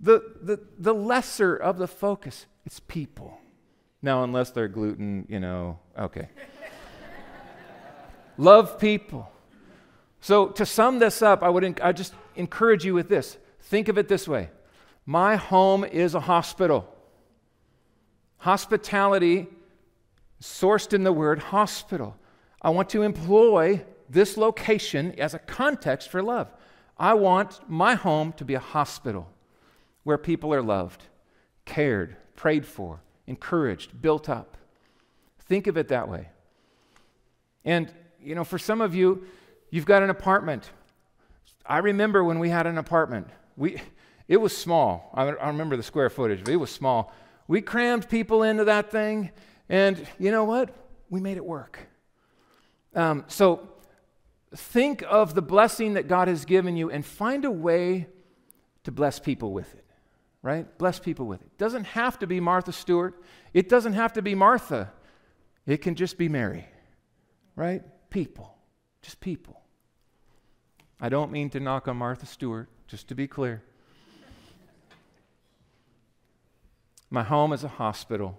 the, 0.00 0.36
the, 0.40 0.58
the 0.78 0.94
lesser 0.94 1.54
of 1.54 1.76
the 1.76 1.86
focus. 1.86 2.46
It's 2.64 2.80
people. 2.80 3.36
Now, 4.00 4.24
unless 4.24 4.48
they're 4.48 4.66
gluten, 4.66 5.26
you 5.28 5.40
know, 5.40 5.80
okay. 5.98 6.30
Love 8.38 8.78
people. 8.78 9.30
So, 10.22 10.46
to 10.46 10.64
sum 10.64 10.98
this 10.98 11.20
up, 11.20 11.42
I 11.42 11.50
would 11.50 11.78
I 11.82 11.92
just 11.92 12.14
encourage 12.36 12.86
you 12.86 12.94
with 12.94 13.10
this. 13.10 13.36
Think 13.60 13.88
of 13.88 13.98
it 13.98 14.08
this 14.08 14.26
way 14.26 14.48
my 15.06 15.36
home 15.36 15.84
is 15.84 16.14
a 16.14 16.20
hospital. 16.20 16.88
Hospitality, 18.38 19.48
sourced 20.40 20.92
in 20.92 21.04
the 21.04 21.12
word 21.12 21.38
hospital. 21.38 22.16
I 22.60 22.70
want 22.70 22.88
to 22.90 23.02
employ 23.02 23.84
this 24.08 24.36
location 24.36 25.18
as 25.18 25.34
a 25.34 25.38
context 25.38 26.10
for 26.10 26.22
love. 26.22 26.52
I 26.98 27.14
want 27.14 27.60
my 27.68 27.94
home 27.94 28.32
to 28.34 28.44
be 28.44 28.54
a 28.54 28.60
hospital 28.60 29.28
where 30.04 30.18
people 30.18 30.54
are 30.54 30.62
loved, 30.62 31.02
cared, 31.64 32.16
prayed 32.36 32.66
for, 32.66 33.00
encouraged, 33.26 34.00
built 34.00 34.28
up. 34.28 34.56
Think 35.40 35.66
of 35.66 35.76
it 35.76 35.88
that 35.88 36.08
way. 36.08 36.28
And, 37.64 37.92
you 38.22 38.34
know, 38.34 38.44
for 38.44 38.58
some 38.58 38.80
of 38.80 38.94
you, 38.94 39.26
you've 39.70 39.86
got 39.86 40.02
an 40.02 40.10
apartment. 40.10 40.70
I 41.66 41.78
remember 41.78 42.22
when 42.22 42.38
we 42.38 42.50
had 42.50 42.66
an 42.66 42.78
apartment. 42.78 43.28
We, 43.56 43.80
it 44.28 44.38
was 44.38 44.56
small. 44.56 45.10
I, 45.14 45.24
I 45.24 45.48
remember 45.48 45.76
the 45.76 45.82
square 45.82 46.10
footage, 46.10 46.44
but 46.44 46.52
it 46.52 46.56
was 46.56 46.70
small. 46.70 47.12
We 47.46 47.60
crammed 47.60 48.08
people 48.08 48.42
into 48.42 48.64
that 48.64 48.90
thing, 48.90 49.30
and 49.68 50.06
you 50.18 50.30
know 50.30 50.44
what? 50.44 50.74
We 51.10 51.20
made 51.20 51.36
it 51.36 51.44
work. 51.44 51.78
Um, 52.94 53.24
so 53.28 53.68
think 54.56 55.04
of 55.08 55.34
the 55.34 55.42
blessing 55.42 55.94
that 55.94 56.08
God 56.08 56.28
has 56.28 56.44
given 56.44 56.76
you 56.76 56.90
and 56.90 57.04
find 57.04 57.44
a 57.44 57.50
way 57.50 58.06
to 58.84 58.92
bless 58.92 59.18
people 59.18 59.52
with 59.52 59.74
it, 59.74 59.84
right? 60.42 60.66
Bless 60.78 60.98
people 60.98 61.26
with 61.26 61.42
it. 61.42 61.46
It 61.46 61.58
doesn't 61.58 61.84
have 61.84 62.18
to 62.20 62.26
be 62.26 62.40
Martha 62.40 62.72
Stewart, 62.72 63.22
it 63.52 63.68
doesn't 63.68 63.94
have 63.94 64.12
to 64.14 64.22
be 64.22 64.34
Martha. 64.34 64.92
It 65.66 65.78
can 65.78 65.94
just 65.94 66.18
be 66.18 66.28
Mary, 66.28 66.66
right? 67.56 67.82
People, 68.10 68.54
just 69.00 69.18
people. 69.18 69.62
I 71.00 71.08
don't 71.08 71.32
mean 71.32 71.48
to 71.50 71.60
knock 71.60 71.88
on 71.88 71.96
Martha 71.96 72.26
Stewart, 72.26 72.68
just 72.86 73.08
to 73.08 73.14
be 73.14 73.26
clear. 73.26 73.62
My 77.14 77.22
home 77.22 77.52
is 77.52 77.62
a 77.62 77.68
hospital, 77.68 78.36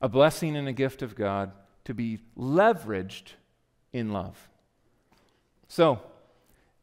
a 0.00 0.08
blessing 0.08 0.56
and 0.56 0.66
a 0.66 0.72
gift 0.72 1.02
of 1.02 1.14
God 1.14 1.52
to 1.84 1.92
be 1.92 2.20
leveraged 2.38 3.32
in 3.92 4.14
love. 4.14 4.48
So, 5.68 6.00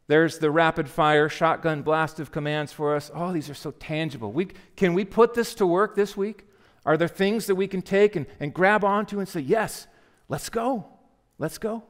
there's 0.06 0.38
the 0.38 0.52
rapid 0.52 0.88
fire 0.88 1.30
shotgun 1.30 1.82
blast 1.82 2.20
of 2.20 2.32
commands 2.32 2.74
for 2.74 2.96
us. 2.96 3.10
Oh, 3.12 3.34
these 3.34 3.50
are 3.50 3.56
so 3.56 3.72
tangible. 3.72 4.32
We, 4.32 4.50
can 4.76 4.94
we 4.94 5.04
put 5.04 5.34
this 5.34 5.56
to 5.56 5.66
work 5.66 5.96
this 5.96 6.16
week? 6.16 6.46
Are 6.86 6.96
there 6.96 7.08
things 7.08 7.48
that 7.48 7.56
we 7.56 7.68
can 7.68 7.82
take 7.82 8.16
and, 8.16 8.28
and 8.40 8.54
grab 8.54 8.84
onto 8.84 9.18
and 9.18 9.28
say, 9.28 9.40
yes, 9.40 9.88
let's 10.30 10.50
go? 10.50 10.86
Let's 11.40 11.58
go. 11.58 11.82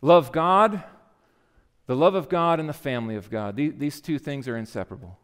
Love 0.00 0.32
God, 0.32 0.82
the 1.84 1.94
love 1.94 2.14
of 2.14 2.30
God, 2.30 2.58
and 2.58 2.70
the 2.70 2.72
family 2.72 3.16
of 3.16 3.28
God. 3.28 3.54
These, 3.54 3.74
these 3.76 4.00
two 4.00 4.18
things 4.18 4.48
are 4.48 4.56
inseparable. 4.56 5.18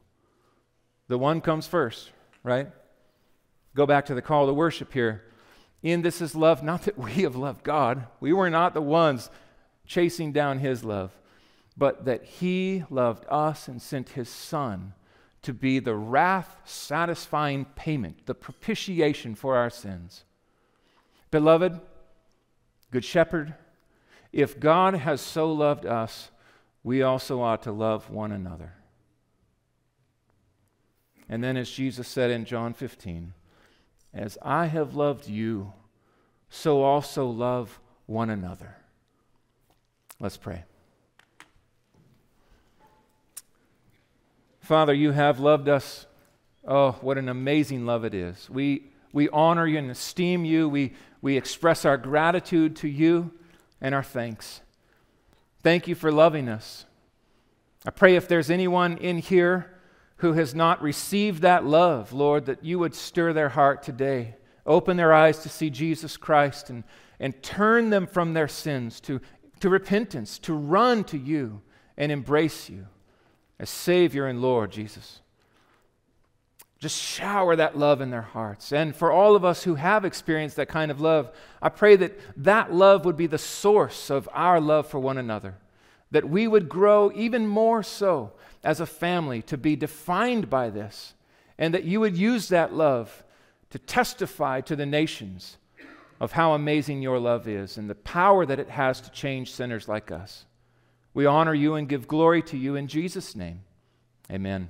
The 1.08 1.18
one 1.18 1.40
comes 1.40 1.66
first, 1.66 2.12
right? 2.42 2.68
Go 3.74 3.86
back 3.86 4.06
to 4.06 4.14
the 4.14 4.22
call 4.22 4.46
to 4.46 4.52
worship 4.52 4.92
here. 4.92 5.24
In 5.82 6.02
this 6.02 6.20
is 6.20 6.34
love, 6.34 6.62
not 6.62 6.82
that 6.82 6.98
we 6.98 7.22
have 7.22 7.36
loved 7.36 7.64
God. 7.64 8.06
We 8.20 8.32
were 8.32 8.50
not 8.50 8.74
the 8.74 8.82
ones 8.82 9.30
chasing 9.86 10.32
down 10.32 10.58
his 10.58 10.84
love, 10.84 11.12
but 11.76 12.04
that 12.04 12.24
he 12.24 12.84
loved 12.90 13.24
us 13.30 13.68
and 13.68 13.80
sent 13.80 14.10
his 14.10 14.28
son 14.28 14.92
to 15.42 15.54
be 15.54 15.78
the 15.78 15.94
wrath 15.94 16.56
satisfying 16.64 17.64
payment, 17.64 18.26
the 18.26 18.34
propitiation 18.34 19.34
for 19.34 19.56
our 19.56 19.70
sins. 19.70 20.24
Beloved, 21.30 21.80
Good 22.90 23.04
Shepherd, 23.04 23.54
if 24.32 24.58
God 24.58 24.94
has 24.94 25.20
so 25.20 25.52
loved 25.52 25.86
us, 25.86 26.30
we 26.82 27.02
also 27.02 27.40
ought 27.40 27.62
to 27.62 27.72
love 27.72 28.10
one 28.10 28.32
another. 28.32 28.74
And 31.28 31.44
then, 31.44 31.56
as 31.56 31.70
Jesus 31.70 32.08
said 32.08 32.30
in 32.30 32.44
John 32.44 32.72
15, 32.72 33.34
as 34.14 34.38
I 34.40 34.66
have 34.66 34.94
loved 34.94 35.28
you, 35.28 35.72
so 36.48 36.82
also 36.82 37.26
love 37.26 37.78
one 38.06 38.30
another. 38.30 38.76
Let's 40.18 40.36
pray. 40.36 40.64
Father, 44.60 44.94
you 44.94 45.12
have 45.12 45.38
loved 45.38 45.68
us. 45.68 46.06
Oh, 46.66 46.92
what 47.00 47.18
an 47.18 47.28
amazing 47.28 47.86
love 47.86 48.04
it 48.04 48.14
is. 48.14 48.48
We, 48.50 48.90
we 49.12 49.28
honor 49.30 49.66
you 49.66 49.78
and 49.78 49.90
esteem 49.90 50.44
you. 50.44 50.68
We, 50.68 50.94
we 51.22 51.36
express 51.36 51.84
our 51.84 51.96
gratitude 51.96 52.76
to 52.76 52.88
you 52.88 53.30
and 53.80 53.94
our 53.94 54.02
thanks. 54.02 54.60
Thank 55.62 55.88
you 55.88 55.94
for 55.94 56.10
loving 56.10 56.48
us. 56.48 56.84
I 57.86 57.90
pray 57.90 58.16
if 58.16 58.28
there's 58.28 58.50
anyone 58.50 58.98
in 58.98 59.18
here 59.18 59.77
who 60.18 60.32
has 60.34 60.54
not 60.54 60.82
received 60.82 61.42
that 61.42 61.64
love, 61.64 62.12
Lord, 62.12 62.46
that 62.46 62.64
you 62.64 62.78
would 62.78 62.94
stir 62.94 63.32
their 63.32 63.50
heart 63.50 63.82
today. 63.82 64.34
Open 64.66 64.96
their 64.96 65.12
eyes 65.12 65.38
to 65.40 65.48
see 65.48 65.70
Jesus 65.70 66.16
Christ 66.16 66.70
and, 66.70 66.84
and 67.18 67.40
turn 67.42 67.90
them 67.90 68.06
from 68.06 68.34
their 68.34 68.48
sins 68.48 69.00
to, 69.00 69.20
to 69.60 69.68
repentance, 69.68 70.38
to 70.40 70.52
run 70.52 71.04
to 71.04 71.18
you 71.18 71.62
and 71.96 72.12
embrace 72.12 72.68
you 72.68 72.86
as 73.58 73.70
Savior 73.70 74.26
and 74.26 74.42
Lord, 74.42 74.72
Jesus. 74.72 75.20
Just 76.80 77.00
shower 77.00 77.56
that 77.56 77.78
love 77.78 78.00
in 78.00 78.10
their 78.10 78.22
hearts. 78.22 78.72
And 78.72 78.94
for 78.94 79.10
all 79.10 79.34
of 79.34 79.44
us 79.44 79.64
who 79.64 79.76
have 79.76 80.04
experienced 80.04 80.56
that 80.56 80.68
kind 80.68 80.90
of 80.90 81.00
love, 81.00 81.30
I 81.62 81.68
pray 81.70 81.96
that 81.96 82.18
that 82.44 82.72
love 82.72 83.04
would 83.04 83.16
be 83.16 83.26
the 83.26 83.38
source 83.38 84.10
of 84.10 84.28
our 84.32 84.60
love 84.60 84.86
for 84.86 85.00
one 85.00 85.18
another. 85.18 85.56
That 86.10 86.28
we 86.28 86.46
would 86.46 86.68
grow 86.68 87.10
even 87.14 87.46
more 87.46 87.82
so 87.82 88.32
as 88.68 88.80
a 88.80 88.86
family 88.86 89.40
to 89.40 89.56
be 89.56 89.74
defined 89.74 90.50
by 90.50 90.68
this. 90.68 91.14
And 91.56 91.72
that 91.72 91.84
you 91.84 92.00
would 92.00 92.18
use 92.18 92.50
that 92.50 92.74
love 92.74 93.24
to 93.70 93.78
testify 93.78 94.60
to 94.60 94.76
the 94.76 94.84
nations 94.84 95.56
of 96.20 96.32
how 96.32 96.52
amazing 96.52 97.00
your 97.00 97.18
love 97.18 97.48
is 97.48 97.78
and 97.78 97.88
the 97.88 97.94
power 97.94 98.44
that 98.44 98.58
it 98.58 98.68
has 98.68 99.00
to 99.00 99.10
change 99.10 99.52
sinners 99.52 99.88
like 99.88 100.12
us. 100.12 100.44
We 101.14 101.24
honor 101.24 101.54
you 101.54 101.76
and 101.76 101.88
give 101.88 102.06
glory 102.06 102.42
to 102.42 102.58
you 102.58 102.76
in 102.76 102.88
Jesus' 102.88 103.34
name. 103.34 103.62
Amen. 104.30 104.68